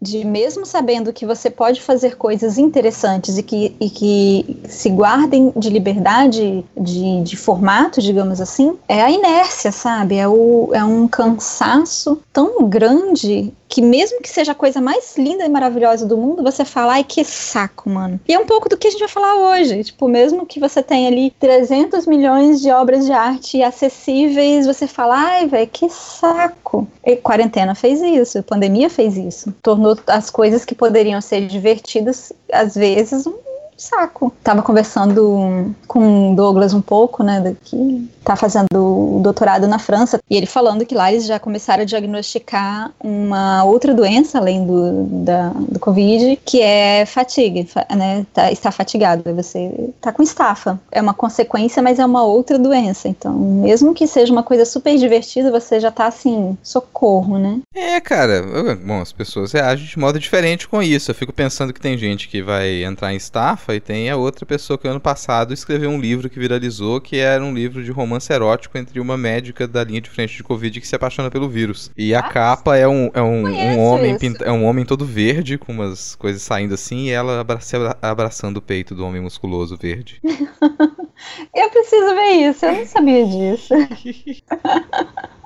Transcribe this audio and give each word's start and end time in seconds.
de 0.00 0.24
mesmo 0.24 0.66
sabendo 0.66 1.12
que 1.12 1.24
você 1.24 1.50
pode 1.50 1.80
fazer 1.80 2.16
coisas 2.16 2.58
interessantes 2.58 3.38
e 3.38 3.42
que, 3.42 3.74
e 3.80 3.88
que 3.88 4.60
se 4.68 4.90
guardem 4.90 5.52
de 5.56 5.70
liberdade 5.70 6.64
de, 6.78 7.22
de 7.22 7.36
formato, 7.36 8.02
digamos 8.02 8.40
assim, 8.40 8.76
é 8.86 9.02
a 9.02 9.10
inércia, 9.10 9.72
sabe? 9.72 10.16
É, 10.16 10.28
o, 10.28 10.70
é 10.74 10.84
um 10.84 11.08
cansaço 11.08 12.20
tão 12.30 12.68
grande 12.68 13.54
que 13.68 13.82
mesmo 13.82 14.20
que 14.20 14.28
seja 14.28 14.52
a 14.52 14.54
coisa 14.54 14.80
mais 14.80 15.16
linda 15.16 15.44
e 15.44 15.48
maravilhosa 15.48 16.06
do 16.06 16.16
mundo, 16.16 16.42
você 16.42 16.64
fala, 16.64 16.94
ai 16.94 17.04
que 17.04 17.24
saco, 17.24 17.90
mano. 17.90 18.20
E 18.28 18.34
é 18.34 18.38
um 18.38 18.46
pouco 18.46 18.68
do 18.68 18.76
que 18.76 18.88
a 18.88 18.90
gente 18.90 19.00
vai 19.00 19.08
falar 19.08 19.34
hoje. 19.36 19.84
Tipo, 19.84 20.08
mesmo 20.08 20.46
que 20.46 20.60
você 20.60 20.82
tenha 20.82 21.08
ali 21.08 21.30
300 21.38 22.06
milhões 22.06 22.60
de 22.60 22.70
obras 22.70 23.04
de 23.04 23.12
arte 23.12 23.62
acessíveis, 23.62 24.66
você 24.66 24.86
fala, 24.86 25.16
ai, 25.16 25.46
velho, 25.46 25.68
que 25.68 25.88
saco. 25.88 26.86
E 27.04 27.16
quarentena 27.16 27.74
fez 27.74 28.00
isso, 28.00 28.42
pandemia 28.42 28.88
fez 28.88 29.16
isso. 29.16 29.52
Tornou 29.62 29.96
as 30.06 30.30
coisas 30.30 30.64
que 30.64 30.74
poderiam 30.74 31.20
ser 31.20 31.46
divertidas, 31.46 32.32
às 32.52 32.74
vezes, 32.74 33.26
um 33.26 33.46
saco. 33.76 34.32
Tava 34.42 34.62
conversando 34.62 35.74
com 35.86 36.32
o 36.32 36.36
Douglas 36.36 36.74
um 36.74 36.80
pouco, 36.80 37.22
né, 37.22 37.56
que 37.64 38.08
tá 38.24 38.34
fazendo 38.34 38.66
o 38.74 39.20
doutorado 39.22 39.68
na 39.68 39.78
França, 39.78 40.18
e 40.28 40.36
ele 40.36 40.46
falando 40.46 40.84
que 40.84 40.94
lá 40.94 41.12
eles 41.12 41.26
já 41.26 41.38
começaram 41.38 41.82
a 41.82 41.86
diagnosticar 41.86 42.90
uma 42.98 43.62
outra 43.62 43.94
doença, 43.94 44.38
além 44.38 44.66
do, 44.66 45.04
da, 45.24 45.50
do 45.50 45.78
Covid, 45.78 46.36
que 46.44 46.60
é 46.60 47.06
fatiga, 47.06 47.64
né, 47.96 48.26
tá, 48.34 48.50
está 48.50 48.72
fatigado, 48.72 49.22
você 49.34 49.90
tá 50.00 50.12
com 50.12 50.22
estafa. 50.22 50.80
É 50.90 51.00
uma 51.00 51.14
consequência, 51.14 51.82
mas 51.82 51.98
é 51.98 52.04
uma 52.04 52.24
outra 52.24 52.58
doença, 52.58 53.08
então 53.08 53.32
mesmo 53.32 53.94
que 53.94 54.06
seja 54.06 54.32
uma 54.32 54.42
coisa 54.42 54.64
super 54.64 54.96
divertida, 54.96 55.50
você 55.50 55.78
já 55.78 55.90
tá 55.90 56.06
assim, 56.06 56.58
socorro, 56.62 57.38
né? 57.38 57.60
É, 57.74 58.00
cara, 58.00 58.42
bom, 58.84 59.00
as 59.00 59.12
pessoas 59.12 59.52
reagem 59.52 59.86
de 59.86 59.98
modo 59.98 60.18
diferente 60.18 60.68
com 60.68 60.82
isso, 60.82 61.10
eu 61.10 61.14
fico 61.14 61.32
pensando 61.32 61.72
que 61.72 61.80
tem 61.80 61.96
gente 61.96 62.28
que 62.28 62.42
vai 62.42 62.82
entrar 62.82 63.12
em 63.12 63.16
estafa 63.16 63.65
e 63.74 63.80
tem 63.80 64.10
a 64.10 64.16
outra 64.16 64.46
pessoa 64.46 64.78
que 64.78 64.86
ano 64.86 65.00
passado 65.00 65.52
escreveu 65.52 65.90
um 65.90 66.00
livro 66.00 66.28
que 66.28 66.38
viralizou, 66.38 67.00
que 67.00 67.18
era 67.18 67.42
um 67.42 67.54
livro 67.54 67.82
de 67.82 67.90
romance 67.90 68.32
erótico 68.32 68.78
entre 68.78 69.00
uma 69.00 69.16
médica 69.16 69.66
da 69.66 69.84
linha 69.84 70.00
de 70.00 70.10
frente 70.10 70.36
de 70.36 70.42
Covid 70.42 70.80
que 70.80 70.86
se 70.86 70.94
apaixona 70.94 71.30
pelo 71.30 71.48
vírus. 71.48 71.90
E 71.96 72.14
a 72.14 72.20
ah, 72.20 72.22
capa 72.22 72.76
é 72.76 72.86
um, 72.86 73.10
é 73.12 73.22
um, 73.22 73.46
um 73.46 73.78
homem 73.78 74.16
é 74.44 74.52
um 74.52 74.64
homem 74.64 74.84
todo 74.84 75.04
verde, 75.04 75.58
com 75.58 75.72
umas 75.72 76.14
coisas 76.14 76.42
saindo 76.42 76.74
assim, 76.74 77.06
e 77.06 77.10
ela 77.10 77.40
abra 77.40 77.58
abraçando 78.02 78.58
o 78.58 78.62
peito 78.62 78.94
do 78.94 79.04
homem 79.04 79.20
musculoso 79.20 79.76
verde. 79.76 80.20
eu 81.54 81.70
preciso 81.70 82.14
ver 82.14 82.50
isso, 82.50 82.66
eu 82.66 82.72
não 82.72 82.86
sabia 82.86 83.26
disso. 83.26 83.74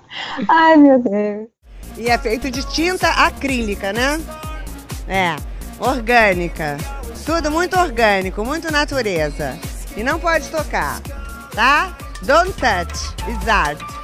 Ai, 0.49 0.77
meu 0.77 0.99
Deus. 0.99 1.49
E 1.97 2.09
é 2.09 2.19
feito 2.19 2.51
de 2.51 2.67
tinta 2.73 3.09
acrílica, 3.09 3.93
né? 3.93 4.21
É, 5.09 5.37
orgânica. 5.79 6.77
Tudo 7.25 7.51
muito 7.51 7.79
orgânico, 7.79 8.45
muito 8.45 8.71
natureza. 8.73 9.59
E 9.97 10.03
não 10.03 10.19
pode 10.19 10.49
tocar, 10.49 11.01
tá? 11.55 11.97
Don't 12.23 12.53
touch, 12.53 13.15
it's 13.29 13.49
art. 13.49 14.00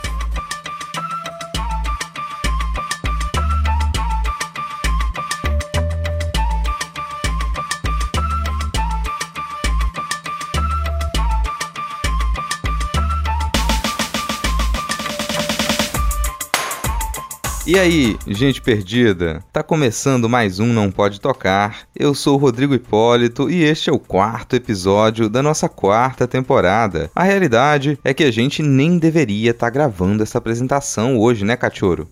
E 17.66 17.76
aí, 17.76 18.16
gente 18.28 18.62
perdida? 18.62 19.42
Tá 19.52 19.60
começando 19.60 20.28
mais 20.28 20.60
um 20.60 20.66
Não 20.72 20.88
Pode 20.88 21.20
Tocar. 21.20 21.80
Eu 21.96 22.14
sou 22.14 22.36
o 22.36 22.38
Rodrigo 22.38 22.72
Hipólito 22.72 23.50
e 23.50 23.64
este 23.64 23.90
é 23.90 23.92
o 23.92 23.98
quarto 23.98 24.54
episódio 24.54 25.28
da 25.28 25.42
nossa 25.42 25.68
quarta 25.68 26.28
temporada. 26.28 27.10
A 27.12 27.24
realidade 27.24 27.98
é 28.04 28.14
que 28.14 28.22
a 28.22 28.30
gente 28.30 28.62
nem 28.62 28.98
deveria 28.98 29.50
estar 29.50 29.66
tá 29.66 29.70
gravando 29.70 30.22
essa 30.22 30.38
apresentação 30.38 31.18
hoje, 31.18 31.44
né, 31.44 31.56
cachorro? 31.56 32.08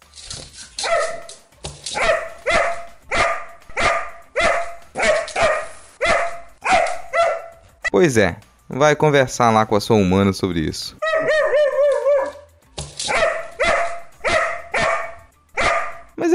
Pois 7.93 8.17
é, 8.17 8.35
vai 8.69 8.97
conversar 8.97 9.53
lá 9.53 9.65
com 9.65 9.77
a 9.77 9.81
sua 9.81 9.95
humana 9.95 10.33
sobre 10.33 10.59
isso. 10.59 10.97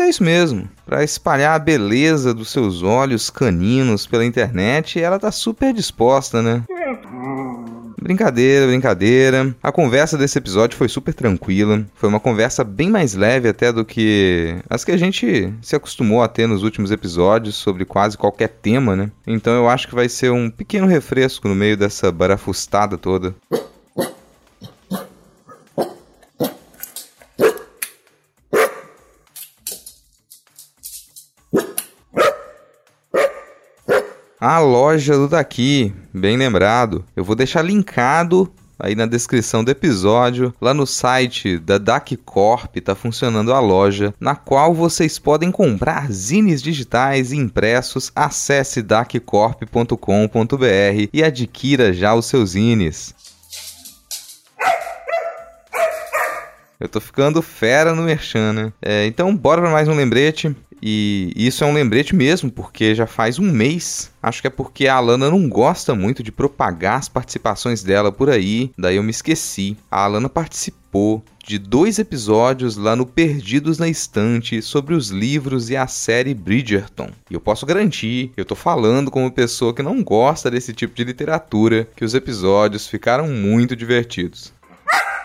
Isso 0.09 0.23
mesmo. 0.23 0.67
Para 0.85 1.03
espalhar 1.03 1.55
a 1.55 1.59
beleza 1.59 2.33
dos 2.33 2.51
seus 2.51 2.83
olhos 2.83 3.29
caninos 3.29 4.05
pela 4.05 4.25
internet, 4.25 4.99
ela 4.99 5.19
tá 5.19 5.31
super 5.31 5.73
disposta, 5.73 6.41
né? 6.41 6.63
Brincadeira, 8.01 8.65
brincadeira. 8.65 9.55
A 9.61 9.71
conversa 9.71 10.17
desse 10.17 10.37
episódio 10.37 10.77
foi 10.77 10.87
super 10.87 11.13
tranquila. 11.13 11.85
Foi 11.93 12.07
uma 12.07 12.19
conversa 12.19 12.63
bem 12.63 12.89
mais 12.89 13.13
leve 13.13 13.49
até 13.49 13.71
do 13.71 13.83
que 13.83 14.55
as 14.69 14.83
que 14.85 14.91
a 14.91 14.97
gente 14.97 15.53
se 15.61 15.75
acostumou 15.75 16.23
a 16.23 16.27
ter 16.27 16.47
nos 16.47 16.63
últimos 16.63 16.91
episódios 16.91 17.55
sobre 17.55 17.85
quase 17.85 18.17
qualquer 18.17 18.47
tema, 18.47 18.95
né? 18.95 19.11
Então 19.27 19.53
eu 19.53 19.67
acho 19.67 19.87
que 19.87 19.95
vai 19.95 20.07
ser 20.07 20.31
um 20.31 20.49
pequeno 20.49 20.87
refresco 20.87 21.47
no 21.47 21.55
meio 21.55 21.75
dessa 21.75 22.11
barafustada 22.11 22.97
toda. 22.97 23.35
A 34.39 34.59
loja 34.59 35.17
do 35.17 35.27
daqui, 35.27 35.93
bem 36.13 36.37
lembrado. 36.37 37.03
Eu 37.13 37.25
vou 37.25 37.35
deixar 37.35 37.61
linkado 37.61 38.49
aí 38.79 38.95
na 38.95 39.05
descrição 39.05 39.61
do 39.61 39.71
episódio, 39.71 40.53
lá 40.61 40.73
no 40.73 40.87
site 40.87 41.59
da 41.59 41.77
DAC 41.77 42.15
Corp 42.15 42.77
está 42.77 42.95
funcionando 42.95 43.53
a 43.53 43.59
loja, 43.59 44.13
na 44.17 44.37
qual 44.37 44.73
vocês 44.73 45.19
podem 45.19 45.51
comprar 45.51 46.09
zines 46.09 46.61
digitais 46.61 47.33
e 47.33 47.35
impressos. 47.35 48.09
Acesse 48.15 48.81
daccorp.com.br 48.81 51.09
e 51.11 51.21
adquira 51.21 51.91
já 51.91 52.15
os 52.15 52.25
seus 52.25 52.51
zines. 52.51 53.13
Eu 56.79 56.87
tô 56.87 57.01
ficando 57.01 57.41
fera 57.41 57.93
no 57.93 58.03
Merchan, 58.03 58.53
né? 58.53 58.73
É, 58.81 59.05
então, 59.05 59.35
bora 59.35 59.61
para 59.61 59.69
mais 59.69 59.89
um 59.89 59.93
lembrete. 59.93 60.55
E 60.81 61.33
isso 61.35 61.63
é 61.63 61.67
um 61.67 61.73
lembrete 61.73 62.15
mesmo, 62.15 62.51
porque 62.51 62.95
já 62.95 63.05
faz 63.05 63.39
um 63.39 63.51
mês. 63.51 64.11
Acho 64.21 64.41
que 64.41 64.47
é 64.47 64.51
porque 64.51 64.87
a 64.87 64.95
Alana 64.95 65.29
não 65.29 65.47
gosta 65.49 65.95
muito 65.95 66.23
de 66.23 66.31
propagar 66.31 66.99
as 66.99 67.09
participações 67.09 67.83
dela 67.83 68.11
por 68.11 68.29
aí. 68.29 68.71
Daí 68.77 68.95
eu 68.95 69.03
me 69.03 69.11
esqueci. 69.11 69.77
A 69.89 70.03
Alana 70.03 70.29
participou 70.29 71.23
de 71.45 71.57
dois 71.57 71.97
episódios 71.97 72.77
lá 72.77 72.95
no 72.95 73.05
Perdidos 73.05 73.79
na 73.79 73.87
Estante 73.87 74.61
sobre 74.61 74.93
os 74.93 75.09
livros 75.09 75.69
e 75.69 75.75
a 75.75 75.87
série 75.87 76.33
Bridgerton. 76.33 77.09
E 77.29 77.33
eu 77.33 77.41
posso 77.41 77.65
garantir, 77.65 78.31
eu 78.37 78.45
tô 78.45 78.53
falando 78.55 79.09
como 79.09 79.31
pessoa 79.31 79.73
que 79.73 79.81
não 79.81 80.03
gosta 80.03 80.51
desse 80.51 80.73
tipo 80.73 80.93
de 80.93 81.03
literatura, 81.03 81.87
que 81.95 82.05
os 82.05 82.13
episódios 82.13 82.87
ficaram 82.87 83.27
muito 83.27 83.75
divertidos. 83.75 84.53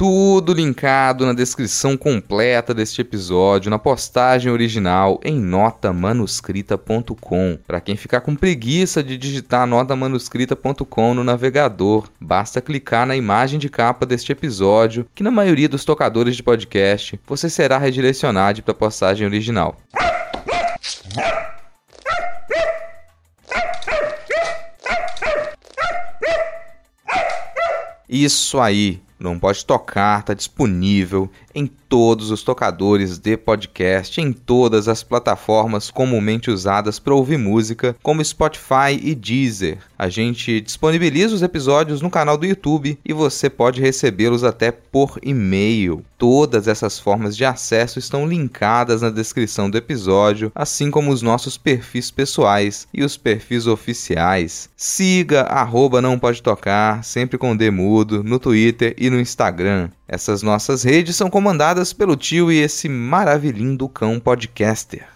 tudo 0.00 0.52
linkado 0.54 1.26
na 1.26 1.34
descrição 1.34 1.94
completa 1.94 2.72
deste 2.72 3.02
episódio, 3.02 3.70
na 3.70 3.78
postagem 3.78 4.50
original 4.50 5.20
em 5.22 5.38
notamanuscrita.com. 5.38 7.58
Para 7.66 7.82
quem 7.82 7.96
ficar 7.96 8.22
com 8.22 8.34
preguiça 8.34 9.02
de 9.02 9.18
digitar 9.18 9.66
notamanuscrita.com 9.66 11.12
no 11.12 11.22
navegador, 11.22 12.08
basta 12.18 12.62
clicar 12.62 13.06
na 13.06 13.14
imagem 13.14 13.58
de 13.58 13.68
capa 13.68 14.06
deste 14.06 14.32
episódio, 14.32 15.06
que 15.14 15.22
na 15.22 15.30
maioria 15.30 15.68
dos 15.68 15.84
tocadores 15.84 16.34
de 16.34 16.42
podcast 16.42 17.20
você 17.26 17.50
será 17.50 17.76
redirecionado 17.76 18.62
para 18.62 18.72
a 18.72 18.74
postagem 18.74 19.26
original. 19.26 19.76
Isso 28.08 28.58
aí, 28.58 29.02
não 29.20 29.38
pode 29.38 29.64
tocar, 29.64 30.22
tá 30.22 30.32
disponível 30.32 31.30
em 31.54 31.66
todos 31.66 32.30
os 32.30 32.42
tocadores 32.42 33.18
de 33.18 33.36
podcast, 33.36 34.18
em 34.20 34.32
todas 34.32 34.88
as 34.88 35.02
plataformas 35.02 35.90
comumente 35.90 36.50
usadas 36.50 36.98
para 36.98 37.14
ouvir 37.14 37.36
música, 37.36 37.94
como 38.02 38.24
Spotify 38.24 38.98
e 39.02 39.14
Deezer. 39.14 39.78
A 39.98 40.08
gente 40.08 40.60
disponibiliza 40.60 41.34
os 41.34 41.42
episódios 41.42 42.00
no 42.00 42.08
canal 42.08 42.38
do 42.38 42.46
YouTube 42.46 42.98
e 43.04 43.12
você 43.12 43.50
pode 43.50 43.80
recebê-los 43.80 44.44
até 44.44 44.70
por 44.70 45.18
e-mail. 45.22 46.02
Todas 46.16 46.68
essas 46.68 46.98
formas 46.98 47.36
de 47.36 47.44
acesso 47.44 47.98
estão 47.98 48.26
linkadas 48.26 49.02
na 49.02 49.10
descrição 49.10 49.68
do 49.68 49.76
episódio, 49.76 50.52
assim 50.54 50.90
como 50.90 51.10
os 51.10 51.22
nossos 51.22 51.58
perfis 51.58 52.10
pessoais 52.10 52.86
e 52.92 53.02
os 53.02 53.16
perfis 53.16 53.66
oficiais. 53.66 54.68
Siga 54.76 55.42
arroba 55.42 56.00
não 56.00 56.18
pode 56.18 56.42
tocar, 56.42 57.02
sempre 57.04 57.36
com 57.38 57.56
demudo, 57.56 58.22
no 58.22 58.38
Twitter 58.38 58.94
e 58.98 59.10
e 59.10 59.10
no 59.10 59.20
Instagram. 59.20 59.90
Essas 60.12 60.42
nossas 60.42 60.82
redes 60.82 61.14
são 61.14 61.30
comandadas 61.30 61.92
pelo 61.92 62.16
tio 62.16 62.50
e 62.50 62.58
esse 62.58 62.88
maravilhindo 62.88 63.88
cão 63.88 64.18
podcaster. 64.18 65.06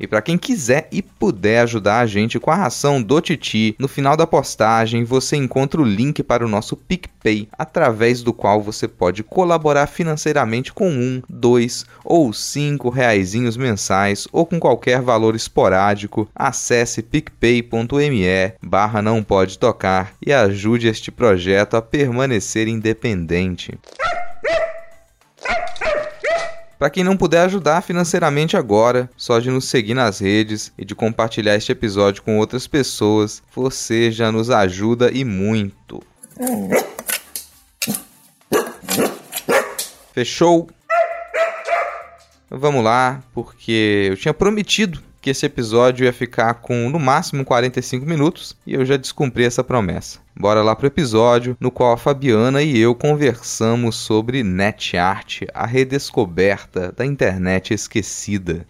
E 0.00 0.06
para 0.06 0.22
quem 0.22 0.38
quiser 0.38 0.88
e 0.90 1.02
puder 1.02 1.60
ajudar 1.60 2.00
a 2.00 2.06
gente 2.06 2.40
com 2.40 2.50
a 2.50 2.54
ração 2.54 3.02
do 3.02 3.20
Titi, 3.20 3.76
no 3.78 3.86
final 3.86 4.16
da 4.16 4.26
postagem 4.26 5.04
você 5.04 5.36
encontra 5.36 5.78
o 5.78 5.84
link 5.84 6.22
para 6.22 6.44
o 6.44 6.48
nosso 6.48 6.74
PicPay, 6.74 7.46
através 7.58 8.22
do 8.22 8.32
qual 8.32 8.62
você 8.62 8.88
pode 8.88 9.22
colaborar 9.22 9.86
financeiramente 9.86 10.72
com 10.72 10.88
um, 10.88 11.22
dois 11.28 11.84
ou 12.02 12.32
cinco 12.32 12.88
reaisinhos 12.88 13.58
mensais 13.58 14.26
ou 14.32 14.46
com 14.46 14.58
qualquer 14.58 15.02
valor 15.02 15.36
esporádico. 15.36 16.26
Acesse 16.34 17.02
picpay.me 17.02 18.54
barra 18.62 19.02
não 19.02 19.22
pode 19.22 19.58
tocar 19.58 20.14
e 20.24 20.32
ajude 20.32 20.88
este 20.88 21.10
projeto 21.10 21.76
a 21.76 21.82
permanecer 21.82 22.68
independente. 22.68 23.78
Para 26.80 26.88
quem 26.88 27.04
não 27.04 27.14
puder 27.14 27.42
ajudar 27.42 27.82
financeiramente 27.82 28.56
agora, 28.56 29.10
só 29.14 29.38
de 29.38 29.50
nos 29.50 29.66
seguir 29.66 29.92
nas 29.92 30.18
redes 30.18 30.72
e 30.78 30.84
de 30.84 30.94
compartilhar 30.94 31.54
este 31.54 31.70
episódio 31.70 32.22
com 32.22 32.38
outras 32.38 32.66
pessoas, 32.66 33.42
você 33.54 34.10
já 34.10 34.32
nos 34.32 34.48
ajuda 34.48 35.10
e 35.12 35.22
muito. 35.22 36.02
Fechou? 40.14 40.70
Vamos 42.48 42.82
lá, 42.82 43.22
porque 43.34 44.06
eu 44.12 44.16
tinha 44.16 44.32
prometido 44.32 45.02
que 45.20 45.30
esse 45.30 45.44
episódio 45.44 46.04
ia 46.04 46.12
ficar 46.12 46.54
com 46.54 46.88
no 46.88 46.98
máximo 46.98 47.44
45 47.44 48.06
minutos 48.06 48.56
e 48.66 48.74
eu 48.74 48.84
já 48.84 48.96
descumpri 48.96 49.44
essa 49.44 49.62
promessa. 49.62 50.18
Bora 50.34 50.62
lá 50.62 50.74
pro 50.74 50.86
episódio 50.86 51.56
no 51.60 51.70
qual 51.70 51.92
a 51.92 51.96
Fabiana 51.96 52.62
e 52.62 52.78
eu 52.78 52.94
conversamos 52.94 53.96
sobre 53.96 54.42
NetArt, 54.42 55.42
a 55.52 55.66
redescoberta 55.66 56.92
da 56.92 57.04
internet 57.04 57.74
esquecida. 57.74 58.66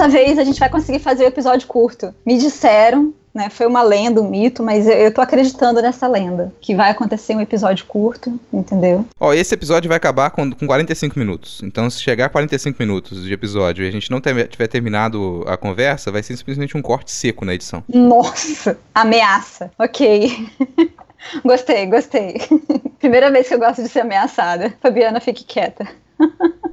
E 0.00 0.02
essa 0.02 0.08
vez 0.08 0.38
a 0.38 0.44
gente 0.44 0.58
vai 0.58 0.70
conseguir 0.70 0.98
fazer 0.98 1.24
o 1.24 1.26
episódio 1.26 1.68
curto. 1.68 2.14
Me 2.24 2.38
disseram, 2.38 3.12
né? 3.34 3.50
Foi 3.50 3.66
uma 3.66 3.82
lenda, 3.82 4.18
um 4.22 4.30
mito, 4.30 4.62
mas 4.62 4.88
eu, 4.88 4.94
eu 4.94 5.12
tô 5.12 5.20
acreditando 5.20 5.82
nessa 5.82 6.08
lenda. 6.08 6.54
Que 6.58 6.74
vai 6.74 6.90
acontecer 6.90 7.36
um 7.36 7.40
episódio 7.40 7.84
curto, 7.84 8.40
entendeu? 8.50 9.04
Ó, 9.20 9.34
esse 9.34 9.52
episódio 9.52 9.88
vai 9.88 9.98
acabar 9.98 10.30
com, 10.30 10.50
com 10.52 10.66
45 10.66 11.18
minutos. 11.18 11.60
Então, 11.62 11.90
se 11.90 12.00
chegar 12.00 12.26
a 12.26 12.28
45 12.30 12.78
minutos 12.80 13.22
de 13.24 13.30
episódio 13.30 13.84
e 13.84 13.88
a 13.88 13.92
gente 13.92 14.10
não 14.10 14.22
ter, 14.22 14.48
tiver 14.48 14.68
terminado 14.68 15.44
a 15.46 15.58
conversa, 15.58 16.10
vai 16.10 16.22
ser 16.22 16.34
simplesmente 16.34 16.78
um 16.78 16.80
corte 16.80 17.12
seco 17.12 17.44
na 17.44 17.52
edição. 17.52 17.84
Nossa, 17.86 18.78
ameaça. 18.94 19.70
Ok. 19.78 20.48
gostei, 21.44 21.84
gostei. 21.84 22.40
Primeira 22.98 23.30
vez 23.30 23.48
que 23.48 23.54
eu 23.54 23.58
gosto 23.58 23.82
de 23.82 23.88
ser 23.90 24.00
ameaçada. 24.00 24.72
Fabiana, 24.80 25.20
fique 25.20 25.44
quieta. 25.44 25.86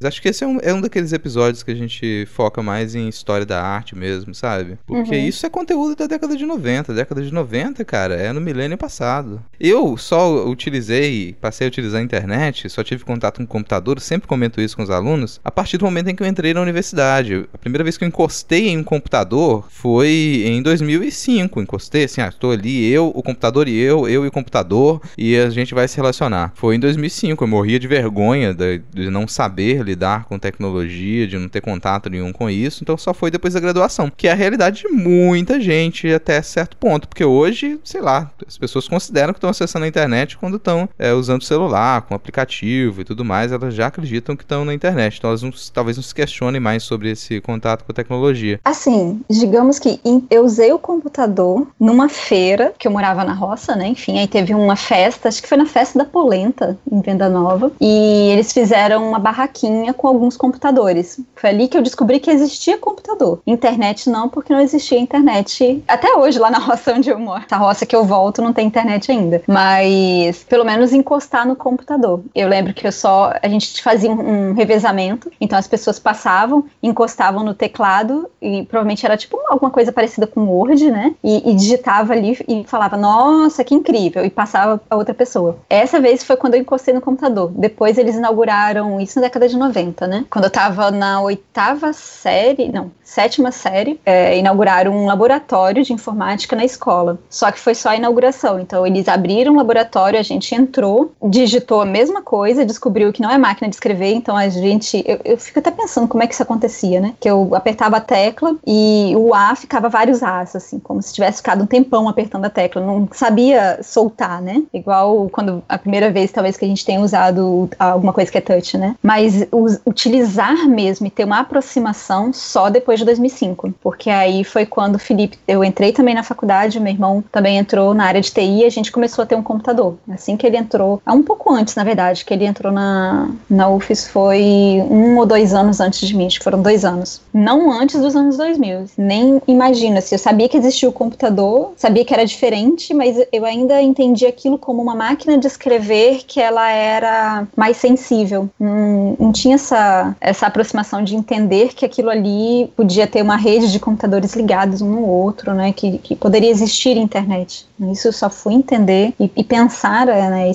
Acho 0.03 0.21
que 0.21 0.29
esse 0.29 0.43
é 0.43 0.47
um, 0.47 0.59
é 0.61 0.73
um 0.73 0.81
daqueles 0.81 1.11
episódios 1.11 1.63
que 1.63 1.71
a 1.71 1.75
gente 1.75 2.27
foca 2.27 2.61
mais 2.61 2.93
em 2.93 3.07
história 3.07 3.45
da 3.45 3.61
arte 3.61 3.95
mesmo, 3.95 4.33
sabe? 4.33 4.77
Porque 4.85 5.15
uhum. 5.15 5.27
isso 5.27 5.45
é 5.45 5.49
conteúdo 5.49 5.95
da 5.95 6.05
década 6.05 6.35
de 6.35 6.45
90. 6.45 6.93
década 6.93 7.21
de 7.21 7.33
90, 7.33 7.83
cara, 7.83 8.15
é 8.15 8.31
no 8.31 8.39
milênio 8.39 8.77
passado. 8.77 9.41
Eu 9.59 9.97
só 9.97 10.47
utilizei, 10.47 11.35
passei 11.41 11.65
a 11.65 11.69
utilizar 11.69 11.99
a 11.99 12.03
internet, 12.03 12.69
só 12.69 12.83
tive 12.83 13.03
contato 13.03 13.37
com 13.37 13.43
o 13.43 13.47
computador, 13.47 13.99
sempre 13.99 14.27
comento 14.27 14.61
isso 14.61 14.75
com 14.75 14.83
os 14.83 14.89
alunos, 14.89 15.39
a 15.43 15.49
partir 15.49 15.77
do 15.77 15.85
momento 15.85 16.09
em 16.09 16.15
que 16.15 16.21
eu 16.21 16.27
entrei 16.27 16.53
na 16.53 16.61
universidade. 16.61 17.47
A 17.53 17.57
primeira 17.57 17.83
vez 17.83 17.97
que 17.97 18.03
eu 18.03 18.07
encostei 18.07 18.69
em 18.69 18.77
um 18.77 18.83
computador 18.83 19.65
foi 19.69 20.43
em 20.45 20.61
2005. 20.61 21.61
Encostei 21.61 22.03
assim, 22.03 22.21
ah, 22.21 22.27
estou 22.27 22.51
ali, 22.51 22.87
eu, 22.91 23.11
o 23.13 23.23
computador 23.23 23.67
e 23.67 23.77
eu, 23.77 24.07
eu 24.07 24.25
e 24.25 24.27
o 24.27 24.31
computador, 24.31 25.01
e 25.17 25.35
a 25.37 25.49
gente 25.49 25.73
vai 25.73 25.87
se 25.87 25.97
relacionar. 25.97 26.51
Foi 26.55 26.75
em 26.75 26.79
2005, 26.79 27.43
eu 27.43 27.47
morria 27.47 27.79
de 27.79 27.87
vergonha 27.87 28.53
de, 28.53 28.81
de 28.93 29.09
não 29.09 29.27
saber 29.37 29.83
lidar 29.83 30.25
com 30.25 30.39
tecnologia, 30.39 31.27
de 31.27 31.37
não 31.37 31.47
ter 31.47 31.61
contato 31.61 32.09
nenhum 32.09 32.33
com 32.33 32.49
isso, 32.49 32.79
então 32.81 32.97
só 32.97 33.13
foi 33.13 33.29
depois 33.29 33.53
da 33.53 33.59
graduação, 33.59 34.11
que 34.15 34.27
é 34.27 34.31
a 34.31 34.35
realidade 34.35 34.81
de 34.81 34.87
muita 34.87 35.61
gente 35.61 36.11
até 36.11 36.41
certo 36.41 36.75
ponto, 36.75 37.07
porque 37.07 37.23
hoje, 37.23 37.79
sei 37.83 38.01
lá, 38.01 38.31
as 38.47 38.57
pessoas 38.57 38.87
consideram 38.87 39.33
que 39.33 39.37
estão 39.37 39.51
acessando 39.51 39.85
a 39.85 39.87
internet 39.87 40.37
quando 40.37 40.57
estão 40.57 40.89
é, 40.97 41.13
usando 41.13 41.41
o 41.41 41.45
celular, 41.45 42.01
com 42.01 42.15
aplicativo 42.15 43.01
e 43.01 43.03
tudo 43.03 43.23
mais, 43.23 43.51
elas 43.51 43.75
já 43.75 43.85
acreditam 43.87 44.35
que 44.35 44.43
estão 44.43 44.65
na 44.65 44.73
internet, 44.73 45.17
então 45.19 45.29
elas 45.29 45.43
não, 45.43 45.51
talvez 45.71 45.97
não 45.97 46.03
se 46.03 46.15
questionem 46.15 46.59
mais 46.59 46.81
sobre 46.81 47.11
esse 47.11 47.39
contato 47.39 47.83
com 47.83 47.91
a 47.91 47.95
tecnologia. 47.95 48.59
Assim, 48.65 49.21
digamos 49.29 49.77
que 49.77 50.01
eu 50.31 50.43
usei 50.43 50.73
o 50.73 50.79
computador 50.79 51.67
numa 51.79 52.09
feira, 52.09 52.73
que 52.79 52.87
eu 52.87 52.91
morava 52.91 53.23
na 53.23 53.33
roça, 53.33 53.75
né, 53.75 53.87
enfim, 53.87 54.17
aí 54.17 54.27
teve 54.27 54.55
uma 54.55 54.75
festa, 54.75 55.29
acho 55.29 55.43
que 55.43 55.47
foi 55.47 55.59
na 55.59 55.67
festa 55.67 55.99
da 55.99 56.05
Polenta, 56.05 56.75
em 56.91 57.01
Venda 57.01 57.29
Nova, 57.29 57.71
e 57.79 58.31
eles 58.31 58.51
fizeram 58.51 59.07
uma 59.07 59.26
barraquinha 59.27 59.93
com 59.93 60.07
alguns 60.07 60.37
computadores. 60.37 61.19
Foi 61.35 61.49
ali 61.49 61.67
que 61.67 61.77
eu 61.77 61.81
descobri 61.81 62.19
que 62.19 62.31
existia 62.31 62.77
computador. 62.77 63.41
Internet 63.45 64.09
não, 64.09 64.29
porque 64.29 64.53
não 64.53 64.61
existia 64.61 64.97
internet 64.97 65.83
até 65.87 66.15
hoje 66.15 66.39
lá 66.39 66.49
na 66.49 66.59
roça 66.59 66.93
onde 66.93 67.09
eu 67.09 67.19
moro. 67.19 67.43
A 67.51 67.57
roça 67.57 67.85
que 67.85 67.95
eu 67.95 68.05
volto 68.05 68.41
não 68.41 68.53
tem 68.53 68.67
internet 68.67 69.11
ainda, 69.11 69.41
mas 69.45 70.43
pelo 70.43 70.63
menos 70.63 70.93
encostar 70.93 71.45
no 71.45 71.55
computador. 71.55 72.21
Eu 72.33 72.47
lembro 72.47 72.73
que 72.73 72.87
eu 72.87 72.91
só 72.91 73.33
a 73.41 73.47
gente 73.49 73.83
fazia 73.83 74.09
um, 74.09 74.49
um 74.49 74.53
revezamento, 74.53 75.29
então 75.41 75.59
as 75.59 75.67
pessoas 75.67 75.99
passavam, 75.99 76.65
encostavam 76.81 77.43
no 77.43 77.53
teclado 77.53 78.29
e 78.41 78.63
provavelmente 78.63 79.05
era 79.05 79.17
tipo 79.17 79.37
alguma 79.49 79.71
coisa 79.71 79.91
parecida 79.91 80.25
com 80.25 80.47
Word, 80.47 80.89
né? 80.89 81.15
E, 81.23 81.51
e 81.51 81.55
digitava 81.55 82.13
ali 82.13 82.37
e 82.47 82.63
falava: 82.65 82.95
"Nossa, 82.95 83.63
que 83.63 83.75
incrível!" 83.75 84.23
e 84.23 84.29
passava 84.29 84.81
a 84.89 84.95
outra 84.95 85.13
pessoa. 85.13 85.57
Essa 85.69 85.99
vez 85.99 86.23
foi 86.23 86.37
quando 86.37 86.53
eu 86.53 86.61
encostei 86.61 86.93
no 86.93 87.01
computador. 87.01 87.51
Depois 87.53 87.97
eles 87.97 88.15
inauguraram 88.15 88.99
isso 89.01 89.16
na 89.17 89.21
década 89.21 89.47
de 89.49 89.57
90, 89.57 90.07
né? 90.07 90.25
Quando 90.29 90.45
eu 90.45 90.51
tava 90.51 90.91
na 90.91 91.21
oitava 91.21 91.91
série, 91.91 92.71
não, 92.71 92.91
sétima 93.03 93.51
série, 93.51 93.99
é, 94.05 94.37
inauguraram 94.37 94.91
um 94.91 95.05
laboratório 95.05 95.83
de 95.83 95.93
informática 95.93 96.55
na 96.55 96.65
escola. 96.65 97.17
Só 97.29 97.51
que 97.51 97.59
foi 97.59 97.73
só 97.73 97.89
a 97.89 97.95
inauguração. 97.95 98.59
Então 98.59 98.85
eles 98.85 99.07
abriram 99.07 99.53
o 99.53 99.57
laboratório, 99.57 100.19
a 100.19 100.23
gente 100.23 100.53
entrou, 100.53 101.11
digitou 101.23 101.81
a 101.81 101.85
mesma 101.85 102.21
coisa, 102.21 102.65
descobriu 102.65 103.13
que 103.13 103.21
não 103.21 103.31
é 103.31 103.37
máquina 103.37 103.69
de 103.69 103.75
escrever, 103.75 104.13
então 104.13 104.35
a 104.35 104.49
gente. 104.49 105.03
Eu, 105.07 105.19
eu 105.23 105.37
fico 105.37 105.59
até 105.59 105.71
pensando 105.71 106.07
como 106.07 106.21
é 106.21 106.27
que 106.27 106.33
isso 106.33 106.43
acontecia, 106.43 106.99
né? 106.99 107.13
Que 107.19 107.29
eu 107.29 107.55
apertava 107.55 107.97
a 107.97 108.01
tecla 108.01 108.55
e 108.65 109.13
o 109.15 109.33
A 109.33 109.55
ficava 109.55 109.89
vários 109.89 110.21
As, 110.21 110.55
assim, 110.55 110.77
como 110.79 111.01
se 111.01 111.13
tivesse 111.13 111.37
ficado 111.37 111.63
um 111.63 111.67
tempão 111.67 112.09
apertando 112.09 112.45
a 112.45 112.49
tecla. 112.49 112.81
Não 112.81 113.07
sabia 113.13 113.79
soltar, 113.81 114.41
né? 114.41 114.63
Igual 114.73 115.29
quando 115.29 115.63
a 115.67 115.77
primeira 115.77 116.11
vez, 116.11 116.31
talvez, 116.31 116.57
que 116.57 116.65
a 116.65 116.67
gente 116.67 116.85
tenha 116.85 116.99
usado 116.99 117.69
alguma 117.79 118.11
coisa 118.11 118.29
que 118.29 118.37
é 118.37 118.41
touch, 118.41 118.77
né? 118.77 118.95
Mas 119.01 119.47
utilizar 119.85 120.67
mesmo 120.67 121.07
e 121.07 121.09
ter 121.09 121.23
uma 121.23 121.39
aproximação 121.39 122.31
só 122.33 122.69
depois 122.69 122.99
de 122.99 123.05
2005, 123.05 123.73
porque 123.81 124.09
aí 124.09 124.43
foi 124.43 124.65
quando 124.65 124.95
o 124.95 124.99
Felipe, 124.99 125.37
eu 125.47 125.63
entrei 125.63 125.91
também 125.91 126.15
na 126.15 126.23
faculdade, 126.23 126.79
meu 126.79 126.93
irmão 126.93 127.23
também 127.31 127.57
entrou 127.57 127.93
na 127.93 128.05
área 128.05 128.21
de 128.21 128.31
TI 128.31 128.65
a 128.65 128.69
gente 128.69 128.91
começou 128.91 129.23
a 129.23 129.25
ter 129.25 129.35
um 129.35 129.43
computador. 129.43 129.97
Assim 130.09 130.35
que 130.37 130.45
ele 130.45 130.57
entrou, 130.57 131.01
um 131.07 131.23
pouco 131.23 131.51
antes, 131.53 131.75
na 131.75 131.83
verdade, 131.83 132.25
que 132.25 132.33
ele 132.33 132.45
entrou 132.45 132.71
na, 132.71 133.29
na 133.49 133.69
UFES 133.69 134.07
foi 134.07 134.83
um 134.89 135.17
ou 135.17 135.25
dois 135.25 135.53
anos 135.53 135.79
antes 135.79 136.07
de 136.07 136.15
mim, 136.15 136.27
acho 136.27 136.39
que 136.39 136.43
foram 136.43 136.61
dois 136.61 136.85
anos. 136.85 137.21
Não 137.33 137.71
antes 137.71 137.99
dos 137.99 138.15
anos 138.15 138.37
2000, 138.37 138.85
nem 138.97 139.41
imagina, 139.47 139.99
assim, 139.99 140.15
eu 140.15 140.19
sabia 140.19 140.49
que 140.49 140.57
existia 140.57 140.89
o 140.89 140.93
computador, 140.93 141.73
sabia 141.75 142.05
que 142.05 142.13
era 142.13 142.25
diferente, 142.25 142.93
mas 142.93 143.17
eu 143.31 143.45
ainda 143.45 143.81
entendi 143.81 144.25
aquilo 144.25 144.57
como 144.57 144.81
uma 144.81 144.95
máquina 144.95 145.37
de 145.37 145.47
escrever 145.47 146.23
que 146.27 146.39
ela 146.39 146.69
era 146.69 147.47
mais 147.55 147.77
sensível. 147.77 148.49
Não 148.59 148.86
não, 149.19 149.31
tinha 149.31 149.55
essa, 149.55 150.15
essa 150.19 150.47
aproximação 150.47 151.03
de 151.03 151.15
entender 151.15 151.73
que 151.73 151.85
aquilo 151.85 152.09
ali 152.09 152.71
podia 152.75 153.07
ter 153.07 153.21
uma 153.21 153.35
rede 153.35 153.71
de 153.71 153.79
computadores 153.79 154.35
ligados 154.35 154.81
um 154.81 154.91
no 154.91 155.05
outro, 155.05 155.53
né, 155.53 155.71
que, 155.71 155.97
que 155.99 156.15
poderia 156.15 156.49
existir 156.49 156.97
internet. 156.97 157.67
Isso 157.91 158.07
eu 158.07 158.13
só 158.13 158.29
fui 158.29 158.53
entender 158.53 159.13
e, 159.19 159.31
e 159.35 159.43
pensar, 159.43 160.07
né, 160.07 160.51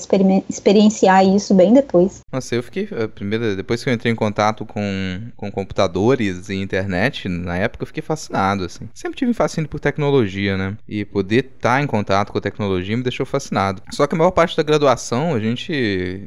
experienciar 0.49 1.25
isso 1.25 1.55
bem 1.55 1.73
depois. 1.73 2.21
Nossa, 2.33 2.55
eu 2.55 2.63
fiquei, 2.63 2.89
eh, 2.91 3.07
primeiro, 3.07 3.55
depois 3.55 3.83
que 3.83 3.91
eu 3.91 3.95
entrei 3.95 4.13
em 4.13 4.17
contato 4.17 4.65
com, 4.65 5.21
com 5.37 5.51
computadores 5.51 6.49
e 6.49 6.55
internet, 6.55 7.29
na 7.29 7.57
época 7.57 7.83
eu 7.83 7.87
fiquei 7.87 8.03
fascinado, 8.03 8.65
assim. 8.65 8.89
Sempre 8.95 9.19
tive 9.19 9.33
fascínio 9.33 9.69
por 9.69 9.79
tecnologia, 9.79 10.57
né, 10.57 10.77
e 10.89 11.05
poder 11.05 11.45
estar 11.45 11.77
tá 11.77 11.83
em 11.83 11.87
contato 11.87 12.33
com 12.33 12.39
a 12.39 12.41
tecnologia 12.41 12.97
me 12.97 13.03
deixou 13.03 13.25
fascinado. 13.25 13.83
Só 13.93 14.07
que 14.07 14.15
a 14.15 14.19
maior 14.19 14.31
parte 14.31 14.57
da 14.57 14.63
graduação 14.63 15.35
a 15.35 15.41
gente 15.41 15.73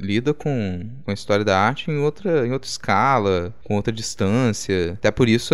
lida 0.02 0.34
com, 0.34 0.90
com 1.04 1.12
a 1.12 1.14
história 1.14 1.44
da 1.44 1.58
arte 1.58 1.90
em 1.96 2.00
outra, 2.00 2.48
em 2.48 2.52
outra 2.52 2.70
escala, 2.70 3.54
com 3.64 3.76
outra 3.76 3.92
distância. 3.94 4.94
Até 4.94 5.12
por 5.12 5.28
isso 5.30 5.54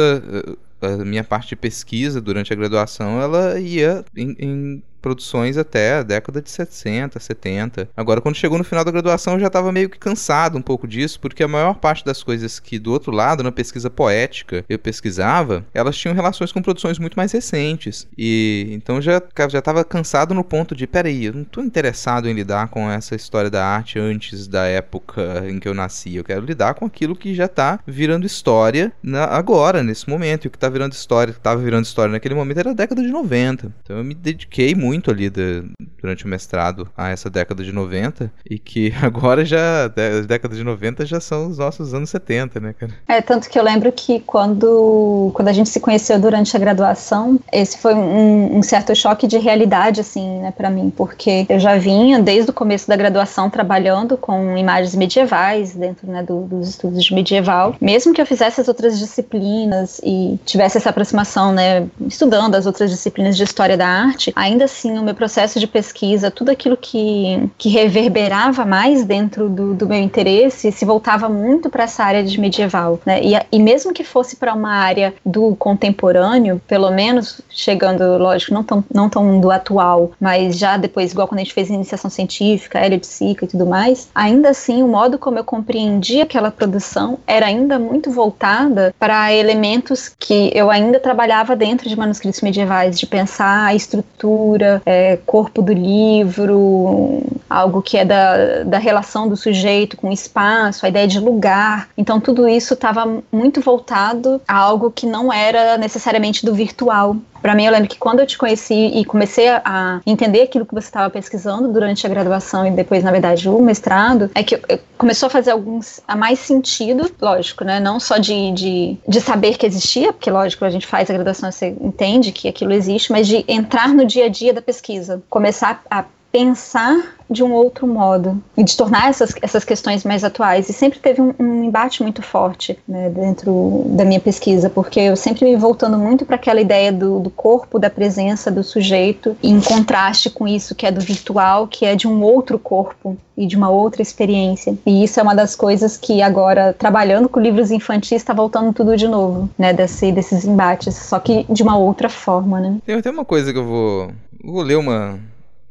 a, 0.81 0.87
a 0.87 0.97
minha 1.05 1.23
parte 1.23 1.49
de 1.49 1.55
pesquisa 1.55 2.19
durante 2.19 2.51
a 2.51 2.55
graduação 2.55 3.21
ela 3.21 3.59
ia 3.59 4.03
em, 4.15 4.35
em 4.39 4.83
produções 5.01 5.57
até 5.57 5.95
a 5.95 6.03
década 6.03 6.41
de 6.41 6.49
60, 6.49 7.19
70. 7.19 7.89
Agora, 7.95 8.21
quando 8.21 8.35
chegou 8.35 8.57
no 8.57 8.63
final 8.63 8.85
da 8.85 8.91
graduação, 8.91 9.33
eu 9.33 9.39
já 9.39 9.47
estava 9.47 9.71
meio 9.71 9.89
que 9.89 9.97
cansado 9.97 10.57
um 10.57 10.61
pouco 10.61 10.87
disso, 10.87 11.19
porque 11.19 11.43
a 11.43 11.47
maior 11.47 11.75
parte 11.75 12.05
das 12.05 12.23
coisas 12.23 12.59
que 12.59 12.79
do 12.79 12.91
outro 12.91 13.11
lado, 13.11 13.43
na 13.43 13.51
pesquisa 13.51 13.89
poética, 13.89 14.63
eu 14.69 14.79
pesquisava, 14.79 15.65
elas 15.73 15.97
tinham 15.97 16.15
relações 16.15 16.51
com 16.51 16.61
produções 16.61 16.99
muito 16.99 17.15
mais 17.15 17.31
recentes. 17.31 18.07
E 18.17 18.67
então 18.71 19.01
já 19.01 19.21
já 19.49 19.59
estava 19.59 19.83
cansado 19.83 20.33
no 20.33 20.43
ponto 20.43 20.75
de, 20.75 20.85
peraí, 20.85 21.25
eu 21.25 21.33
não 21.33 21.41
estou 21.41 21.63
interessado 21.63 22.29
em 22.29 22.33
lidar 22.33 22.67
com 22.69 22.89
essa 22.89 23.15
história 23.15 23.49
da 23.49 23.65
arte 23.65 23.99
antes 23.99 24.47
da 24.47 24.65
época 24.65 25.43
em 25.47 25.59
que 25.59 25.67
eu 25.67 25.73
nasci. 25.73 26.15
Eu 26.15 26.23
quero 26.23 26.45
lidar 26.45 26.75
com 26.75 26.85
aquilo 26.85 27.15
que 27.15 27.33
já 27.33 27.45
está 27.45 27.79
virando 27.85 28.25
história 28.25 28.91
na, 29.01 29.25
agora, 29.25 29.83
nesse 29.83 30.09
momento. 30.09 30.45
E 30.45 30.47
o 30.47 30.51
que 30.51 30.57
está 30.57 30.69
virando 30.69 30.93
história, 30.93 31.33
que 31.33 31.39
estava 31.39 31.61
virando 31.61 31.85
história 31.85 32.11
naquele 32.11 32.35
momento 32.35 32.59
era 32.59 32.71
a 32.71 32.73
década 32.73 33.01
de 33.01 33.09
90. 33.09 33.71
Então 33.83 33.97
eu 33.97 34.03
me 34.03 34.13
dediquei 34.13 34.75
muito 34.75 34.90
muito 34.91 35.09
ali 35.09 35.29
de, 35.29 35.63
durante 36.01 36.25
o 36.25 36.27
mestrado 36.27 36.89
a 36.97 37.09
essa 37.09 37.29
década 37.29 37.63
de 37.63 37.71
90 37.71 38.29
e 38.49 38.59
que 38.59 38.93
agora 39.01 39.45
já, 39.45 39.85
as 40.19 40.25
décadas 40.25 40.57
de 40.57 40.65
90 40.65 41.05
já 41.05 41.21
são 41.21 41.47
os 41.47 41.57
nossos 41.57 41.93
anos 41.93 42.09
70, 42.09 42.59
né, 42.59 42.75
cara? 42.77 42.91
É, 43.07 43.21
tanto 43.21 43.49
que 43.49 43.57
eu 43.57 43.63
lembro 43.63 43.89
que 43.93 44.19
quando, 44.19 45.31
quando 45.33 45.47
a 45.47 45.53
gente 45.53 45.69
se 45.69 45.79
conheceu 45.79 46.19
durante 46.19 46.55
a 46.57 46.59
graduação, 46.59 47.39
esse 47.53 47.77
foi 47.77 47.93
um, 47.93 48.57
um 48.57 48.61
certo 48.61 48.93
choque 48.93 49.27
de 49.27 49.37
realidade, 49.37 50.01
assim, 50.01 50.41
né, 50.41 50.51
para 50.51 50.69
mim, 50.69 50.91
porque 50.95 51.45
eu 51.47 51.59
já 51.59 51.77
vinha 51.77 52.19
desde 52.19 52.51
o 52.51 52.53
começo 52.53 52.89
da 52.89 52.97
graduação 52.97 53.49
trabalhando 53.49 54.17
com 54.17 54.57
imagens 54.57 54.93
medievais 54.93 55.73
dentro, 55.73 56.05
né, 56.11 56.21
do, 56.21 56.41
dos 56.41 56.67
estudos 56.67 57.01
de 57.01 57.13
medieval, 57.13 57.75
mesmo 57.79 58.13
que 58.13 58.21
eu 58.21 58.25
fizesse 58.25 58.59
as 58.59 58.67
outras 58.67 58.99
disciplinas 58.99 60.01
e 60.03 60.37
tivesse 60.45 60.77
essa 60.77 60.89
aproximação, 60.89 61.53
né, 61.53 61.87
estudando 62.05 62.55
as 62.55 62.65
outras 62.65 62.89
disciplinas 62.89 63.37
de 63.37 63.43
história 63.43 63.77
da 63.77 63.87
arte, 63.87 64.33
ainda 64.35 64.65
assim 64.65 64.80
assim, 64.81 64.97
o 64.97 65.03
meu 65.03 65.13
processo 65.13 65.59
de 65.59 65.67
pesquisa, 65.67 66.31
tudo 66.31 66.49
aquilo 66.49 66.75
que, 66.75 67.49
que 67.57 67.69
reverberava 67.69 68.65
mais 68.65 69.05
dentro 69.05 69.47
do, 69.47 69.73
do 69.73 69.87
meu 69.87 69.99
interesse 69.99 70.71
se 70.71 70.83
voltava 70.83 71.29
muito 71.29 71.69
para 71.69 71.83
essa 71.83 72.03
área 72.03 72.23
de 72.23 72.39
medieval. 72.39 72.99
Né? 73.05 73.21
E, 73.23 73.33
e 73.51 73.59
mesmo 73.59 73.93
que 73.93 74.03
fosse 74.03 74.35
para 74.35 74.53
uma 74.53 74.73
área 74.73 75.13
do 75.25 75.55
contemporâneo, 75.55 76.61
pelo 76.67 76.89
menos 76.91 77.41
chegando, 77.49 78.17
lógico, 78.17 78.53
não 78.53 78.63
tão, 78.63 78.83
não 78.93 79.09
tão 79.09 79.39
do 79.39 79.51
atual, 79.51 80.11
mas 80.19 80.57
já 80.57 80.77
depois, 80.77 81.11
igual 81.11 81.27
quando 81.27 81.39
a 81.39 81.43
gente 81.43 81.53
fez 81.53 81.69
iniciação 81.69 82.09
científica, 82.09 82.79
Hélio 82.79 82.99
de 82.99 83.07
Sica 83.07 83.45
e 83.45 83.47
tudo 83.47 83.65
mais, 83.65 84.09
ainda 84.15 84.49
assim 84.49 84.81
o 84.81 84.87
modo 84.87 85.19
como 85.19 85.37
eu 85.37 85.43
compreendia 85.43 86.23
aquela 86.23 86.49
produção 86.49 87.19
era 87.27 87.45
ainda 87.45 87.77
muito 87.77 88.09
voltada 88.09 88.93
para 88.97 89.33
elementos 89.33 90.11
que 90.17 90.51
eu 90.55 90.71
ainda 90.71 90.99
trabalhava 90.99 91.55
dentro 91.55 91.87
de 91.87 91.97
manuscritos 91.97 92.41
medievais, 92.41 92.99
de 92.99 93.05
pensar 93.05 93.65
a 93.65 93.75
estrutura, 93.75 94.70
é, 94.85 95.17
corpo 95.25 95.61
do 95.61 95.73
livro, 95.73 97.23
algo 97.49 97.81
que 97.81 97.97
é 97.97 98.05
da, 98.05 98.63
da 98.63 98.77
relação 98.77 99.27
do 99.27 99.35
sujeito 99.35 99.97
com 99.97 100.09
o 100.09 100.13
espaço, 100.13 100.85
a 100.85 100.89
ideia 100.89 101.07
de 101.07 101.19
lugar. 101.19 101.89
Então, 101.97 102.19
tudo 102.19 102.47
isso 102.47 102.73
estava 102.73 103.21
muito 103.31 103.61
voltado 103.61 104.41
a 104.47 104.55
algo 104.55 104.91
que 104.91 105.05
não 105.05 105.31
era 105.31 105.77
necessariamente 105.77 106.45
do 106.45 106.53
virtual. 106.53 107.15
Para 107.41 107.55
mim, 107.55 107.65
eu 107.65 107.71
lembro 107.71 107.89
que 107.89 107.97
quando 107.97 108.19
eu 108.19 108.27
te 108.27 108.37
conheci 108.37 108.91
e 108.93 109.03
comecei 109.03 109.49
a 109.49 109.99
entender 110.05 110.43
aquilo 110.43 110.65
que 110.65 110.73
você 110.73 110.87
estava 110.87 111.09
pesquisando 111.09 111.67
durante 111.69 112.05
a 112.05 112.09
graduação 112.09 112.65
e 112.67 112.71
depois, 112.71 113.03
na 113.03 113.11
verdade, 113.11 113.49
o 113.49 113.61
mestrado, 113.61 114.29
é 114.35 114.43
que 114.43 114.61
começou 114.97 115.27
a 115.27 115.29
fazer 115.29 115.51
alguns 115.51 115.99
a 116.07 116.15
mais 116.15 116.39
sentido, 116.39 117.11
lógico, 117.19 117.63
né? 117.63 117.79
Não 117.79 117.99
só 117.99 118.17
de, 118.17 118.51
de, 118.51 118.97
de 119.07 119.21
saber 119.21 119.57
que 119.57 119.65
existia, 119.65 120.13
porque, 120.13 120.29
lógico, 120.29 120.63
a 120.63 120.69
gente 120.69 120.85
faz 120.85 121.09
a 121.09 121.13
graduação, 121.13 121.51
você 121.51 121.75
entende 121.81 122.31
que 122.31 122.47
aquilo 122.47 122.73
existe, 122.73 123.11
mas 123.11 123.27
de 123.27 123.43
entrar 123.47 123.89
no 123.89 124.05
dia 124.05 124.25
a 124.25 124.29
dia 124.29 124.53
da 124.53 124.61
pesquisa, 124.61 125.21
começar 125.29 125.81
a 125.89 126.05
pensar 126.31 127.15
de 127.31 127.43
um 127.43 127.53
outro 127.53 127.87
modo 127.87 128.41
e 128.57 128.63
de 128.63 128.75
tornar 128.75 129.09
essas, 129.09 129.33
essas 129.41 129.63
questões 129.63 130.03
mais 130.03 130.23
atuais. 130.23 130.67
E 130.67 130.73
sempre 130.73 130.99
teve 130.99 131.21
um, 131.21 131.33
um 131.39 131.63
embate 131.63 132.03
muito 132.03 132.21
forte 132.21 132.77
né, 132.85 133.09
dentro 133.09 133.83
da 133.87 134.03
minha 134.03 134.19
pesquisa, 134.19 134.69
porque 134.69 134.99
eu 134.99 135.15
sempre 135.15 135.45
me 135.45 135.55
voltando 135.55 135.97
muito 135.97 136.25
para 136.25 136.35
aquela 136.35 136.59
ideia 136.59 136.91
do, 136.91 137.19
do, 137.19 137.29
corpo, 137.29 137.79
da 137.79 137.89
presença 137.89 138.51
do 138.51 138.63
sujeito, 138.63 139.35
em 139.41 139.61
contraste 139.61 140.29
com 140.29 140.45
isso 140.45 140.75
que 140.75 140.85
é 140.85 140.91
do 140.91 140.99
virtual, 140.99 141.67
que 141.67 141.85
é 141.85 141.95
de 141.95 142.07
um 142.07 142.21
outro 142.21 142.59
corpo 142.59 143.17
e 143.37 143.47
de 143.47 143.55
uma 143.55 143.69
outra 143.69 144.01
experiência. 144.01 144.77
E 144.85 145.03
isso 145.03 145.17
é 145.17 145.23
uma 145.23 145.33
das 145.33 145.55
coisas 145.55 145.95
que 145.95 146.21
agora, 146.21 146.73
trabalhando 146.73 147.29
com 147.29 147.39
livros 147.39 147.71
infantis, 147.71 148.11
está 148.17 148.33
voltando 148.33 148.73
tudo 148.73 148.97
de 148.97 149.07
novo, 149.07 149.49
né, 149.57 149.71
desse, 149.71 150.11
desses 150.11 150.43
embates, 150.43 150.95
só 150.95 151.17
que 151.17 151.45
de 151.49 151.63
uma 151.63 151.77
outra 151.77 152.09
forma, 152.09 152.59
né. 152.59 152.77
Tem 152.85 152.95
até 152.95 153.09
uma 153.09 153.23
coisa 153.23 153.53
que 153.53 153.59
eu 153.59 153.65
vou, 153.65 154.11
vou 154.43 154.61
ler 154.61 154.77
uma 154.77 155.17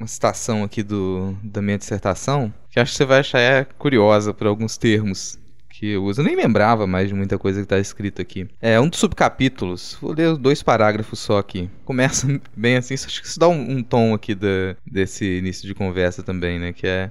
uma 0.01 0.09
citação 0.09 0.65
aqui 0.65 0.83
do, 0.83 1.37
da 1.43 1.61
minha 1.61 1.77
dissertação, 1.77 2.53
que 2.71 2.81
acho 2.81 2.93
que 2.93 2.97
você 2.97 3.05
vai 3.05 3.21
achar 3.21 3.39
é 3.39 3.65
curiosa 3.65 4.33
por 4.33 4.47
alguns 4.47 4.79
termos 4.79 5.39
que 5.69 5.91
eu 5.91 6.05
uso. 6.05 6.21
Eu 6.21 6.25
nem 6.25 6.35
lembrava 6.35 6.87
mais 6.87 7.09
de 7.09 7.15
muita 7.15 7.39
coisa 7.39 7.61
que 7.61 7.65
está 7.65 7.79
escrito 7.79 8.21
aqui. 8.21 8.49
É 8.61 8.81
um 8.81 8.89
dos 8.89 8.99
subcapítulos, 8.99 9.97
vou 10.01 10.13
ler 10.13 10.37
dois 10.37 10.63
parágrafos 10.63 11.19
só 11.19 11.39
aqui. 11.39 11.71
Começa 11.85 12.27
bem 12.57 12.77
assim, 12.77 12.95
acho 12.95 13.21
que 13.21 13.27
isso 13.27 13.39
dá 13.39 13.49
um, 13.49 13.79
um 13.79 13.83
tom 13.83 14.15
aqui 14.15 14.35
da, 14.35 14.77
desse 14.87 15.39
início 15.39 15.67
de 15.67 15.75
conversa 15.75 16.23
também, 16.23 16.59
né? 16.59 16.73
Que 16.73 16.87
é 16.87 17.11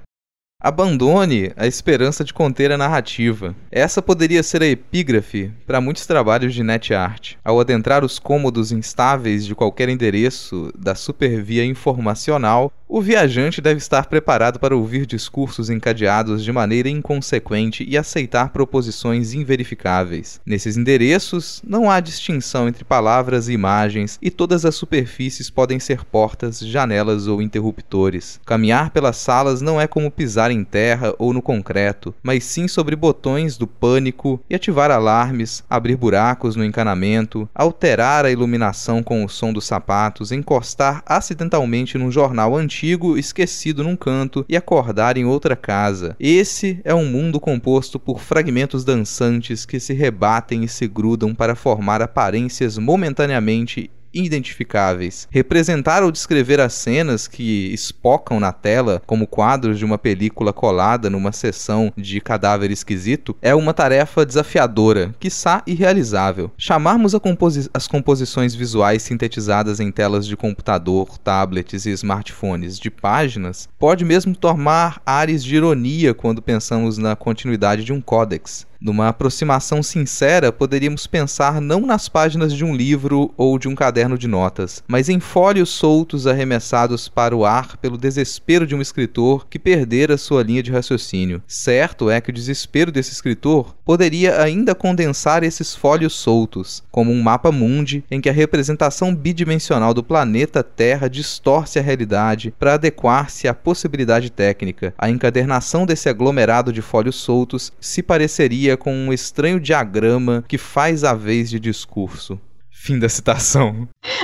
Abandone 0.62 1.52
a 1.56 1.66
esperança 1.66 2.22
de 2.22 2.34
conter 2.34 2.70
a 2.70 2.76
narrativa. 2.76 3.56
Essa 3.72 4.02
poderia 4.02 4.42
ser 4.42 4.62
a 4.62 4.66
epígrafe 4.66 5.50
para 5.66 5.80
muitos 5.80 6.04
trabalhos 6.04 6.52
de 6.52 6.62
net 6.62 6.92
art. 6.92 7.36
Ao 7.42 7.58
adentrar 7.58 8.04
os 8.04 8.18
cômodos 8.18 8.70
instáveis 8.70 9.46
de 9.46 9.54
qualquer 9.54 9.88
endereço 9.88 10.70
da 10.78 10.94
supervia 10.94 11.64
informacional, 11.64 12.70
o 12.92 13.00
viajante 13.00 13.60
deve 13.60 13.78
estar 13.78 14.06
preparado 14.06 14.58
para 14.58 14.76
ouvir 14.76 15.06
discursos 15.06 15.70
encadeados 15.70 16.42
de 16.42 16.50
maneira 16.50 16.88
inconsequente 16.88 17.86
e 17.88 17.96
aceitar 17.96 18.50
proposições 18.50 19.32
inverificáveis. 19.32 20.40
Nesses 20.44 20.76
endereços, 20.76 21.62
não 21.64 21.88
há 21.88 22.00
distinção 22.00 22.66
entre 22.66 22.82
palavras 22.82 23.48
e 23.48 23.52
imagens, 23.52 24.18
e 24.20 24.28
todas 24.28 24.64
as 24.64 24.74
superfícies 24.74 25.48
podem 25.48 25.78
ser 25.78 26.04
portas, 26.04 26.58
janelas 26.58 27.28
ou 27.28 27.40
interruptores. 27.40 28.40
Caminhar 28.44 28.90
pelas 28.90 29.18
salas 29.18 29.62
não 29.62 29.80
é 29.80 29.86
como 29.86 30.10
pisar 30.10 30.49
em 30.50 30.64
terra 30.64 31.14
ou 31.18 31.32
no 31.32 31.42
concreto, 31.42 32.14
mas 32.22 32.44
sim 32.44 32.66
sobre 32.66 32.96
botões 32.96 33.56
do 33.56 33.66
pânico 33.66 34.40
e 34.48 34.54
ativar 34.54 34.90
alarmes, 34.90 35.62
abrir 35.68 35.96
buracos 35.96 36.56
no 36.56 36.64
encanamento, 36.64 37.48
alterar 37.54 38.24
a 38.24 38.30
iluminação 38.30 39.02
com 39.02 39.24
o 39.24 39.28
som 39.28 39.52
dos 39.52 39.66
sapatos, 39.66 40.32
encostar 40.32 41.02
acidentalmente 41.06 41.96
num 41.96 42.10
jornal 42.10 42.56
antigo 42.56 42.80
antigo 42.80 43.18
esquecido 43.18 43.84
num 43.84 43.96
canto 43.96 44.44
e 44.48 44.56
acordar 44.56 45.16
em 45.16 45.24
outra 45.24 45.54
casa. 45.54 46.16
Esse 46.18 46.80
é 46.84 46.94
um 46.94 47.04
mundo 47.04 47.38
composto 47.38 47.98
por 47.98 48.20
fragmentos 48.20 48.84
dançantes 48.84 49.66
que 49.66 49.78
se 49.78 49.92
rebatem 49.92 50.64
e 50.64 50.68
se 50.68 50.86
grudam 50.88 51.34
para 51.34 51.54
formar 51.54 52.00
aparências 52.00 52.78
momentaneamente 52.78 53.90
identificáveis. 54.12 55.28
Representar 55.30 56.02
ou 56.02 56.10
descrever 56.10 56.60
as 56.60 56.72
cenas 56.74 57.28
que 57.28 57.72
espocam 57.72 58.40
na 58.40 58.52
tela, 58.52 59.02
como 59.06 59.26
quadros 59.26 59.78
de 59.78 59.84
uma 59.84 59.98
película 59.98 60.52
colada 60.52 61.08
numa 61.08 61.32
sessão 61.32 61.92
de 61.96 62.20
cadáver 62.20 62.70
esquisito, 62.70 63.36
é 63.40 63.54
uma 63.54 63.74
tarefa 63.74 64.26
desafiadora, 64.26 65.14
quiçá 65.18 65.62
irrealizável. 65.66 66.50
Chamarmos 66.56 67.14
composi 67.20 67.68
as 67.72 67.86
composições 67.86 68.54
visuais 68.54 69.02
sintetizadas 69.02 69.80
em 69.80 69.90
telas 69.90 70.26
de 70.26 70.36
computador, 70.36 71.18
tablets 71.18 71.86
e 71.86 71.90
smartphones 71.90 72.78
de 72.78 72.90
páginas 72.90 73.68
pode 73.78 74.04
mesmo 74.04 74.34
tomar 74.34 75.00
ares 75.04 75.44
de 75.44 75.56
ironia 75.56 76.14
quando 76.14 76.42
pensamos 76.42 76.98
na 76.98 77.14
continuidade 77.14 77.84
de 77.84 77.92
um 77.92 78.00
códex. 78.00 78.69
Numa 78.80 79.08
aproximação 79.08 79.82
sincera, 79.82 80.50
poderíamos 80.50 81.06
pensar 81.06 81.60
não 81.60 81.82
nas 81.82 82.08
páginas 82.08 82.50
de 82.50 82.64
um 82.64 82.74
livro 82.74 83.30
ou 83.36 83.58
de 83.58 83.68
um 83.68 83.74
caderno 83.74 84.16
de 84.16 84.26
notas, 84.26 84.82
mas 84.88 85.10
em 85.10 85.20
folhos 85.20 85.68
soltos 85.68 86.26
arremessados 86.26 87.06
para 87.06 87.36
o 87.36 87.44
ar 87.44 87.76
pelo 87.76 87.98
desespero 87.98 88.66
de 88.66 88.74
um 88.74 88.80
escritor 88.80 89.46
que 89.50 89.58
perdera 89.58 90.16
sua 90.16 90.42
linha 90.42 90.62
de 90.62 90.72
raciocínio. 90.72 91.42
Certo 91.46 92.08
é 92.08 92.22
que 92.22 92.30
o 92.30 92.32
desespero 92.32 92.90
desse 92.90 93.12
escritor 93.12 93.76
poderia 93.84 94.40
ainda 94.40 94.74
condensar 94.74 95.42
esses 95.42 95.74
folhos 95.74 96.14
soltos, 96.14 96.82
como 96.90 97.12
um 97.12 97.20
mapa 97.20 97.52
mundi 97.52 98.02
em 98.10 98.18
que 98.18 98.30
a 98.30 98.32
representação 98.32 99.14
bidimensional 99.14 99.92
do 99.92 100.02
planeta 100.02 100.62
Terra 100.62 101.06
distorce 101.06 101.78
a 101.78 101.82
realidade 101.82 102.54
para 102.58 102.74
adequar-se 102.74 103.46
à 103.46 103.52
possibilidade 103.52 104.30
técnica. 104.30 104.94
A 104.96 105.10
encadernação 105.10 105.84
desse 105.84 106.08
aglomerado 106.08 106.72
de 106.72 106.80
folhos 106.80 107.16
soltos 107.16 107.72
se 107.78 108.02
pareceria 108.02 108.69
com 108.76 108.92
um 108.92 109.12
estranho 109.12 109.60
diagrama 109.60 110.44
que 110.46 110.58
faz 110.58 111.04
a 111.04 111.14
vez 111.14 111.50
de 111.50 111.60
discurso. 111.60 112.40
Fim 112.70 112.98
da 112.98 113.08
citação. 113.08 113.88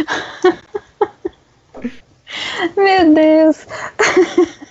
Meu 2.77 3.15
Deus. 3.15 3.67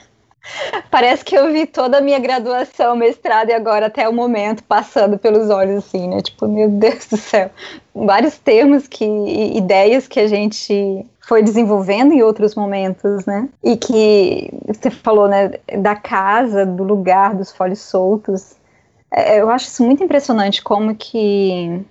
Parece 0.89 1.25
que 1.25 1.35
eu 1.35 1.51
vi 1.51 1.65
toda 1.65 1.97
a 1.97 2.01
minha 2.01 2.19
graduação, 2.19 2.95
mestrado 2.95 3.49
e 3.49 3.53
agora 3.53 3.87
até 3.87 4.07
o 4.07 4.13
momento 4.13 4.63
passando 4.63 5.17
pelos 5.17 5.49
olhos 5.49 5.85
assim, 5.85 6.07
né? 6.07 6.21
Tipo, 6.21 6.47
meu 6.47 6.69
Deus 6.69 7.07
do 7.07 7.17
céu. 7.17 7.49
Vários 7.93 8.37
termos 8.37 8.87
que 8.87 9.05
ideias 9.55 10.07
que 10.07 10.19
a 10.19 10.27
gente 10.27 11.05
foi 11.27 11.41
desenvolvendo 11.41 12.13
em 12.13 12.21
outros 12.21 12.55
momentos, 12.55 13.25
né? 13.25 13.49
E 13.63 13.75
que 13.75 14.49
você 14.67 14.89
falou, 14.89 15.27
né, 15.27 15.51
da 15.79 15.95
casa, 15.95 16.65
do 16.65 16.83
lugar, 16.83 17.35
dos 17.35 17.51
folhos 17.51 17.79
soltos. 17.79 18.54
É, 19.15 19.39
eu 19.39 19.49
acho 19.49 19.67
isso 19.67 19.81
muito 19.81 20.03
impressionante 20.03 20.61
como 20.61 20.93
que 20.93 21.81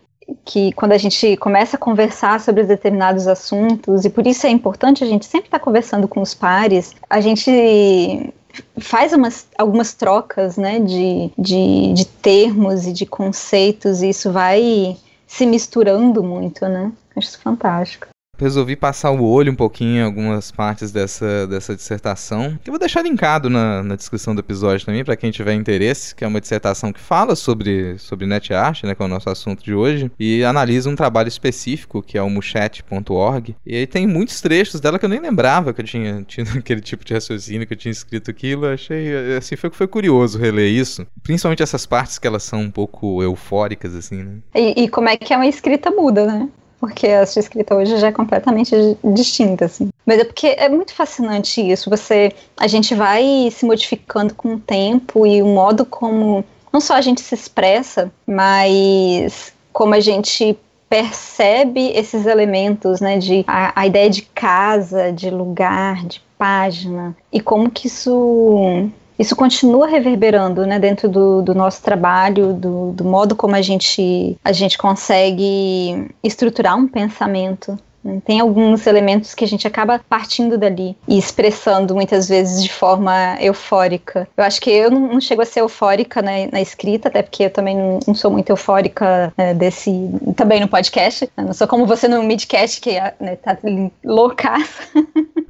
que 0.44 0.72
quando 0.72 0.92
a 0.92 0.98
gente 0.98 1.36
começa 1.36 1.76
a 1.76 1.78
conversar 1.78 2.40
sobre 2.40 2.64
determinados 2.64 3.26
assuntos, 3.26 4.06
e 4.06 4.10
por 4.10 4.26
isso 4.26 4.46
é 4.46 4.50
importante 4.50 5.04
a 5.04 5.06
gente 5.06 5.26
sempre 5.26 5.48
estar 5.48 5.58
tá 5.58 5.64
conversando 5.64 6.08
com 6.08 6.22
os 6.22 6.32
pares, 6.32 6.94
a 7.10 7.20
gente 7.20 8.32
faz 8.78 9.12
umas, 9.12 9.46
algumas 9.58 9.92
trocas 9.92 10.56
né, 10.56 10.80
de, 10.80 11.30
de, 11.36 11.92
de 11.92 12.06
termos 12.06 12.86
e 12.86 12.92
de 12.92 13.04
conceitos, 13.04 14.02
e 14.02 14.08
isso 14.08 14.32
vai 14.32 14.96
se 15.26 15.44
misturando 15.44 16.22
muito, 16.22 16.66
né? 16.66 16.90
Acho 17.14 17.28
isso 17.28 17.40
fantástico 17.40 18.13
resolvi 18.38 18.76
passar 18.76 19.10
o 19.10 19.24
olho 19.24 19.52
um 19.52 19.56
pouquinho 19.56 19.98
em 19.98 20.02
algumas 20.02 20.50
partes 20.50 20.90
dessa, 20.90 21.46
dessa 21.46 21.74
dissertação, 21.74 22.58
que 22.62 22.70
eu 22.70 22.72
vou 22.72 22.78
deixar 22.78 23.02
linkado 23.02 23.48
na, 23.48 23.82
na 23.82 23.96
descrição 23.96 24.34
do 24.34 24.40
episódio 24.40 24.84
também, 24.84 25.04
para 25.04 25.16
quem 25.16 25.30
tiver 25.30 25.54
interesse, 25.54 26.14
que 26.14 26.24
é 26.24 26.26
uma 26.26 26.40
dissertação 26.40 26.92
que 26.92 27.00
fala 27.00 27.34
sobre, 27.36 27.98
sobre 27.98 28.26
NetArt, 28.26 28.84
né, 28.84 28.94
que 28.94 29.02
é 29.02 29.04
o 29.04 29.08
nosso 29.08 29.28
assunto 29.30 29.62
de 29.62 29.74
hoje, 29.74 30.10
e 30.18 30.44
analisa 30.44 30.90
um 30.90 30.96
trabalho 30.96 31.28
específico, 31.28 32.02
que 32.02 32.18
é 32.18 32.22
o 32.22 32.30
muchet.org, 32.30 33.56
e 33.64 33.76
aí 33.76 33.86
tem 33.86 34.06
muitos 34.06 34.40
trechos 34.40 34.80
dela 34.80 34.98
que 34.98 35.04
eu 35.04 35.10
nem 35.10 35.20
lembrava 35.20 35.72
que 35.72 35.80
eu 35.80 35.84
tinha 35.84 36.22
tido 36.26 36.58
aquele 36.58 36.80
tipo 36.80 37.04
de 37.04 37.14
raciocínio, 37.14 37.66
que 37.66 37.74
eu 37.74 37.78
tinha 37.78 37.92
escrito 37.92 38.30
aquilo, 38.30 38.66
achei, 38.66 39.36
assim, 39.36 39.56
foi, 39.56 39.70
foi 39.70 39.86
curioso 39.86 40.38
reler 40.38 40.70
isso, 40.70 41.06
principalmente 41.22 41.62
essas 41.62 41.86
partes 41.86 42.18
que 42.18 42.26
elas 42.26 42.42
são 42.42 42.60
um 42.60 42.70
pouco 42.70 43.22
eufóricas, 43.22 43.94
assim, 43.94 44.22
né. 44.22 44.38
E, 44.54 44.84
e 44.84 44.88
como 44.88 45.08
é 45.08 45.16
que 45.16 45.32
é 45.32 45.36
uma 45.36 45.46
escrita 45.46 45.90
muda, 45.90 46.26
né? 46.26 46.48
Porque 46.84 47.06
a 47.06 47.24
sua 47.24 47.40
escrita 47.40 47.74
hoje 47.74 47.96
já 47.96 48.08
é 48.08 48.12
completamente 48.12 48.74
distinta, 49.02 49.64
assim. 49.64 49.88
Mas 50.04 50.18
é 50.18 50.24
porque 50.24 50.48
é 50.48 50.68
muito 50.68 50.92
fascinante 50.92 51.62
isso. 51.62 51.88
Você, 51.88 52.30
a 52.58 52.66
gente 52.66 52.94
vai 52.94 53.48
se 53.50 53.64
modificando 53.64 54.34
com 54.34 54.56
o 54.56 54.60
tempo 54.60 55.26
e 55.26 55.42
o 55.42 55.46
modo 55.46 55.86
como 55.86 56.44
não 56.70 56.82
só 56.82 56.94
a 56.94 57.00
gente 57.00 57.22
se 57.22 57.34
expressa, 57.34 58.12
mas 58.26 59.54
como 59.72 59.94
a 59.94 60.00
gente 60.00 60.58
percebe 60.86 61.90
esses 61.94 62.26
elementos, 62.26 63.00
né, 63.00 63.16
de 63.16 63.44
a, 63.46 63.80
a 63.80 63.86
ideia 63.86 64.10
de 64.10 64.20
casa, 64.20 65.10
de 65.10 65.30
lugar, 65.30 66.04
de 66.04 66.22
página 66.36 67.16
e 67.32 67.40
como 67.40 67.70
que 67.70 67.86
isso 67.86 68.90
isso 69.18 69.36
continua 69.36 69.86
reverberando 69.86 70.66
né, 70.66 70.78
dentro 70.78 71.08
do, 71.08 71.42
do 71.42 71.54
nosso 71.54 71.82
trabalho, 71.82 72.52
do, 72.52 72.92
do, 72.92 73.04
modo 73.04 73.36
como 73.36 73.54
a 73.54 73.62
gente, 73.62 74.36
a 74.44 74.52
gente 74.52 74.76
consegue 74.76 76.08
estruturar 76.22 76.76
um 76.76 76.88
pensamento. 76.88 77.78
Né. 78.02 78.20
Tem 78.24 78.40
alguns 78.40 78.86
elementos 78.86 79.34
que 79.34 79.44
a 79.44 79.48
gente 79.48 79.66
acaba 79.66 80.00
partindo 80.08 80.58
dali 80.58 80.96
e 81.08 81.16
expressando 81.16 81.94
muitas 81.94 82.28
vezes 82.28 82.62
de 82.62 82.72
forma 82.72 83.36
eufórica. 83.40 84.28
Eu 84.36 84.44
acho 84.44 84.60
que 84.60 84.70
eu 84.70 84.90
não, 84.90 85.12
não 85.14 85.20
chego 85.20 85.42
a 85.42 85.46
ser 85.46 85.60
eufórica 85.60 86.20
né, 86.20 86.48
na 86.52 86.60
escrita, 86.60 87.08
até 87.08 87.22
porque 87.22 87.44
eu 87.44 87.50
também 87.50 87.76
não, 87.76 88.00
não 88.06 88.14
sou 88.14 88.30
muito 88.30 88.50
eufórica 88.50 89.32
né, 89.38 89.54
desse. 89.54 90.10
também 90.36 90.60
no 90.60 90.68
podcast. 90.68 91.30
Né, 91.36 91.44
não 91.44 91.54
sou 91.54 91.66
como 91.68 91.86
você 91.86 92.08
no 92.08 92.22
midcast 92.22 92.80
que 92.80 92.94
né, 93.20 93.36
tá 93.36 93.56
loucaça. 94.04 94.82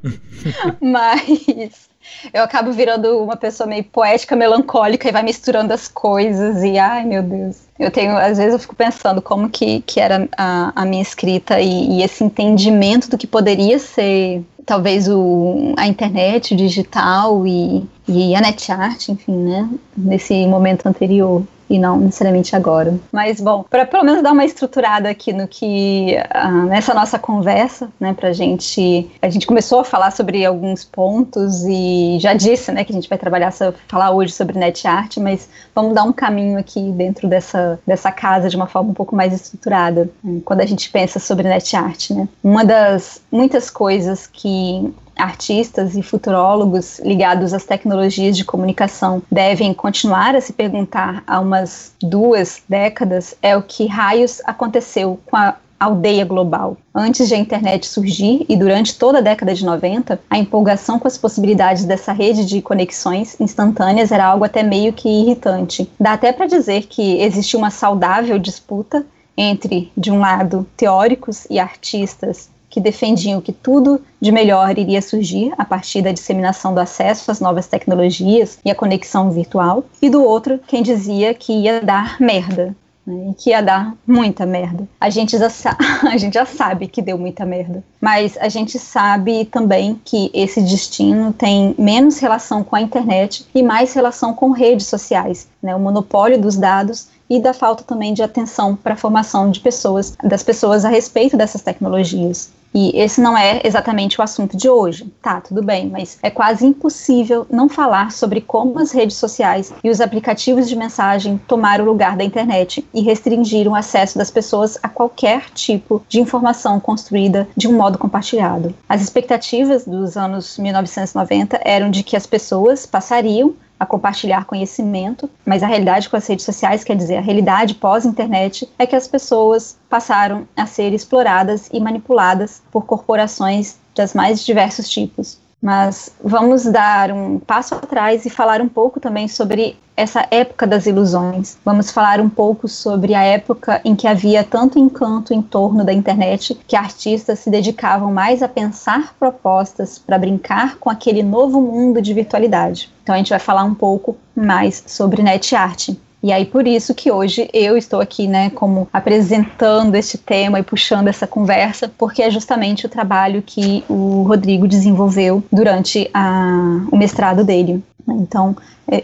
Mas 0.79 1.89
eu 2.33 2.43
acabo 2.43 2.71
virando 2.71 3.23
uma 3.23 3.35
pessoa 3.35 3.67
meio 3.67 3.83
poética, 3.83 4.35
melancólica 4.35 5.07
e 5.07 5.11
vai 5.11 5.23
misturando 5.23 5.73
as 5.73 5.87
coisas 5.87 6.63
e 6.63 6.77
ai 6.77 7.05
meu 7.05 7.23
Deus. 7.23 7.57
Eu 7.77 7.91
tenho, 7.91 8.15
às 8.17 8.37
vezes 8.37 8.53
eu 8.53 8.59
fico 8.59 8.75
pensando 8.75 9.21
como 9.21 9.49
que, 9.49 9.81
que 9.81 9.99
era 9.99 10.27
a, 10.37 10.71
a 10.75 10.85
minha 10.85 11.01
escrita 11.01 11.59
e, 11.59 11.97
e, 11.97 12.03
esse 12.03 12.23
entendimento 12.23 13.09
do 13.09 13.17
que 13.17 13.27
poderia 13.27 13.77
ser 13.79 14.43
talvez 14.65 15.07
o, 15.07 15.73
a 15.77 15.85
internet, 15.85 16.53
o 16.53 16.57
digital 16.57 17.45
e, 17.45 17.85
e 18.07 18.33
a 18.35 18.41
net 18.41 18.71
art, 18.71 19.09
enfim, 19.09 19.35
né, 19.35 19.69
nesse 19.95 20.47
momento 20.47 20.87
anterior 20.87 21.43
e 21.69 21.79
não 21.79 21.97
necessariamente 21.97 22.55
agora. 22.55 22.97
Mas 23.11 23.39
bom, 23.41 23.63
para 23.63 23.85
pelo 23.85 24.03
menos 24.03 24.21
dar 24.21 24.31
uma 24.31 24.45
estruturada 24.45 25.09
aqui 25.09 25.33
no 25.33 25.47
que 25.47 26.15
uh, 26.35 26.65
nessa 26.67 26.93
nossa 26.93 27.17
conversa, 27.17 27.89
né, 27.99 28.13
pra 28.13 28.33
gente, 28.33 29.09
a 29.21 29.29
gente 29.29 29.47
começou 29.47 29.79
a 29.79 29.83
falar 29.83 30.11
sobre 30.11 30.45
alguns 30.45 30.83
pontos 30.83 31.63
e 31.65 32.17
já 32.19 32.33
disse, 32.33 32.71
né, 32.71 32.83
que 32.83 32.91
a 32.91 32.95
gente 32.95 33.09
vai 33.09 33.17
trabalhar 33.17 33.53
falar 33.87 34.11
hoje 34.11 34.33
sobre 34.33 34.57
net 34.57 34.87
art, 34.87 35.17
mas 35.17 35.49
vamos 35.73 35.93
dar 35.93 36.03
um 36.03 36.11
caminho 36.11 36.59
aqui 36.59 36.91
dentro 36.91 37.27
dessa 37.27 37.79
dessa 37.85 38.11
casa 38.11 38.49
de 38.49 38.55
uma 38.55 38.67
forma 38.67 38.89
um 38.89 38.93
pouco 38.93 39.15
mais 39.15 39.33
estruturada, 39.33 40.09
né, 40.23 40.41
quando 40.43 40.61
a 40.61 40.65
gente 40.65 40.89
pensa 40.89 41.19
sobre 41.19 41.47
net 41.47 41.75
art, 41.75 42.11
né? 42.11 42.27
Uma 42.43 42.63
das 42.63 43.21
muitas 43.31 43.69
coisas 43.69 44.27
que 44.27 44.93
artistas 45.15 45.95
e 45.95 46.01
futurólogos 46.01 46.99
ligados 46.99 47.53
às 47.53 47.63
tecnologias 47.63 48.35
de 48.37 48.45
comunicação 48.45 49.21
devem 49.31 49.73
continuar 49.73 50.35
a 50.35 50.41
se 50.41 50.53
perguntar 50.53 51.23
há 51.25 51.39
umas 51.39 51.93
duas 52.01 52.61
décadas 52.67 53.35
é 53.41 53.55
o 53.55 53.63
que 53.63 53.87
raios 53.87 54.41
aconteceu 54.45 55.19
com 55.25 55.37
a 55.37 55.55
aldeia 55.79 56.25
global. 56.25 56.77
Antes 56.93 57.27
de 57.27 57.35
a 57.35 57.37
internet 57.37 57.85
surgir 57.85 58.45
e 58.47 58.55
durante 58.55 58.97
toda 58.97 59.19
a 59.19 59.21
década 59.21 59.53
de 59.53 59.65
90, 59.65 60.19
a 60.29 60.37
empolgação 60.37 60.97
com 60.97 61.07
as 61.07 61.17
possibilidades 61.17 61.83
dessa 61.83 62.13
rede 62.13 62.45
de 62.45 62.61
conexões 62.61 63.39
instantâneas 63.39 64.11
era 64.11 64.25
algo 64.25 64.45
até 64.45 64.63
meio 64.63 64.93
que 64.93 65.09
irritante. 65.09 65.89
Dá 65.99 66.13
até 66.13 66.31
para 66.31 66.47
dizer 66.47 66.87
que 66.87 67.19
existe 67.21 67.57
uma 67.57 67.69
saudável 67.69 68.39
disputa 68.39 69.05
entre, 69.37 69.91
de 69.97 70.11
um 70.11 70.19
lado, 70.19 70.65
teóricos 70.77 71.45
e 71.49 71.59
artistas 71.59 72.49
que 72.75 72.81
defendiam 72.81 73.39
que 73.39 73.53
tudo 73.53 74.01
de 74.19 74.33
melhor 74.33 74.77
iria 74.77 75.01
surgir 75.01 75.53
a 75.57 75.63
partir 75.63 76.01
da 76.01 76.11
disseminação 76.11 76.73
do 76.73 76.81
acesso 76.81 77.31
às 77.31 77.39
novas 77.39 77.67
tecnologias 77.67 78.59
e 78.65 78.69
a 78.69 78.75
conexão 78.75 79.31
virtual, 79.31 79.85
e 80.01 80.09
do 80.09 80.21
outro, 80.21 80.59
quem 80.67 80.83
dizia 80.83 81.33
que 81.33 81.53
ia 81.53 81.79
dar 81.79 82.19
merda, 82.19 82.75
né, 83.07 83.33
que 83.37 83.51
ia 83.51 83.61
dar 83.61 83.93
muita 84.05 84.45
merda. 84.45 84.85
A 84.99 85.09
gente, 85.09 85.37
já 85.37 85.47
a 86.03 86.17
gente 86.17 86.33
já 86.33 86.45
sabe 86.45 86.89
que 86.89 87.01
deu 87.01 87.17
muita 87.17 87.45
merda, 87.45 87.81
mas 88.01 88.37
a 88.41 88.49
gente 88.49 88.77
sabe 88.77 89.45
também 89.45 89.97
que 90.03 90.29
esse 90.33 90.61
destino 90.61 91.31
tem 91.31 91.73
menos 91.79 92.19
relação 92.19 92.61
com 92.61 92.75
a 92.75 92.81
internet 92.81 93.45
e 93.55 93.63
mais 93.63 93.93
relação 93.93 94.33
com 94.33 94.51
redes 94.51 94.87
sociais, 94.87 95.47
né, 95.63 95.73
o 95.73 95.79
monopólio 95.79 96.37
dos 96.37 96.57
dados 96.57 97.07
e 97.29 97.39
da 97.39 97.53
falta 97.53 97.85
também 97.85 98.13
de 98.13 98.21
atenção 98.21 98.75
para 98.75 98.95
a 98.95 98.97
formação 98.97 99.49
de 99.49 99.61
pessoas, 99.61 100.13
das 100.21 100.43
pessoas 100.43 100.83
a 100.83 100.89
respeito 100.89 101.37
dessas 101.37 101.61
tecnologias. 101.61 102.51
E 102.75 102.91
esse 102.99 103.21
não 103.21 103.37
é 103.37 103.61
exatamente 103.63 104.19
o 104.19 104.23
assunto 104.23 104.57
de 104.57 104.69
hoje. 104.69 105.09
Tá, 105.21 105.39
tudo 105.39 105.63
bem, 105.63 105.89
mas 105.89 106.19
é 106.21 106.29
quase 106.29 106.65
impossível 106.65 107.47
não 107.49 107.69
falar 107.69 108.11
sobre 108.11 108.41
como 108.41 108.77
as 108.79 108.91
redes 108.91 109.15
sociais 109.15 109.73
e 109.81 109.89
os 109.89 110.01
aplicativos 110.01 110.67
de 110.67 110.75
mensagem 110.75 111.39
tomaram 111.47 111.85
o 111.85 111.87
lugar 111.87 112.17
da 112.17 112.23
internet 112.25 112.85
e 112.93 113.01
restringiram 113.01 113.71
o 113.71 113.75
acesso 113.75 114.17
das 114.17 114.29
pessoas 114.29 114.77
a 114.83 114.89
qualquer 114.89 115.49
tipo 115.51 116.03
de 116.09 116.19
informação 116.19 116.77
construída 116.77 117.47
de 117.55 117.69
um 117.69 117.77
modo 117.77 117.97
compartilhado. 117.97 118.75
As 118.89 119.01
expectativas 119.01 119.85
dos 119.85 120.17
anos 120.17 120.57
1990 120.57 121.61
eram 121.63 121.89
de 121.89 122.03
que 122.03 122.17
as 122.17 122.27
pessoas 122.27 122.85
passariam 122.85 123.55
a 123.79 123.85
compartilhar 123.85 124.45
conhecimento, 124.45 125.29
mas 125.45 125.63
a 125.63 125.67
realidade 125.67 126.09
com 126.09 126.15
as 126.15 126.27
redes 126.27 126.45
sociais, 126.45 126.83
quer 126.83 126.95
dizer, 126.95 127.17
a 127.17 127.21
realidade 127.21 127.75
pós-internet, 127.75 128.69
é 128.79 128.85
que 128.85 128.95
as 128.95 129.07
pessoas 129.07 129.77
passaram 129.89 130.47
a 130.55 130.65
ser 130.65 130.93
exploradas 130.93 131.69
e 131.71 131.79
manipuladas 131.79 132.61
por 132.71 132.85
corporações 132.85 133.77
das 133.95 134.13
mais 134.13 134.45
diversos 134.45 134.89
tipos. 134.89 135.39
Mas 135.65 136.11
vamos 136.23 136.65
dar 136.65 137.11
um 137.11 137.39
passo 137.39 137.73
atrás 137.73 138.23
e 138.23 138.29
falar 138.29 138.61
um 138.61 138.69
pouco 138.69 138.99
também 138.99 139.27
sobre 139.27 139.75
essa 139.97 140.23
época 140.29 140.67
das 140.67 140.85
ilusões. 140.85 141.57
Vamos 141.65 141.89
falar 141.89 142.21
um 142.21 142.29
pouco 142.29 142.67
sobre 142.67 143.15
a 143.15 143.23
época 143.23 143.81
em 143.83 143.95
que 143.95 144.07
havia 144.07 144.43
tanto 144.43 144.77
encanto 144.77 145.33
em 145.33 145.41
torno 145.41 145.83
da 145.83 145.91
internet 145.91 146.53
que 146.67 146.75
artistas 146.75 147.39
se 147.39 147.49
dedicavam 147.49 148.13
mais 148.13 148.43
a 148.43 148.47
pensar 148.47 149.15
propostas 149.17 149.97
para 149.97 150.19
brincar 150.19 150.75
com 150.77 150.87
aquele 150.87 151.23
novo 151.23 151.59
mundo 151.59 151.99
de 151.99 152.13
virtualidade. 152.13 152.93
Então 153.01 153.15
a 153.15 153.17
gente 153.17 153.31
vai 153.31 153.39
falar 153.39 153.63
um 153.63 153.73
pouco 153.73 154.15
mais 154.35 154.83
sobre 154.85 155.23
net 155.23 155.55
art. 155.55 155.89
E 156.25 156.31
aí 156.33 156.43
por 156.43 156.67
isso 156.67 156.95
que 156.95 157.11
hoje 157.11 157.47
eu 157.53 157.77
estou 157.77 158.01
aqui, 158.01 158.27
né, 158.27 158.49
como 158.49 158.89
apresentando 158.91 159.93
este 159.93 160.17
tema 160.17 160.59
e 160.59 160.63
puxando 160.63 161.07
essa 161.07 161.27
conversa, 161.27 161.87
porque 161.99 162.23
é 162.23 162.31
justamente 162.31 162.83
o 162.83 162.89
trabalho 162.89 163.43
que 163.45 163.83
o 163.87 164.23
Rodrigo 164.23 164.67
desenvolveu 164.67 165.43
durante 165.51 166.09
a, 166.11 166.83
o 166.91 166.97
mestrado 166.97 167.43
dele. 167.43 167.83
Então, 168.09 168.57
é, 168.87 169.03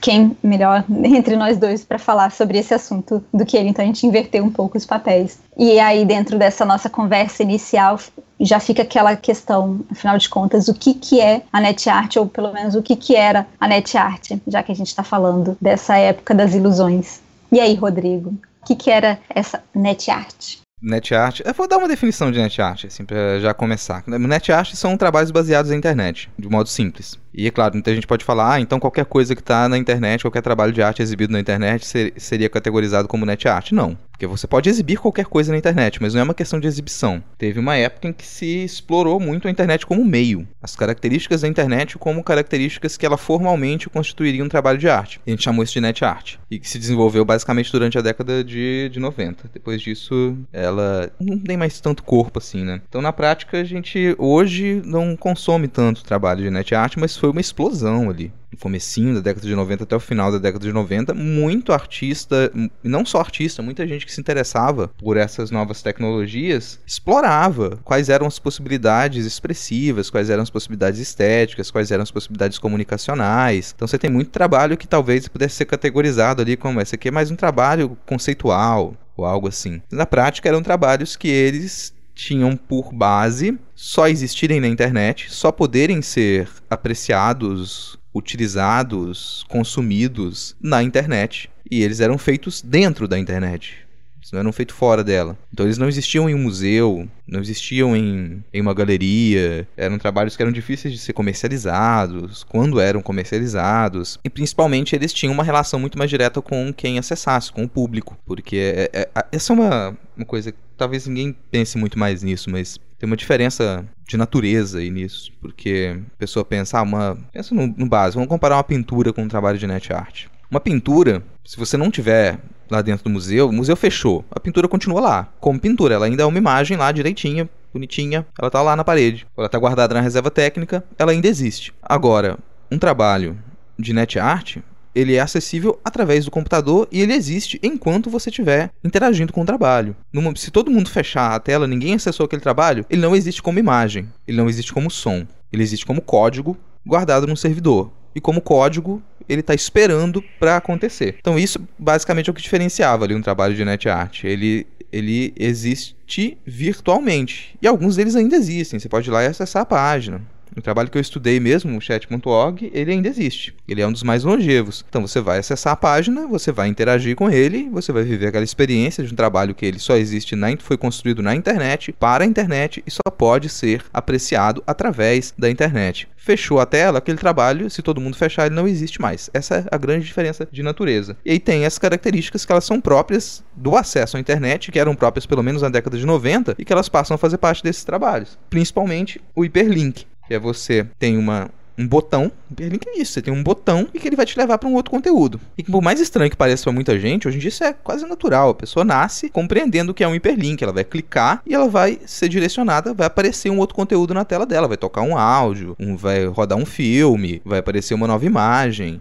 quem 0.00 0.36
melhor 0.42 0.84
entre 1.04 1.36
nós 1.36 1.58
dois 1.58 1.84
para 1.84 1.98
falar 1.98 2.30
sobre 2.32 2.58
esse 2.58 2.74
assunto 2.74 3.22
do 3.32 3.44
que 3.44 3.56
ele, 3.56 3.68
então 3.68 3.84
a 3.84 3.86
gente 3.86 4.06
inverteu 4.06 4.44
um 4.44 4.50
pouco 4.50 4.78
os 4.78 4.86
papéis. 4.86 5.38
E 5.56 5.78
aí, 5.78 6.04
dentro 6.04 6.38
dessa 6.38 6.64
nossa 6.64 6.88
conversa 6.88 7.42
inicial, 7.42 7.98
já 8.40 8.58
fica 8.58 8.82
aquela 8.82 9.14
questão, 9.16 9.80
afinal 9.90 10.16
de 10.16 10.28
contas, 10.28 10.68
o 10.68 10.74
que, 10.74 10.94
que 10.94 11.20
é 11.20 11.42
a 11.52 11.60
net 11.60 11.88
art, 11.88 12.16
ou 12.16 12.26
pelo 12.26 12.52
menos 12.52 12.74
o 12.74 12.82
que, 12.82 12.96
que 12.96 13.14
era 13.14 13.46
a 13.60 13.68
net 13.68 13.96
art, 13.96 14.32
já 14.46 14.62
que 14.62 14.72
a 14.72 14.74
gente 14.74 14.88
está 14.88 15.02
falando 15.02 15.56
dessa 15.60 15.96
época 15.96 16.34
das 16.34 16.54
ilusões. 16.54 17.20
E 17.52 17.60
aí, 17.60 17.74
Rodrigo, 17.74 18.30
o 18.30 18.66
que, 18.66 18.74
que 18.74 18.90
era 18.90 19.18
essa 19.28 19.62
net 19.74 20.10
art? 20.10 20.60
Net 20.82 21.14
art, 21.14 21.40
eu 21.44 21.52
vou 21.52 21.68
dar 21.68 21.76
uma 21.76 21.88
definição 21.88 22.32
de 22.32 22.38
net 22.38 22.60
art, 22.62 22.86
assim, 22.86 23.04
para 23.04 23.38
já 23.38 23.52
começar. 23.52 24.02
Net 24.06 24.50
art 24.50 24.72
são 24.74 24.96
trabalhos 24.96 25.30
baseados 25.30 25.70
na 25.70 25.76
internet, 25.76 26.30
de 26.38 26.48
modo 26.48 26.70
simples. 26.70 27.18
E 27.32 27.46
é 27.46 27.50
claro, 27.50 27.74
muita 27.74 27.94
gente 27.94 28.06
pode 28.06 28.24
falar, 28.24 28.54
ah, 28.54 28.60
então 28.60 28.80
qualquer 28.80 29.04
coisa 29.04 29.34
que 29.34 29.40
está 29.40 29.68
na 29.68 29.78
internet, 29.78 30.22
qualquer 30.22 30.42
trabalho 30.42 30.72
de 30.72 30.82
arte 30.82 31.02
exibido 31.02 31.32
na 31.32 31.40
internet 31.40 31.86
ser, 31.86 32.12
seria 32.16 32.48
categorizado 32.48 33.08
como 33.08 33.26
net 33.26 33.46
art. 33.48 33.72
Não. 33.72 33.96
Porque 34.20 34.26
você 34.26 34.46
pode 34.46 34.68
exibir 34.68 34.98
qualquer 34.98 35.24
coisa 35.24 35.50
na 35.50 35.56
internet, 35.56 36.00
mas 36.02 36.12
não 36.12 36.20
é 36.20 36.24
uma 36.24 36.34
questão 36.34 36.60
de 36.60 36.66
exibição. 36.66 37.24
Teve 37.38 37.58
uma 37.58 37.74
época 37.76 38.06
em 38.06 38.12
que 38.12 38.26
se 38.26 38.64
explorou 38.64 39.18
muito 39.18 39.48
a 39.48 39.50
internet 39.50 39.86
como 39.86 40.04
meio. 40.04 40.46
As 40.62 40.76
características 40.76 41.40
da 41.40 41.48
internet 41.48 41.96
como 41.96 42.22
características 42.22 42.98
que 42.98 43.06
ela 43.06 43.16
formalmente 43.16 43.88
constituiria 43.88 44.44
um 44.44 44.48
trabalho 44.48 44.76
de 44.76 44.90
arte. 44.90 45.18
E 45.26 45.30
a 45.30 45.32
gente 45.32 45.44
chamou 45.44 45.64
isso 45.64 45.72
de 45.72 45.80
net 45.80 46.04
art. 46.04 46.36
E 46.50 46.58
que 46.58 46.68
se 46.68 46.78
desenvolveu 46.78 47.24
basicamente 47.24 47.72
durante 47.72 47.96
a 47.96 48.02
década 48.02 48.44
de, 48.44 48.90
de 48.92 49.00
90. 49.00 49.48
Depois 49.54 49.80
disso, 49.80 50.36
ela 50.52 51.10
não 51.18 51.38
tem 51.38 51.56
mais 51.56 51.80
tanto 51.80 52.02
corpo 52.02 52.40
assim, 52.40 52.62
né? 52.62 52.82
Então, 52.86 53.00
na 53.00 53.14
prática, 53.14 53.58
a 53.58 53.64
gente 53.64 54.14
hoje 54.18 54.82
não 54.84 55.16
consome 55.16 55.66
tanto 55.66 56.04
trabalho 56.04 56.42
de 56.42 56.50
net 56.50 56.74
art, 56.74 56.98
mas 56.98 57.12
foi 57.20 57.30
uma 57.30 57.40
explosão 57.40 58.08
ali 58.08 58.32
no 58.50 58.58
comecinho 58.58 59.14
da 59.14 59.20
década 59.20 59.46
de 59.46 59.54
90 59.54 59.84
até 59.84 59.94
o 59.94 60.00
final 60.00 60.32
da 60.32 60.38
década 60.38 60.64
de 60.64 60.72
90, 60.72 61.12
muito 61.12 61.70
artista, 61.72 62.50
não 62.82 63.04
só 63.04 63.20
artista, 63.20 63.62
muita 63.62 63.86
gente 63.86 64.06
que 64.06 64.12
se 64.12 64.20
interessava 64.20 64.88
por 64.88 65.18
essas 65.18 65.50
novas 65.50 65.82
tecnologias, 65.82 66.80
explorava 66.86 67.78
quais 67.84 68.08
eram 68.08 68.26
as 68.26 68.38
possibilidades 68.38 69.26
expressivas, 69.26 70.08
quais 70.08 70.30
eram 70.30 70.42
as 70.42 70.50
possibilidades 70.50 70.98
estéticas, 70.98 71.70
quais 71.70 71.90
eram 71.90 72.02
as 72.02 72.10
possibilidades 72.10 72.58
comunicacionais. 72.58 73.72
Então 73.76 73.86
você 73.86 73.98
tem 73.98 74.10
muito 74.10 74.30
trabalho 74.30 74.78
que 74.78 74.88
talvez 74.88 75.28
pudesse 75.28 75.56
ser 75.56 75.66
categorizado 75.66 76.40
ali 76.40 76.56
como 76.56 76.80
esse 76.80 76.94
aqui 76.94 77.08
é 77.08 77.12
mais 77.12 77.30
um 77.30 77.36
trabalho 77.36 77.96
conceitual 78.06 78.94
ou 79.14 79.26
algo 79.26 79.46
assim. 79.46 79.82
Na 79.92 80.06
prática 80.06 80.48
eram 80.48 80.62
trabalhos 80.62 81.16
que 81.16 81.28
eles 81.28 81.92
tinham 82.20 82.56
por 82.56 82.92
base 82.92 83.58
só 83.74 84.06
existirem 84.06 84.60
na 84.60 84.68
internet, 84.68 85.32
só 85.32 85.50
poderem 85.50 86.02
ser 86.02 86.48
apreciados 86.68 87.98
utilizados, 88.12 89.44
consumidos 89.48 90.54
na 90.60 90.82
internet. 90.82 91.48
E 91.70 91.82
eles 91.82 92.00
eram 92.00 92.18
feitos 92.18 92.60
dentro 92.60 93.08
da 93.08 93.18
internet. 93.18 93.86
Não 94.32 94.40
eram 94.40 94.52
feitos 94.52 94.76
fora 94.76 95.02
dela. 95.02 95.36
Então 95.52 95.66
eles 95.66 95.78
não 95.78 95.88
existiam 95.88 96.28
em 96.28 96.34
um 96.34 96.38
museu, 96.38 97.08
não 97.26 97.40
existiam 97.40 97.96
em, 97.96 98.44
em 98.52 98.60
uma 98.60 98.74
galeria. 98.74 99.66
Eram 99.76 99.98
trabalhos 99.98 100.36
que 100.36 100.42
eram 100.42 100.52
difíceis 100.52 100.94
de 100.94 101.00
ser 101.00 101.12
comercializados, 101.12 102.44
quando 102.44 102.80
eram 102.80 103.02
comercializados. 103.02 104.18
E 104.24 104.30
principalmente 104.30 104.94
eles 104.94 105.12
tinham 105.12 105.32
uma 105.32 105.44
relação 105.44 105.80
muito 105.80 105.98
mais 105.98 106.10
direta 106.10 106.40
com 106.40 106.72
quem 106.72 106.98
acessasse, 106.98 107.52
com 107.52 107.64
o 107.64 107.68
público. 107.68 108.16
Porque 108.24 108.56
é, 108.56 108.90
é, 108.92 109.08
é, 109.14 109.26
essa 109.32 109.52
é 109.52 109.54
uma, 109.54 109.96
uma 110.16 110.26
coisa 110.26 110.52
que 110.52 110.58
talvez 110.76 111.06
ninguém 111.06 111.36
pense 111.50 111.76
muito 111.76 111.98
mais 111.98 112.22
nisso, 112.22 112.50
mas 112.50 112.78
tem 112.98 113.06
uma 113.06 113.16
diferença 113.16 113.84
de 114.06 114.16
natureza 114.16 114.78
aí 114.78 114.90
nisso, 114.90 115.32
porque 115.40 115.96
a 116.14 116.18
pessoa 116.18 116.44
pensa, 116.44 116.78
ah, 116.78 116.82
uma, 116.82 117.18
pensa 117.32 117.54
no, 117.54 117.66
no 117.66 117.86
básico, 117.86 118.16
vamos 118.16 118.28
comparar 118.28 118.56
uma 118.56 118.64
pintura 118.64 119.12
com 119.12 119.22
um 119.22 119.28
trabalho 119.28 119.58
de 119.58 119.66
net 119.66 119.92
art. 119.92 120.26
Uma 120.50 120.58
pintura, 120.58 121.22
se 121.44 121.56
você 121.56 121.76
não 121.76 121.92
tiver 121.92 122.36
lá 122.68 122.82
dentro 122.82 123.04
do 123.04 123.10
museu, 123.10 123.48
o 123.48 123.52
museu 123.52 123.76
fechou, 123.76 124.24
a 124.28 124.40
pintura 124.40 124.66
continua 124.66 125.00
lá, 125.00 125.32
como 125.38 125.60
pintura, 125.60 125.94
ela 125.94 126.06
ainda 126.06 126.24
é 126.24 126.26
uma 126.26 126.38
imagem 126.38 126.76
lá 126.76 126.90
direitinha, 126.90 127.48
bonitinha, 127.72 128.26
ela 128.36 128.50
tá 128.50 128.60
lá 128.60 128.74
na 128.74 128.82
parede. 128.82 129.24
Ela 129.38 129.48
tá 129.48 129.56
guardada 129.56 129.94
na 129.94 130.00
reserva 130.00 130.28
técnica, 130.28 130.84
ela 130.98 131.12
ainda 131.12 131.28
existe. 131.28 131.72
Agora, 131.80 132.36
um 132.68 132.78
trabalho 132.78 133.38
de 133.78 133.92
net 133.92 134.18
art, 134.18 134.56
ele 134.92 135.14
é 135.14 135.20
acessível 135.20 135.78
através 135.84 136.24
do 136.24 136.32
computador 136.32 136.88
e 136.90 137.00
ele 137.00 137.12
existe 137.12 137.60
enquanto 137.62 138.10
você 138.10 138.28
estiver 138.28 138.70
interagindo 138.82 139.32
com 139.32 139.42
o 139.42 139.46
trabalho. 139.46 139.94
Numa, 140.12 140.34
se 140.34 140.50
todo 140.50 140.68
mundo 140.68 140.90
fechar 140.90 141.32
a 141.32 141.38
tela, 141.38 141.68
ninguém 141.68 141.94
acessou 141.94 142.26
aquele 142.26 142.42
trabalho, 142.42 142.84
ele 142.90 143.00
não 143.00 143.14
existe 143.14 143.40
como 143.40 143.60
imagem, 143.60 144.08
ele 144.26 144.36
não 144.36 144.48
existe 144.48 144.72
como 144.72 144.90
som, 144.90 145.24
ele 145.52 145.62
existe 145.62 145.86
como 145.86 146.02
código 146.02 146.56
guardado 146.84 147.24
num 147.24 147.36
servidor. 147.36 147.92
E 148.14 148.20
como 148.20 148.40
código, 148.40 149.02
ele 149.28 149.40
está 149.40 149.54
esperando 149.54 150.22
para 150.38 150.56
acontecer. 150.56 151.16
Então 151.20 151.38
isso 151.38 151.60
basicamente 151.78 152.28
é 152.28 152.30
o 152.30 152.34
que 152.34 152.42
diferenciava 152.42 153.04
ali 153.04 153.14
um 153.14 153.22
trabalho 153.22 153.54
de 153.54 153.64
net 153.64 153.88
art. 153.88 154.24
Ele 154.24 154.66
ele 154.92 155.32
existe 155.38 156.36
virtualmente. 156.44 157.56
E 157.62 157.68
alguns 157.68 157.96
deles 157.96 158.16
ainda 158.16 158.36
existem. 158.36 158.78
Você 158.78 158.88
pode 158.88 159.08
ir 159.08 159.12
lá 159.12 159.22
e 159.22 159.26
acessar 159.26 159.62
a 159.62 159.66
página. 159.66 160.20
O 160.56 160.62
trabalho 160.62 160.90
que 160.90 160.98
eu 160.98 161.02
estudei 161.02 161.38
mesmo, 161.38 161.76
o 161.76 161.80
chat.org, 161.80 162.70
ele 162.74 162.92
ainda 162.92 163.08
existe. 163.08 163.54
Ele 163.68 163.80
é 163.80 163.86
um 163.86 163.92
dos 163.92 164.02
mais 164.02 164.24
longevos. 164.24 164.84
Então 164.88 165.06
você 165.06 165.20
vai 165.20 165.38
acessar 165.38 165.72
a 165.72 165.76
página, 165.76 166.26
você 166.26 166.50
vai 166.50 166.68
interagir 166.68 167.16
com 167.16 167.30
ele, 167.30 167.68
você 167.70 167.92
vai 167.92 168.02
viver 168.02 168.26
aquela 168.26 168.44
experiência 168.44 169.04
de 169.04 169.12
um 169.12 169.16
trabalho 169.16 169.54
que 169.54 169.64
ele 169.64 169.78
só 169.78 169.96
existe 169.96 170.36
na 170.36 170.50
foi 170.58 170.76
construído 170.76 171.22
na 171.22 171.34
internet, 171.34 171.92
para 171.92 172.24
a 172.24 172.26
internet 172.26 172.82
e 172.84 172.90
só 172.90 173.08
pode 173.16 173.48
ser 173.48 173.84
apreciado 173.92 174.62
através 174.66 175.32
da 175.38 175.48
internet. 175.48 176.08
Fechou 176.16 176.60
a 176.60 176.66
tela, 176.66 176.98
aquele 176.98 177.16
trabalho, 177.16 177.70
se 177.70 177.80
todo 177.82 178.00
mundo 178.00 178.16
fechar, 178.16 178.46
ele 178.46 178.54
não 178.54 178.68
existe 178.68 179.00
mais. 179.00 179.30
Essa 179.32 179.56
é 179.56 179.64
a 179.70 179.78
grande 179.78 180.06
diferença 180.06 180.46
de 180.50 180.62
natureza. 180.62 181.16
E 181.24 181.30
aí 181.30 181.38
tem 181.38 181.64
as 181.64 181.78
características 181.78 182.44
que 182.44 182.52
elas 182.52 182.64
são 182.64 182.80
próprias 182.80 183.42
do 183.56 183.76
acesso 183.76 184.16
à 184.16 184.20
internet, 184.20 184.70
que 184.70 184.78
eram 184.78 184.94
próprias 184.94 185.24
pelo 185.24 185.42
menos 185.42 185.62
na 185.62 185.68
década 185.68 185.96
de 185.96 186.04
90 186.04 186.56
e 186.58 186.64
que 186.64 186.72
elas 186.72 186.88
passam 186.88 187.14
a 187.14 187.18
fazer 187.18 187.38
parte 187.38 187.62
desses 187.62 187.84
trabalhos. 187.84 188.38
Principalmente 188.50 189.20
o 189.34 189.44
hiperlink 189.44 190.04
que 190.30 190.34
é 190.34 190.38
você 190.38 190.86
tem 190.96 191.18
uma, 191.18 191.50
um 191.76 191.84
botão, 191.84 192.30
hiperlink 192.52 192.88
é 192.88 193.00
isso, 193.00 193.14
você 193.14 193.20
tem 193.20 193.34
um 193.34 193.42
botão 193.42 193.88
e 193.92 193.98
que 193.98 194.06
ele 194.06 194.14
vai 194.14 194.24
te 194.24 194.38
levar 194.38 194.58
para 194.58 194.68
um 194.68 194.74
outro 194.74 194.92
conteúdo. 194.92 195.40
E 195.58 195.64
por 195.64 195.82
mais 195.82 195.98
estranho 195.98 196.30
que 196.30 196.36
pareça 196.36 196.62
para 196.62 196.72
muita 196.72 196.96
gente, 197.00 197.26
hoje 197.26 197.38
em 197.38 197.40
dia 197.40 197.48
isso 197.48 197.64
é 197.64 197.72
quase 197.72 198.06
natural. 198.06 198.50
A 198.50 198.54
pessoa 198.54 198.84
nasce 198.84 199.28
compreendendo 199.28 199.92
que 199.92 200.04
é 200.04 200.06
um 200.06 200.14
hiperlink, 200.14 200.62
ela 200.62 200.72
vai 200.72 200.84
clicar 200.84 201.42
e 201.44 201.52
ela 201.52 201.68
vai 201.68 201.98
ser 202.06 202.28
direcionada, 202.28 202.94
vai 202.94 203.08
aparecer 203.08 203.50
um 203.50 203.58
outro 203.58 203.74
conteúdo 203.74 204.14
na 204.14 204.24
tela 204.24 204.46
dela, 204.46 204.68
vai 204.68 204.76
tocar 204.76 205.02
um 205.02 205.18
áudio, 205.18 205.74
um, 205.80 205.96
vai 205.96 206.26
rodar 206.26 206.56
um 206.56 206.64
filme, 206.64 207.42
vai 207.44 207.58
aparecer 207.58 207.94
uma 207.94 208.06
nova 208.06 208.24
imagem. 208.24 209.00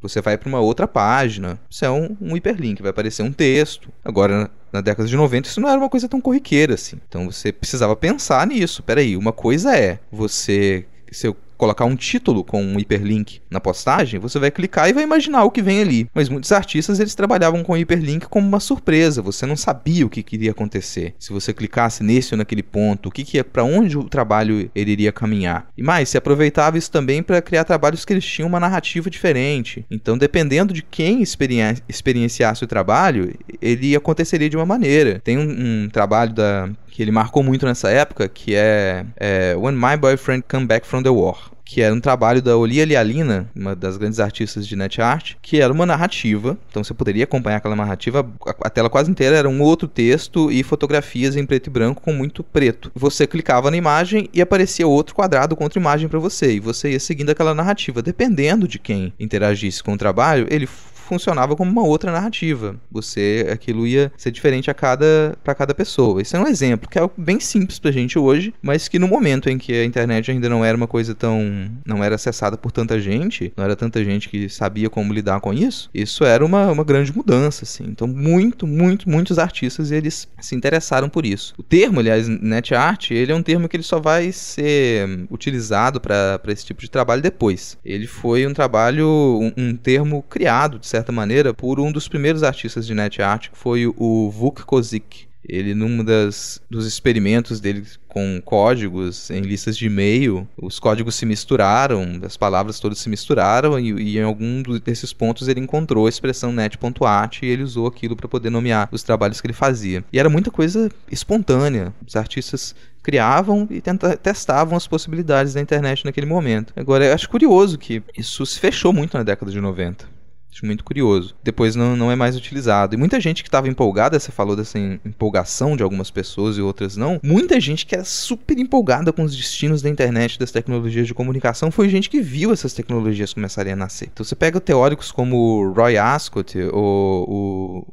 Você 0.00 0.20
vai 0.20 0.38
para 0.38 0.48
uma 0.48 0.60
outra 0.60 0.88
página. 0.88 1.58
Isso 1.68 1.84
é 1.84 1.90
um, 1.90 2.16
um 2.20 2.36
hiperlink, 2.36 2.80
vai 2.80 2.90
aparecer 2.90 3.22
um 3.22 3.32
texto. 3.32 3.90
Agora, 4.04 4.50
na 4.72 4.80
década 4.80 5.08
de 5.08 5.16
90 5.16 5.48
isso 5.48 5.60
não 5.60 5.68
era 5.68 5.78
uma 5.78 5.88
coisa 5.88 6.08
tão 6.08 6.20
corriqueira 6.20 6.74
assim. 6.74 6.96
Então 7.08 7.30
você 7.30 7.52
precisava 7.52 7.94
pensar 7.94 8.46
nisso. 8.46 8.82
Peraí, 8.82 9.16
uma 9.16 9.32
coisa 9.32 9.76
é 9.76 9.98
você 10.10 10.86
se 11.10 11.26
eu 11.26 11.36
colocar 11.60 11.84
um 11.84 11.94
título 11.94 12.42
com 12.42 12.64
um 12.64 12.80
hiperlink 12.80 13.42
na 13.50 13.60
postagem, 13.60 14.18
você 14.18 14.38
vai 14.38 14.50
clicar 14.50 14.88
e 14.88 14.94
vai 14.94 15.04
imaginar 15.04 15.44
o 15.44 15.50
que 15.50 15.60
vem 15.60 15.82
ali. 15.82 16.08
Mas 16.14 16.30
muitos 16.30 16.50
artistas 16.52 16.98
eles 16.98 17.14
trabalhavam 17.14 17.62
com 17.62 17.76
hiperlink 17.76 18.26
como 18.28 18.48
uma 18.48 18.58
surpresa, 18.58 19.20
você 19.20 19.44
não 19.44 19.56
sabia 19.56 20.06
o 20.06 20.08
que 20.08 20.24
iria 20.32 20.52
acontecer. 20.52 21.14
Se 21.18 21.30
você 21.32 21.52
clicasse 21.52 22.02
nesse 22.02 22.32
ou 22.32 22.38
naquele 22.38 22.62
ponto, 22.62 23.10
o 23.10 23.12
que, 23.12 23.24
que 23.24 23.36
ia 23.36 23.44
para 23.44 23.62
onde 23.62 23.98
o 23.98 24.04
trabalho 24.04 24.70
ele 24.74 24.92
iria 24.92 25.12
caminhar. 25.12 25.68
E 25.76 25.82
mais, 25.82 26.08
se 26.08 26.16
aproveitava 26.16 26.78
isso 26.78 26.90
também 26.90 27.22
para 27.22 27.42
criar 27.42 27.64
trabalhos 27.64 28.06
que 28.06 28.12
eles 28.14 28.24
tinham 28.24 28.48
uma 28.48 28.58
narrativa 28.58 29.10
diferente. 29.10 29.84
Então, 29.90 30.16
dependendo 30.16 30.72
de 30.72 30.82
quem 30.82 31.22
experienciasse 31.22 32.64
o 32.64 32.66
trabalho, 32.66 33.34
ele 33.60 33.94
aconteceria 33.94 34.48
de 34.48 34.56
uma 34.56 34.64
maneira. 34.64 35.20
Tem 35.22 35.36
um, 35.36 35.84
um 35.84 35.88
trabalho 35.90 36.32
da 36.32 36.70
que 36.90 37.02
ele 37.02 37.12
marcou 37.12 37.42
muito 37.42 37.64
nessa 37.64 37.88
época, 37.88 38.28
que 38.28 38.54
é, 38.54 39.06
é 39.16 39.54
When 39.56 39.74
My 39.74 39.96
Boyfriend 39.96 40.44
Come 40.48 40.66
Back 40.66 40.86
From 40.86 41.02
The 41.02 41.10
War 41.10 41.49
que 41.70 41.80
era 41.80 41.94
um 41.94 42.00
trabalho 42.00 42.42
da 42.42 42.56
Olia 42.56 42.84
Lialina, 42.84 43.48
uma 43.54 43.76
das 43.76 43.96
grandes 43.96 44.18
artistas 44.18 44.66
de 44.66 44.74
net 44.74 45.00
art, 45.00 45.34
que 45.40 45.60
era 45.60 45.72
uma 45.72 45.86
narrativa, 45.86 46.58
então 46.68 46.82
você 46.82 46.92
poderia 46.92 47.22
acompanhar 47.22 47.58
aquela 47.58 47.76
narrativa, 47.76 48.28
a, 48.60 48.68
tela 48.68 48.90
quase 48.90 49.08
inteira 49.08 49.36
era 49.36 49.48
um 49.48 49.62
outro 49.62 49.86
texto 49.86 50.50
e 50.50 50.64
fotografias 50.64 51.36
em 51.36 51.46
preto 51.46 51.68
e 51.68 51.70
branco 51.70 52.02
com 52.02 52.12
muito 52.12 52.42
preto. 52.42 52.90
Você 52.92 53.24
clicava 53.24 53.70
na 53.70 53.76
imagem 53.76 54.28
e 54.34 54.42
aparecia 54.42 54.84
outro 54.84 55.14
quadrado 55.14 55.54
com 55.54 55.62
outra 55.62 55.78
imagem 55.78 56.08
para 56.08 56.18
você, 56.18 56.54
e 56.54 56.58
você 56.58 56.90
ia 56.90 56.98
seguindo 56.98 57.30
aquela 57.30 57.54
narrativa. 57.54 58.02
Dependendo 58.02 58.66
de 58.66 58.80
quem 58.80 59.12
interagisse 59.20 59.80
com 59.80 59.92
o 59.92 59.98
trabalho, 59.98 60.48
ele 60.50 60.68
funcionava 61.10 61.56
como 61.56 61.70
uma 61.70 61.82
outra 61.82 62.12
narrativa. 62.12 62.76
Você, 62.90 63.46
aquilo 63.52 63.84
ia 63.84 64.12
ser 64.16 64.30
diferente 64.30 64.70
a 64.70 64.74
cada 64.74 65.36
para 65.42 65.54
cada 65.56 65.74
pessoa. 65.74 66.22
Isso 66.22 66.36
é 66.36 66.40
um 66.40 66.46
exemplo 66.46 66.88
que 66.88 66.98
é 66.98 67.10
bem 67.16 67.40
simples 67.40 67.80
pra 67.80 67.90
gente 67.90 68.16
hoje, 68.16 68.54
mas 68.62 68.86
que 68.86 68.98
no 68.98 69.08
momento 69.08 69.50
em 69.50 69.58
que 69.58 69.72
a 69.72 69.84
internet 69.84 70.30
ainda 70.30 70.48
não 70.48 70.64
era 70.64 70.76
uma 70.76 70.86
coisa 70.86 71.14
tão 71.14 71.70
não 71.84 72.02
era 72.04 72.14
acessada 72.14 72.56
por 72.56 72.70
tanta 72.70 73.00
gente, 73.00 73.52
não 73.56 73.64
era 73.64 73.74
tanta 73.74 74.04
gente 74.04 74.28
que 74.28 74.48
sabia 74.48 74.88
como 74.88 75.12
lidar 75.12 75.40
com 75.40 75.52
isso, 75.52 75.90
isso 75.92 76.24
era 76.24 76.44
uma, 76.44 76.70
uma 76.70 76.84
grande 76.84 77.14
mudança, 77.14 77.64
assim. 77.64 77.84
Então, 77.88 78.06
muito, 78.06 78.66
muito, 78.66 79.10
muitos 79.10 79.38
artistas 79.38 79.90
eles 79.90 80.28
se 80.40 80.54
interessaram 80.54 81.08
por 81.08 81.26
isso. 81.26 81.54
O 81.58 81.62
termo, 81.62 81.98
aliás, 81.98 82.28
net 82.28 82.74
art, 82.74 83.10
ele 83.10 83.32
é 83.32 83.34
um 83.34 83.42
termo 83.42 83.68
que 83.68 83.76
ele 83.76 83.82
só 83.82 83.98
vai 83.98 84.30
ser 84.30 85.26
utilizado 85.30 86.00
para 86.00 86.40
esse 86.48 86.64
tipo 86.64 86.80
de 86.80 86.90
trabalho 86.90 87.20
depois. 87.20 87.76
Ele 87.84 88.06
foi 88.06 88.46
um 88.46 88.54
trabalho, 88.54 89.08
um, 89.08 89.52
um 89.56 89.76
termo 89.76 90.22
criado 90.22 90.78
de 90.78 90.86
certa 90.86 90.99
certa 91.00 91.12
maneira, 91.12 91.54
por 91.54 91.80
um 91.80 91.90
dos 91.90 92.06
primeiros 92.08 92.42
artistas 92.42 92.86
de 92.86 92.94
net 92.94 93.20
art, 93.22 93.48
que 93.48 93.58
foi 93.58 93.86
o 93.86 94.30
Vuk 94.30 94.62
Kozik. 94.64 95.28
Ele, 95.42 95.74
num 95.74 96.04
das, 96.04 96.60
dos 96.70 96.86
experimentos 96.86 97.58
dele 97.60 97.84
com 98.06 98.40
códigos 98.44 99.30
em 99.30 99.40
listas 99.40 99.76
de 99.76 99.86
e-mail, 99.86 100.46
os 100.60 100.78
códigos 100.78 101.14
se 101.14 101.24
misturaram, 101.24 102.20
as 102.22 102.36
palavras 102.36 102.78
todas 102.78 102.98
se 102.98 103.08
misturaram, 103.08 103.80
e, 103.80 103.90
e 103.90 104.18
em 104.18 104.22
algum 104.22 104.62
desses 104.84 105.12
pontos 105.12 105.48
ele 105.48 105.58
encontrou 105.58 106.06
a 106.06 106.08
expressão 106.08 106.52
net.at 106.52 107.42
e 107.42 107.46
ele 107.46 107.62
usou 107.62 107.86
aquilo 107.86 108.14
para 108.14 108.28
poder 108.28 108.50
nomear 108.50 108.88
os 108.92 109.02
trabalhos 109.02 109.40
que 109.40 109.46
ele 109.46 109.54
fazia. 109.54 110.04
E 110.12 110.20
era 110.20 110.28
muita 110.28 110.50
coisa 110.50 110.90
espontânea. 111.10 111.92
Os 112.06 112.14
artistas 112.16 112.74
criavam 113.02 113.66
e 113.70 113.80
tenta, 113.80 114.16
testavam 114.16 114.76
as 114.76 114.86
possibilidades 114.86 115.54
da 115.54 115.60
internet 115.60 116.04
naquele 116.04 116.26
momento. 116.26 116.72
Agora, 116.76 117.06
eu 117.06 117.14
acho 117.14 117.28
curioso 117.28 117.78
que 117.78 118.02
isso 118.16 118.44
se 118.44 118.60
fechou 118.60 118.92
muito 118.92 119.16
na 119.16 119.22
década 119.22 119.50
de 119.50 119.60
90. 119.60 120.19
Acho 120.52 120.66
muito 120.66 120.82
curioso. 120.82 121.36
Depois 121.42 121.76
não, 121.76 121.96
não 121.96 122.10
é 122.10 122.16
mais 122.16 122.36
utilizado. 122.36 122.94
E 122.94 122.98
muita 122.98 123.20
gente 123.20 123.42
que 123.42 123.48
estava 123.48 123.68
empolgada, 123.68 124.18
você 124.18 124.32
falou 124.32 124.56
dessa 124.56 124.78
empolgação 124.78 125.76
de 125.76 125.82
algumas 125.82 126.10
pessoas 126.10 126.58
e 126.58 126.60
outras 126.60 126.96
não. 126.96 127.20
Muita 127.22 127.60
gente 127.60 127.86
que 127.86 127.94
era 127.94 128.04
super 128.04 128.58
empolgada 128.58 129.12
com 129.12 129.22
os 129.22 129.36
destinos 129.36 129.80
da 129.80 129.88
internet, 129.88 130.38
das 130.38 130.50
tecnologias 130.50 131.06
de 131.06 131.14
comunicação, 131.14 131.70
foi 131.70 131.88
gente 131.88 132.10
que 132.10 132.20
viu 132.20 132.52
essas 132.52 132.74
tecnologias 132.74 133.32
começarem 133.32 133.72
a 133.72 133.76
nascer. 133.76 134.08
Então 134.12 134.24
você 134.24 134.34
pega 134.34 134.60
teóricos 134.60 135.12
como 135.12 135.72
Roy 135.72 135.96
Ascott, 135.96 136.58
ou 136.72 137.86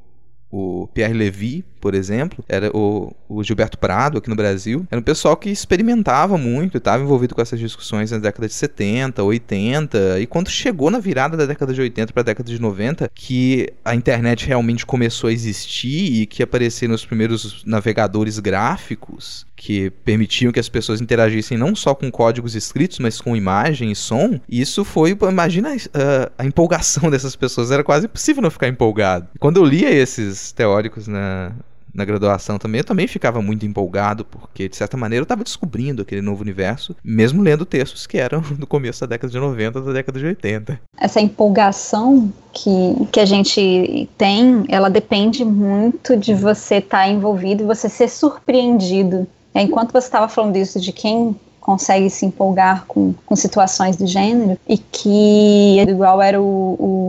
o, 0.51 0.83
o 0.83 0.87
Pierre 0.87 1.13
Levy, 1.13 1.63
por 1.87 1.95
exemplo, 1.95 2.43
era 2.49 2.69
o, 2.75 3.15
o, 3.29 3.41
Gilberto 3.41 3.77
Prado 3.77 4.17
aqui 4.17 4.29
no 4.29 4.35
Brasil, 4.35 4.85
era 4.91 4.99
um 4.99 5.03
pessoal 5.03 5.37
que 5.37 5.49
experimentava 5.49 6.37
muito, 6.37 6.79
estava 6.79 7.01
envolvido 7.01 7.33
com 7.33 7.41
essas 7.41 7.57
discussões 7.57 8.11
na 8.11 8.17
década 8.17 8.45
de 8.45 8.53
70, 8.53 9.23
80, 9.23 10.19
e 10.19 10.27
quando 10.27 10.49
chegou 10.49 10.91
na 10.91 10.99
virada 10.99 11.37
da 11.37 11.45
década 11.45 11.73
de 11.73 11.79
80 11.79 12.11
para 12.11 12.19
a 12.19 12.25
década 12.25 12.51
de 12.51 12.59
90, 12.59 13.09
que 13.15 13.69
a 13.85 13.95
internet 13.95 14.45
realmente 14.45 14.85
começou 14.85 15.29
a 15.29 15.31
existir 15.31 16.23
e 16.23 16.25
que 16.25 16.43
apareceram 16.43 16.93
os 16.93 17.05
primeiros 17.05 17.63
navegadores 17.65 18.37
gráficos 18.37 19.47
que 19.55 19.89
permitiam 20.03 20.51
que 20.51 20.59
as 20.59 20.67
pessoas 20.67 20.99
interagissem 20.99 21.57
não 21.57 21.73
só 21.73 21.95
com 21.95 22.11
códigos 22.11 22.53
escritos, 22.53 22.99
mas 22.99 23.21
com 23.21 23.33
imagem 23.33 23.91
e 23.91 23.95
som, 23.95 24.39
isso 24.49 24.83
foi, 24.83 25.17
imagina 25.21 25.69
a, 25.93 26.43
a 26.43 26.45
empolgação 26.45 27.07
dessas 27.11 27.35
pessoas, 27.35 27.71
era 27.71 27.83
quase 27.83 28.07
impossível 28.07 28.43
não 28.43 28.51
ficar 28.51 28.67
empolgado. 28.67 29.29
Quando 29.39 29.55
eu 29.55 29.63
lia 29.63 29.89
esses 29.89 30.51
teóricos 30.51 31.07
na, 31.07 31.53
na 31.97 32.05
graduação 32.05 32.59
também, 32.59 32.79
eu 32.79 32.85
também 32.85 33.07
ficava 33.07 33.41
muito 33.41 33.65
empolgado, 33.65 34.23
porque 34.23 34.69
de 34.69 34.77
certa 34.77 34.95
maneira 34.95 35.21
eu 35.21 35.25
estava 35.25 35.43
descobrindo 35.43 36.03
aquele 36.03 36.21
novo 36.21 36.43
universo, 36.43 36.95
mesmo 37.03 37.41
lendo 37.41 37.65
textos 37.65 38.05
que 38.05 38.19
eram 38.19 38.39
do 38.57 38.67
começo 38.67 39.01
da 39.01 39.07
década 39.07 39.31
de 39.31 39.39
90, 39.39 39.81
da 39.81 39.91
década 39.91 40.19
de 40.19 40.25
80. 40.27 40.79
Essa 40.99 41.19
empolgação 41.19 42.31
que, 42.53 43.07
que 43.11 43.19
a 43.19 43.25
gente 43.25 44.07
tem, 44.15 44.63
ela 44.69 44.89
depende 44.89 45.43
muito 45.43 46.15
de 46.15 46.35
você 46.35 46.75
estar 46.75 46.99
tá 46.99 47.09
envolvido 47.09 47.63
e 47.63 47.65
você 47.65 47.89
ser 47.89 48.07
surpreendido. 48.07 49.27
Enquanto 49.55 49.91
você 49.91 50.05
estava 50.05 50.27
falando 50.27 50.55
isso 50.55 50.79
de 50.79 50.91
quem 50.91 51.35
consegue 51.67 52.09
se 52.09 52.25
empolgar 52.25 52.85
com, 52.87 53.13
com 53.25 53.35
situações 53.35 53.97
do 53.97 54.07
gênero 54.07 54.57
e 54.65 54.77
que 54.77 55.81
igual 55.81 56.21
era 56.21 56.41
o, 56.41 56.45
o, 56.45 57.06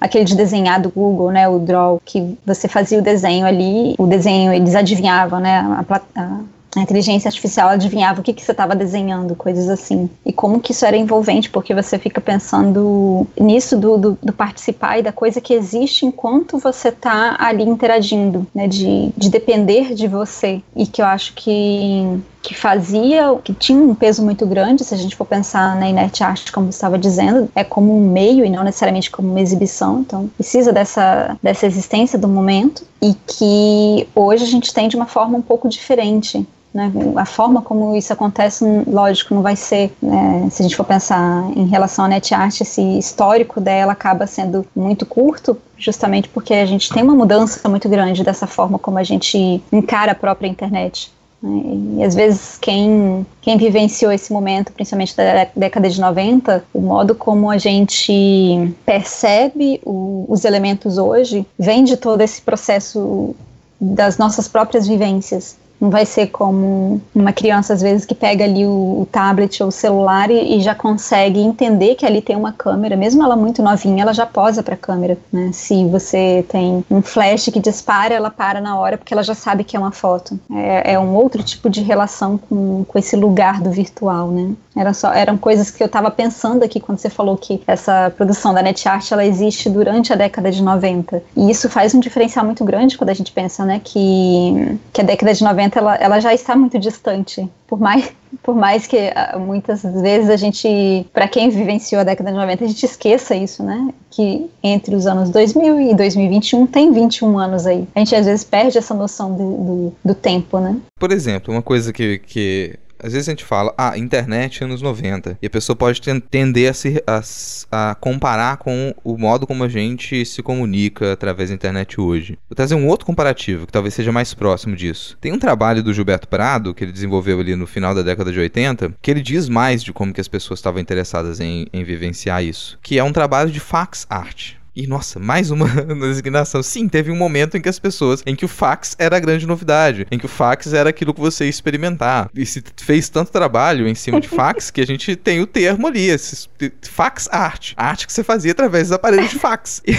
aquele 0.00 0.24
de 0.24 0.36
desenhar 0.36 0.80
do 0.80 0.90
Google, 0.90 1.30
né, 1.30 1.48
o 1.48 1.58
Draw, 1.58 2.00
que 2.04 2.36
você 2.44 2.68
fazia 2.68 2.98
o 2.98 3.02
desenho 3.02 3.46
ali, 3.46 3.94
o 3.98 4.06
desenho 4.06 4.52
eles 4.52 4.74
adivinhavam, 4.74 5.40
né, 5.40 5.58
a, 5.58 6.00
a 6.16 6.40
a 6.76 6.82
inteligência 6.82 7.28
artificial 7.28 7.68
adivinhava 7.68 8.20
o 8.20 8.22
que, 8.22 8.32
que 8.32 8.42
você 8.42 8.52
estava 8.52 8.74
desenhando, 8.74 9.34
coisas 9.34 9.68
assim. 9.68 10.08
E 10.24 10.32
como 10.32 10.60
que 10.60 10.72
isso 10.72 10.84
era 10.84 10.96
envolvente, 10.96 11.48
porque 11.48 11.74
você 11.74 11.98
fica 11.98 12.20
pensando 12.20 13.26
nisso 13.38 13.76
do, 13.76 13.96
do, 13.96 14.18
do 14.22 14.32
participar 14.32 14.98
e 14.98 15.02
da 15.02 15.12
coisa 15.12 15.40
que 15.40 15.54
existe 15.54 16.04
enquanto 16.04 16.58
você 16.58 16.88
está 16.88 17.36
ali 17.38 17.64
interagindo, 17.64 18.46
né? 18.54 18.68
De, 18.68 19.10
de 19.16 19.30
depender 19.30 19.94
de 19.94 20.06
você. 20.06 20.62
E 20.76 20.86
que 20.86 21.00
eu 21.00 21.06
acho 21.06 21.32
que 21.34 22.20
que 22.48 22.54
fazia, 22.54 23.36
que 23.44 23.52
tinha 23.52 23.78
um 23.78 23.94
peso 23.94 24.24
muito 24.24 24.46
grande, 24.46 24.82
se 24.82 24.94
a 24.94 24.96
gente 24.96 25.14
for 25.14 25.26
pensar 25.26 25.76
na 25.76 25.86
inert 25.86 26.18
art, 26.22 26.50
como 26.50 26.70
estava 26.70 26.96
dizendo, 26.96 27.50
é 27.54 27.62
como 27.62 27.94
um 27.94 28.10
meio 28.10 28.42
e 28.42 28.48
não 28.48 28.64
necessariamente 28.64 29.10
como 29.10 29.28
uma 29.28 29.40
exibição, 29.40 30.00
então 30.00 30.28
precisa 30.28 30.72
dessa, 30.72 31.36
dessa 31.42 31.66
existência 31.66 32.18
do 32.18 32.26
momento, 32.26 32.86
e 33.02 33.14
que 33.26 34.08
hoje 34.14 34.44
a 34.44 34.46
gente 34.46 34.72
tem 34.72 34.88
de 34.88 34.96
uma 34.96 35.04
forma 35.04 35.36
um 35.36 35.42
pouco 35.42 35.68
diferente. 35.68 36.48
Né? 36.72 36.90
A 37.16 37.26
forma 37.26 37.60
como 37.60 37.94
isso 37.94 38.14
acontece, 38.14 38.64
lógico, 38.86 39.34
não 39.34 39.42
vai 39.42 39.54
ser, 39.54 39.94
né, 40.00 40.48
se 40.50 40.62
a 40.62 40.64
gente 40.64 40.74
for 40.76 40.84
pensar 40.84 41.44
em 41.54 41.66
relação 41.66 42.06
à 42.06 42.08
NetArt, 42.08 42.62
esse 42.62 42.80
histórico 42.98 43.60
dela 43.60 43.92
acaba 43.92 44.26
sendo 44.26 44.64
muito 44.74 45.04
curto, 45.04 45.54
justamente 45.76 46.30
porque 46.30 46.54
a 46.54 46.64
gente 46.64 46.90
tem 46.90 47.02
uma 47.02 47.14
mudança 47.14 47.68
muito 47.68 47.90
grande 47.90 48.24
dessa 48.24 48.46
forma 48.46 48.78
como 48.78 48.96
a 48.96 49.02
gente 49.02 49.62
encara 49.70 50.12
a 50.12 50.14
própria 50.14 50.48
internet. 50.48 51.12
E 51.42 52.02
às 52.02 52.14
vezes 52.14 52.58
quem, 52.58 53.24
quem 53.40 53.56
vivenciou 53.56 54.10
esse 54.10 54.32
momento, 54.32 54.72
principalmente 54.72 55.16
da 55.16 55.46
década 55.54 55.88
de 55.88 56.00
90, 56.00 56.64
o 56.74 56.80
modo 56.80 57.14
como 57.14 57.50
a 57.50 57.58
gente 57.58 58.74
percebe 58.84 59.80
o, 59.84 60.26
os 60.28 60.44
elementos 60.44 60.98
hoje 60.98 61.46
vem 61.56 61.84
de 61.84 61.96
todo 61.96 62.20
esse 62.22 62.42
processo 62.42 63.34
das 63.80 64.18
nossas 64.18 64.48
próprias 64.48 64.88
vivências. 64.88 65.56
Não 65.80 65.90
vai 65.90 66.04
ser 66.04 66.28
como 66.28 67.00
uma 67.14 67.32
criança, 67.32 67.72
às 67.72 67.80
vezes, 67.80 68.04
que 68.04 68.14
pega 68.14 68.44
ali 68.44 68.66
o, 68.66 69.00
o 69.02 69.08
tablet 69.10 69.62
ou 69.62 69.68
o 69.68 69.72
celular 69.72 70.30
e, 70.30 70.56
e, 70.56 70.60
já 70.60 70.74
consegue 70.74 71.40
entender 71.40 71.94
que 71.94 72.04
ali 72.04 72.20
tem 72.20 72.36
uma 72.36 72.52
câmera, 72.52 72.96
mesmo 72.96 73.22
ela 73.22 73.36
muito 73.36 73.62
novinha, 73.62 74.02
ela 74.02 74.12
já 74.12 74.26
posa 74.26 74.62
para 74.62 74.74
a 74.74 74.78
câmera. 74.78 75.16
Né? 75.32 75.50
Se 75.52 75.86
você 75.86 76.44
tem 76.48 76.84
um 76.90 77.00
flash 77.00 77.48
que 77.52 77.60
dispara, 77.60 78.14
ela 78.14 78.30
para 78.30 78.60
na 78.60 78.76
hora 78.78 78.98
porque 78.98 79.14
ela 79.14 79.22
já 79.22 79.34
sabe 79.34 79.64
que 79.64 79.76
é 79.76 79.80
uma 79.80 79.92
foto. 79.92 80.38
É, 80.52 80.94
é 80.94 80.98
um 80.98 81.14
outro 81.14 81.42
tipo 81.42 81.70
de 81.70 81.80
relação 81.82 82.38
com, 82.38 82.84
com 82.84 82.98
esse 82.98 83.14
lugar 83.14 83.60
do 83.60 83.70
virtual, 83.70 84.28
né? 84.30 84.54
Era 84.76 84.94
só, 84.94 85.12
eram 85.12 85.36
coisas 85.36 85.72
que 85.72 85.82
eu 85.82 85.86
estava 85.86 86.08
pensando 86.08 86.62
aqui 86.62 86.78
quando 86.78 86.98
você 86.98 87.10
falou 87.10 87.36
que 87.36 87.60
essa 87.66 88.12
produção 88.16 88.54
da 88.54 88.62
NetArt 88.62 89.10
ela 89.10 89.24
existe 89.24 89.68
durante 89.68 90.12
a 90.12 90.16
década 90.16 90.52
de 90.52 90.62
90. 90.62 91.20
E 91.36 91.50
isso 91.50 91.68
faz 91.68 91.94
um 91.94 92.00
diferencial 92.00 92.44
muito 92.44 92.64
grande 92.64 92.96
quando 92.96 93.10
a 93.10 93.14
gente 93.14 93.32
pensa, 93.32 93.64
né, 93.64 93.80
que, 93.82 94.78
que 94.92 95.00
a 95.00 95.04
década 95.04 95.34
de 95.34 95.42
90 95.42 95.67
ela, 95.76 95.96
ela 95.96 96.20
já 96.20 96.32
está 96.32 96.54
muito 96.56 96.78
distante. 96.78 97.48
Por 97.66 97.78
mais, 97.78 98.12
por 98.42 98.54
mais 98.54 98.86
que 98.86 98.96
ah, 99.14 99.38
muitas 99.38 99.82
vezes 99.82 100.30
a 100.30 100.36
gente, 100.36 101.06
para 101.12 101.26
quem 101.28 101.50
vivenciou 101.50 102.00
a 102.00 102.04
década 102.04 102.30
de 102.30 102.36
90, 102.36 102.64
a 102.64 102.68
gente 102.68 102.84
esqueça 102.84 103.34
isso, 103.34 103.62
né? 103.62 103.92
Que 104.10 104.48
entre 104.62 104.94
os 104.94 105.06
anos 105.06 105.30
2000 105.30 105.90
e 105.90 105.94
2021 105.94 106.66
tem 106.66 106.92
21 106.92 107.38
anos 107.38 107.66
aí. 107.66 107.86
A 107.94 107.98
gente 107.98 108.14
às 108.14 108.26
vezes 108.26 108.44
perde 108.44 108.78
essa 108.78 108.94
noção 108.94 109.34
do, 109.34 109.56
do, 109.56 109.92
do 110.04 110.14
tempo, 110.14 110.58
né? 110.58 110.76
Por 110.98 111.12
exemplo, 111.12 111.52
uma 111.52 111.62
coisa 111.62 111.92
que, 111.92 112.18
que 112.20 112.78
às 112.98 113.12
vezes 113.12 113.28
a 113.28 113.32
gente 113.32 113.44
fala, 113.44 113.74
ah, 113.76 113.96
internet 113.96 114.62
anos 114.64 114.82
90. 114.82 115.38
E 115.40 115.46
a 115.46 115.50
pessoa 115.50 115.76
pode 115.76 116.00
tender 116.30 116.70
a, 116.70 116.74
se, 116.74 117.02
a, 117.06 117.90
a, 117.90 117.94
comparar 117.94 118.56
com 118.58 118.94
o 119.04 119.16
modo 119.16 119.46
como 119.46 119.64
a 119.64 119.68
gente 119.68 120.24
se 120.24 120.42
comunica 120.42 121.12
através 121.12 121.48
da 121.48 121.54
internet 121.54 122.00
hoje. 122.00 122.38
Vou 122.48 122.56
trazer 122.56 122.74
um 122.74 122.86
outro 122.86 123.06
comparativo, 123.06 123.66
que 123.66 123.72
talvez 123.72 123.94
seja 123.94 124.12
mais 124.12 124.34
próximo 124.34 124.76
disso. 124.76 125.16
Tem 125.20 125.32
um 125.32 125.38
trabalho 125.38 125.82
do 125.82 125.92
Gilberto 125.92 126.28
Prado, 126.28 126.74
que 126.74 126.84
ele 126.84 126.92
desenvolveu 126.92 127.40
ali 127.40 127.54
no 127.56 127.66
final 127.66 127.94
da 127.94 128.02
década 128.02 128.32
de 128.32 128.38
80, 128.38 128.94
que 129.00 129.10
ele 129.10 129.20
diz 129.20 129.48
mais 129.48 129.82
de 129.82 129.92
como 129.92 130.12
que 130.12 130.20
as 130.20 130.28
pessoas 130.28 130.58
estavam 130.58 130.80
interessadas 130.80 131.40
em, 131.40 131.66
em 131.72 131.84
vivenciar 131.84 132.42
isso. 132.42 132.78
Que 132.82 132.98
é 132.98 133.04
um 133.04 133.12
trabalho 133.12 133.50
de 133.50 133.60
fax 133.60 134.06
art. 134.08 134.57
E 134.78 134.86
nossa, 134.86 135.18
mais 135.18 135.50
uma 135.50 135.66
designação. 135.98 136.62
Sim, 136.62 136.88
teve 136.88 137.10
um 137.10 137.16
momento 137.16 137.56
em 137.56 137.60
que 137.60 137.68
as 137.68 137.80
pessoas, 137.80 138.22
em 138.24 138.36
que 138.36 138.44
o 138.44 138.48
fax 138.48 138.94
era 138.96 139.16
a 139.16 139.18
grande 139.18 139.44
novidade, 139.44 140.06
em 140.08 140.16
que 140.16 140.26
o 140.26 140.28
fax 140.28 140.72
era 140.72 140.88
aquilo 140.88 141.12
que 141.12 141.20
você 141.20 141.46
ia 141.46 141.50
experimentar. 141.50 142.30
E 142.32 142.46
se 142.46 142.62
fez 142.76 143.08
tanto 143.08 143.32
trabalho 143.32 143.88
em 143.88 143.96
cima 143.96 144.20
de 144.20 144.28
fax 144.28 144.70
que 144.70 144.80
a 144.80 144.86
gente 144.86 145.16
tem 145.16 145.40
o 145.40 145.48
termo 145.48 145.88
ali, 145.88 146.06
esse, 146.06 146.48
fax 146.82 147.28
art. 147.32 147.72
Arte 147.76 148.06
que 148.06 148.12
você 148.12 148.22
fazia 148.22 148.52
através 148.52 148.86
dos 148.86 148.92
aparelhos 148.94 149.30
de 149.30 149.38
fax. 149.40 149.82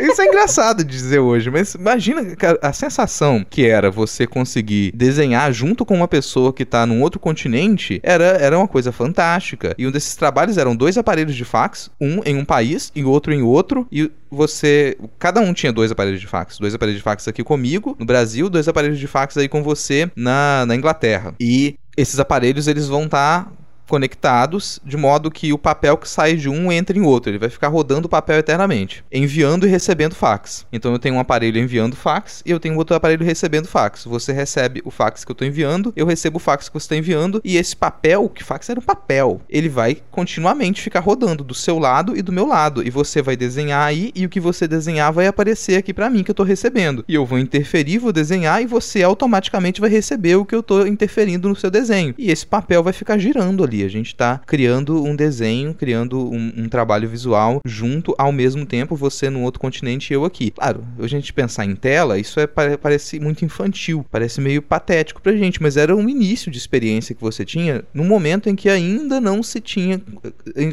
Isso 0.00 0.22
é 0.22 0.24
engraçado 0.24 0.82
de 0.82 0.90
dizer 0.90 1.18
hoje, 1.18 1.50
mas 1.50 1.74
imagina 1.74 2.22
a 2.62 2.72
sensação 2.72 3.44
que 3.48 3.66
era 3.66 3.90
você 3.90 4.26
conseguir 4.26 4.92
desenhar 4.92 5.52
junto 5.52 5.84
com 5.84 5.94
uma 5.94 6.08
pessoa 6.08 6.54
que 6.54 6.62
está 6.62 6.86
num 6.86 7.02
outro 7.02 7.20
continente, 7.20 8.00
era, 8.02 8.24
era 8.24 8.56
uma 8.56 8.66
coisa 8.66 8.90
fantástica. 8.92 9.74
E 9.76 9.86
um 9.86 9.90
desses 9.90 10.16
trabalhos 10.16 10.56
eram 10.56 10.74
dois 10.74 10.96
aparelhos 10.96 11.36
de 11.36 11.44
fax, 11.44 11.90
um 12.00 12.22
em 12.24 12.34
um 12.38 12.46
país 12.46 12.90
e 12.94 13.04
outro 13.04 13.30
em 13.30 13.41
outro, 13.48 13.86
e 13.90 14.10
você. 14.30 14.96
Cada 15.18 15.40
um 15.40 15.52
tinha 15.52 15.72
dois 15.72 15.90
aparelhos 15.90 16.20
de 16.20 16.26
fax. 16.26 16.58
Dois 16.58 16.74
aparelhos 16.74 16.98
de 16.98 17.04
fax 17.04 17.28
aqui 17.28 17.42
comigo, 17.42 17.96
no 17.98 18.06
Brasil, 18.06 18.48
dois 18.48 18.68
aparelhos 18.68 18.98
de 18.98 19.06
fax 19.06 19.36
aí 19.36 19.48
com 19.48 19.62
você 19.62 20.10
na, 20.16 20.64
na 20.66 20.74
Inglaterra. 20.74 21.34
E 21.40 21.76
esses 21.96 22.18
aparelhos 22.18 22.68
eles 22.68 22.88
vão 22.88 23.04
estar 23.04 23.44
tá 23.44 23.52
conectados, 23.92 24.80
de 24.82 24.96
modo 24.96 25.30
que 25.30 25.52
o 25.52 25.58
papel 25.58 25.98
que 25.98 26.08
sai 26.08 26.34
de 26.34 26.48
um 26.48 26.72
entra 26.72 26.96
em 26.96 27.02
outro. 27.02 27.30
Ele 27.30 27.36
vai 27.36 27.50
ficar 27.50 27.68
rodando 27.68 28.06
o 28.06 28.08
papel 28.08 28.38
eternamente, 28.38 29.04
enviando 29.12 29.66
e 29.66 29.70
recebendo 29.70 30.14
fax. 30.14 30.66
Então 30.72 30.92
eu 30.92 30.98
tenho 30.98 31.16
um 31.16 31.20
aparelho 31.20 31.60
enviando 31.60 31.94
fax 31.94 32.42
e 32.46 32.50
eu 32.50 32.58
tenho 32.58 32.74
outro 32.78 32.96
aparelho 32.96 33.22
recebendo 33.22 33.68
fax. 33.68 34.06
Você 34.06 34.32
recebe 34.32 34.80
o 34.82 34.90
fax 34.90 35.26
que 35.26 35.30
eu 35.30 35.34
estou 35.34 35.46
enviando, 35.46 35.92
eu 35.94 36.06
recebo 36.06 36.38
o 36.38 36.40
fax 36.40 36.70
que 36.70 36.74
você 36.74 36.86
está 36.86 36.96
enviando, 36.96 37.42
e 37.44 37.58
esse 37.58 37.76
papel, 37.76 38.30
que 38.30 38.42
fax 38.42 38.70
era 38.70 38.80
um 38.80 38.82
papel, 38.82 39.42
ele 39.46 39.68
vai 39.68 39.98
continuamente 40.10 40.80
ficar 40.80 41.00
rodando 41.00 41.44
do 41.44 41.52
seu 41.52 41.78
lado 41.78 42.16
e 42.16 42.22
do 42.22 42.32
meu 42.32 42.46
lado. 42.46 42.82
E 42.82 42.88
você 42.88 43.20
vai 43.20 43.36
desenhar 43.36 43.86
aí, 43.86 44.10
e 44.14 44.24
o 44.24 44.28
que 44.30 44.40
você 44.40 44.66
desenhar 44.66 45.12
vai 45.12 45.26
aparecer 45.26 45.76
aqui 45.76 45.92
para 45.92 46.08
mim 46.08 46.24
que 46.24 46.30
eu 46.30 46.32
estou 46.32 46.46
recebendo. 46.46 47.04
E 47.06 47.14
eu 47.14 47.26
vou 47.26 47.38
interferir, 47.38 47.98
vou 47.98 48.10
desenhar, 48.10 48.62
e 48.62 48.66
você 48.66 49.02
automaticamente 49.02 49.82
vai 49.82 49.90
receber 49.90 50.36
o 50.36 50.46
que 50.46 50.54
eu 50.54 50.60
estou 50.60 50.86
interferindo 50.86 51.46
no 51.46 51.54
seu 51.54 51.70
desenho. 51.70 52.14
E 52.16 52.30
esse 52.30 52.46
papel 52.46 52.82
vai 52.82 52.94
ficar 52.94 53.18
girando 53.18 53.62
ali 53.62 53.81
a 53.84 53.88
gente 53.88 54.08
está 54.08 54.38
criando 54.46 55.02
um 55.02 55.14
desenho, 55.14 55.74
criando 55.74 56.30
um, 56.30 56.52
um, 56.56 56.68
trabalho 56.68 57.08
visual 57.08 57.60
junto 57.64 58.14
ao 58.18 58.32
mesmo 58.32 58.64
tempo, 58.64 58.96
você 58.96 59.28
no 59.28 59.42
outro 59.42 59.60
continente 59.60 60.12
e 60.12 60.14
eu 60.14 60.24
aqui. 60.24 60.50
Claro, 60.50 60.84
a 60.98 61.06
gente 61.06 61.32
pensar 61.32 61.64
em 61.64 61.74
tela, 61.74 62.18
isso 62.18 62.40
é, 62.40 62.46
parece 62.46 63.18
muito 63.20 63.44
infantil, 63.44 64.04
parece 64.10 64.40
meio 64.40 64.62
patético 64.62 65.20
pra 65.20 65.32
gente, 65.32 65.62
mas 65.62 65.76
era 65.76 65.94
um 65.94 66.08
início 66.08 66.50
de 66.50 66.58
experiência 66.58 67.14
que 67.14 67.20
você 67.20 67.44
tinha 67.44 67.84
no 67.92 68.04
momento 68.04 68.48
em 68.48 68.54
que 68.54 68.68
ainda 68.68 69.20
não 69.20 69.42
se 69.42 69.60
tinha, 69.60 70.00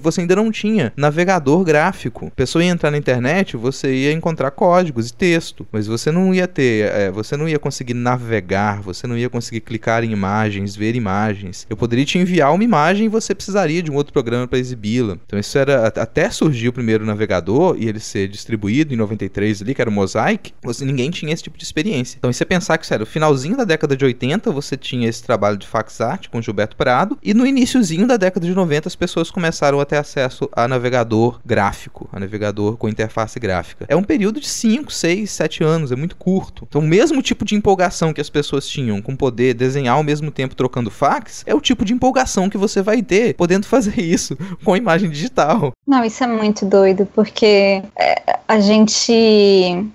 você 0.02 0.22
ainda 0.22 0.36
não 0.36 0.52
tinha 0.52 0.94
navegador 0.96 1.64
gráfico. 1.64 2.28
A 2.28 2.32
pessoa 2.32 2.64
ia 2.64 2.72
entrar 2.72 2.92
na 2.92 2.98
internet, 2.98 3.58
você 3.58 3.94
ia 3.94 4.12
encontrar 4.12 4.52
códigos 4.52 5.10
e 5.10 5.14
texto, 5.14 5.68
mas 5.72 5.88
você 5.88 6.12
não 6.12 6.34
ia 6.34 6.48
ter, 6.48 6.92
é, 6.92 7.12
você 7.12 7.36
não 7.36 7.48
ia 7.48 7.60
conseguir 7.60 7.94
navegar, 7.94 8.82
você 8.82 9.08
não 9.08 9.18
ia 9.18 9.30
conseguir 9.30 9.62
clicar 9.62 10.04
em 10.04 10.12
imagens, 10.12 10.76
ver 10.76 10.96
imagens. 10.96 11.66
Eu 11.70 11.78
poderia 11.78 12.06
te 12.06 12.18
enviar 12.18 12.54
uma 12.54 12.64
imagem 12.64 12.99
imagem 13.00 13.10
você 13.10 13.34
precisaria 13.34 13.82
de 13.82 13.90
um 13.90 13.96
outro 13.96 14.12
programa 14.12 14.48
para 14.48 14.60
exibi-la. 14.60 15.18
Então 15.26 15.40
isso 15.40 15.58
era 15.58 15.88
até 15.88 16.30
surgiu 16.30 16.72
o 16.72 16.74
primeiro 16.74 17.06
navegador 17.06 17.76
e 17.80 17.88
ele 17.88 18.00
ser 18.00 18.28
distribuído 18.28 18.94
em 18.94 18.98
93 18.98 19.62
ali, 19.62 19.74
que 19.74 19.82
era 19.82 19.90
o 19.90 19.94
Mosaic, 19.94 20.54
você 20.62 20.84
ninguém 20.84 21.10
tinha 21.10 21.34
esse 21.34 21.44
tipo 21.44 21.58
de 21.58 21.64
experiência. 21.64 22.18
Então 22.18 22.32
você 22.32 22.44
pensar 22.44 22.78
que 22.78 22.86
sério, 22.86 23.06
finalzinho 23.06 23.56
da 23.56 23.64
década 23.64 23.96
de 23.96 24.04
80 24.04 24.52
você 24.52 24.76
tinha 24.76 25.08
esse 25.08 25.24
trabalho 25.24 25.58
de 25.58 25.68
fax 25.68 26.02
art 26.02 26.28
com 26.28 26.42
Gilberto 26.42 26.76
Prado 26.76 27.18
e 27.24 27.34
no 27.34 27.46
iníciozinho 27.46 28.06
da 28.06 28.18
década 28.18 28.46
de 28.46 28.54
90 28.54 28.88
as 28.88 28.96
pessoas 28.96 29.32
começaram 29.32 29.80
a 29.80 29.86
ter 29.86 29.98
acesso 29.98 30.50
a 30.52 30.68
navegador 30.68 31.40
gráfico, 31.46 32.10
a 32.12 32.20
navegador 32.20 32.78
com 32.78 32.90
interface 32.90 33.40
gráfica. 33.40 33.86
É 33.88 33.96
um 33.96 34.04
período 34.04 34.40
de 34.40 34.48
5, 34.48 34.92
6, 34.92 35.30
7 35.30 35.64
anos, 35.64 35.92
é 35.92 35.96
muito 35.96 36.16
curto. 36.16 36.66
Então 36.68 36.82
o 36.82 36.88
mesmo 36.88 37.22
tipo 37.22 37.46
de 37.46 37.56
empolgação 37.56 38.14
que 38.14 38.22
as 38.22 38.30
pessoas 38.30 38.68
tinham 38.68 39.02
com 39.02 39.16
poder 39.16 39.54
desenhar 39.54 39.96
ao 39.96 40.04
mesmo 40.04 40.32
tempo 40.32 40.56
trocando 40.56 40.90
fax, 40.90 41.44
é 41.46 41.54
o 41.54 41.62
tipo 41.62 41.86
de 41.86 41.94
empolgação 41.94 42.50
que 42.50 42.58
você 42.58 42.79
vai 42.82 43.02
ter 43.02 43.36
podendo 43.36 43.66
fazer 43.66 44.00
isso 44.02 44.38
com 44.64 44.76
imagem 44.76 45.10
digital. 45.10 45.72
Não, 45.88 46.04
isso 46.04 46.24
é 46.24 46.28
muito 46.28 46.66
doido, 46.66 47.08
porque 47.14 47.82
é, 47.98 48.40
a 48.50 48.60
gente, 48.60 49.14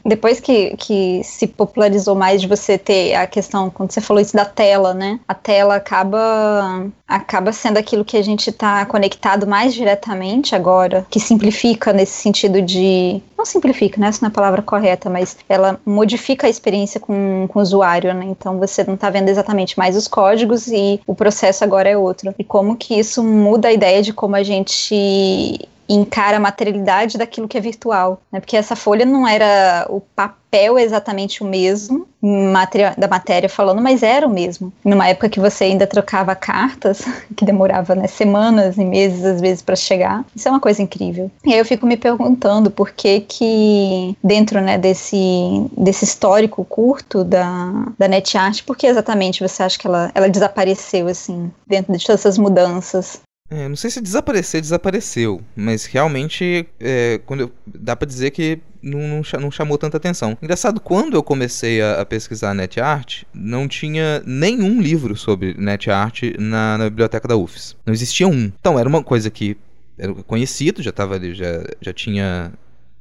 depois 0.06 0.38
que, 0.38 0.76
que 0.76 1.20
se 1.24 1.44
popularizou 1.46 2.14
mais 2.14 2.40
de 2.40 2.46
você 2.46 2.78
ter 2.78 3.14
a 3.16 3.26
questão, 3.26 3.68
quando 3.68 3.90
você 3.90 4.00
falou 4.00 4.20
isso 4.20 4.36
da 4.36 4.44
tela, 4.44 4.94
né? 4.94 5.18
A 5.26 5.34
tela 5.34 5.74
acaba, 5.74 6.86
acaba 7.06 7.52
sendo 7.52 7.78
aquilo 7.78 8.04
que 8.04 8.16
a 8.16 8.22
gente 8.22 8.50
está 8.50 8.86
conectado 8.86 9.44
mais 9.44 9.74
diretamente 9.74 10.54
agora, 10.54 11.04
que 11.10 11.18
simplifica 11.18 11.92
nesse 11.92 12.12
sentido 12.12 12.62
de. 12.62 13.20
Não 13.36 13.44
simplifica, 13.44 14.00
né? 14.00 14.06
Essa 14.06 14.20
não 14.22 14.28
é 14.28 14.30
a 14.30 14.34
palavra 14.34 14.62
correta, 14.62 15.10
mas 15.10 15.36
ela 15.48 15.80
modifica 15.84 16.46
a 16.46 16.50
experiência 16.50 17.00
com, 17.00 17.46
com 17.48 17.58
o 17.58 17.62
usuário, 17.62 18.14
né? 18.14 18.26
Então 18.26 18.60
você 18.60 18.84
não 18.84 18.94
está 18.94 19.10
vendo 19.10 19.28
exatamente 19.28 19.76
mais 19.76 19.96
os 19.96 20.06
códigos 20.06 20.68
e 20.68 21.00
o 21.08 21.14
processo 21.14 21.64
agora 21.64 21.88
é 21.88 21.96
outro. 21.96 22.32
E 22.38 22.44
como 22.44 22.73
que 22.74 22.94
isso 22.94 23.22
muda 23.22 23.68
a 23.68 23.72
ideia 23.72 24.02
de 24.02 24.12
como 24.12 24.36
a 24.36 24.42
gente 24.42 25.58
encara 25.88 26.36
a 26.36 26.40
materialidade 26.40 27.18
daquilo 27.18 27.48
que 27.48 27.58
é 27.58 27.60
virtual, 27.60 28.20
né? 28.32 28.40
Porque 28.40 28.56
essa 28.56 28.76
folha 28.76 29.04
não 29.04 29.26
era 29.26 29.86
o 29.88 30.00
papel 30.00 30.78
exatamente 30.78 31.42
o 31.42 31.46
mesmo 31.46 32.06
da 32.96 33.06
matéria 33.06 33.48
falando, 33.48 33.82
mas 33.82 34.02
era 34.02 34.26
o 34.26 34.30
mesmo. 34.30 34.72
Numa 34.82 35.08
época 35.08 35.28
que 35.28 35.38
você 35.38 35.64
ainda 35.64 35.86
trocava 35.86 36.34
cartas, 36.34 37.04
que 37.36 37.44
demorava 37.44 37.94
né, 37.94 38.06
semanas 38.06 38.78
e 38.78 38.84
meses 38.84 39.24
às 39.24 39.40
vezes 39.40 39.62
para 39.62 39.76
chegar. 39.76 40.24
Isso 40.34 40.48
é 40.48 40.50
uma 40.50 40.60
coisa 40.60 40.80
incrível. 40.80 41.30
E 41.44 41.52
aí 41.52 41.58
eu 41.58 41.64
fico 41.64 41.86
me 41.86 41.96
perguntando 41.96 42.70
por 42.70 42.92
que 42.92 43.20
que 43.20 44.16
dentro 44.22 44.60
né, 44.60 44.78
desse, 44.78 45.66
desse 45.76 46.04
histórico 46.04 46.64
curto 46.64 47.22
da, 47.24 47.92
da 47.98 48.08
NetArt, 48.08 48.64
por 48.64 48.76
que 48.76 48.86
exatamente 48.86 49.46
você 49.46 49.62
acha 49.62 49.78
que 49.78 49.86
ela, 49.86 50.10
ela 50.14 50.28
desapareceu 50.28 51.08
assim, 51.08 51.50
dentro 51.66 51.92
de 51.92 52.04
todas 52.04 52.20
essas 52.20 52.38
mudanças? 52.38 53.20
É, 53.50 53.68
não 53.68 53.76
sei 53.76 53.90
se 53.90 54.00
desaparecer, 54.00 54.60
desapareceu, 54.60 55.40
mas 55.54 55.84
realmente 55.84 56.66
é, 56.80 57.20
quando 57.26 57.42
eu, 57.42 57.52
dá 57.66 57.94
para 57.94 58.08
dizer 58.08 58.30
que 58.30 58.58
não, 58.82 58.98
não, 59.00 59.22
não, 59.40 59.50
chamou 59.50 59.76
tanta 59.76 59.98
atenção. 59.98 60.36
Engraçado, 60.42 60.80
quando 60.80 61.14
eu 61.14 61.22
comecei 61.22 61.82
a, 61.82 62.00
a 62.00 62.06
pesquisar 62.06 62.54
NetArt, 62.54 63.24
não 63.34 63.68
tinha 63.68 64.22
nenhum 64.26 64.80
livro 64.80 65.14
sobre 65.14 65.54
NetArt 65.58 66.22
na, 66.38 66.78
na 66.78 66.84
biblioteca 66.90 67.28
da 67.28 67.36
UFES. 67.36 67.76
Não 67.84 67.92
existia 67.92 68.26
um. 68.26 68.50
Então 68.58 68.78
era 68.78 68.88
uma 68.88 69.02
coisa 69.02 69.30
que 69.30 69.56
era 69.98 70.12
conhecido, 70.14 70.82
já 70.82 70.90
estava 70.90 71.14
ali, 71.14 71.34
já, 71.34 71.64
já 71.80 71.92
tinha 71.92 72.50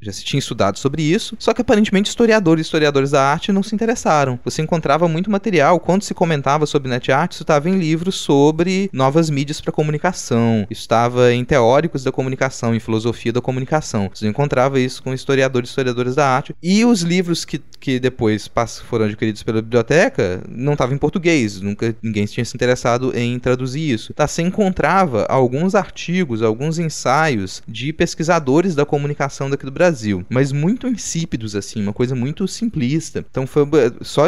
já 0.04 0.12
se 0.12 0.24
tinha 0.24 0.40
estudado 0.40 0.78
sobre 0.78 1.02
isso, 1.02 1.36
só 1.40 1.54
que 1.54 1.62
aparentemente 1.62 2.10
historiadores 2.10 2.66
e 2.66 2.68
historiadores 2.68 3.12
da 3.12 3.24
arte 3.24 3.52
não 3.52 3.64
se 3.64 3.74
interessaram. 3.74 4.40
Você 4.44 4.62
encontrava 4.62 5.08
muito 5.08 5.32
material, 5.32 5.80
quando 5.80 6.04
se 6.04 6.14
comentava 6.14 6.66
sobre 6.66 6.90
net 6.90 7.12
art, 7.12 7.32
isso 7.32 7.44
estava 7.44 7.70
em 7.70 7.78
livros 7.78 8.16
sobre 8.16 8.90
novas 8.92 9.30
mídias 9.30 9.62
para 9.62 9.72
comunicação, 9.72 10.68
isso 10.70 10.82
estava 10.82 11.34
em 11.34 11.44
teóricos 11.46 12.04
da 12.04 12.12
comunicação, 12.12 12.76
em 12.76 12.80
filosofia 12.80 13.34
da 13.34 13.42
comunicação. 13.42 14.10
Você 14.14 14.28
encontrava 14.28 14.80
isso 14.80 15.02
com 15.02 15.14
historiadores 15.14 15.70
e 15.70 15.72
historiadores 15.72 16.16
da 16.16 16.28
arte. 16.28 16.56
E 16.62 16.86
os 16.86 17.02
livros 17.02 17.46
que, 17.46 17.62
que 17.80 18.00
depois 18.00 18.50
foram 18.86 19.06
adquiridos 19.06 19.44
pela 19.44 19.62
biblioteca 19.62 20.44
não 20.48 20.74
estavam 20.74 20.96
em 20.96 21.00
português, 21.00 21.62
nunca 21.62 21.96
ninguém 22.02 22.26
tinha 22.26 22.46
se 22.46 22.56
interessado 22.56 23.16
em 23.16 23.38
traduzir 23.40 23.92
isso. 23.92 24.14
Tá, 24.14 24.28
você 24.28 24.42
encontrava 24.42 25.26
alguns 25.30 25.76
artigos, 25.76 26.42
alguns 26.42 26.80
ensaios 26.80 27.62
de 27.68 27.94
pesquisadores 27.94 28.76
da 28.76 28.86
comunicação 28.86 29.50
daqui 29.50 29.66
do 29.66 29.72
Brasil 29.72 29.93
Brasil, 29.94 30.26
mas 30.28 30.52
muito 30.52 30.88
insípidos 30.88 31.56
assim, 31.56 31.82
uma 31.82 31.94
coisa 31.94 32.16
muito 32.16 32.48
simplista. 32.48 33.24
Então 33.30 33.46
foi 33.46 33.64
só 34.02 34.26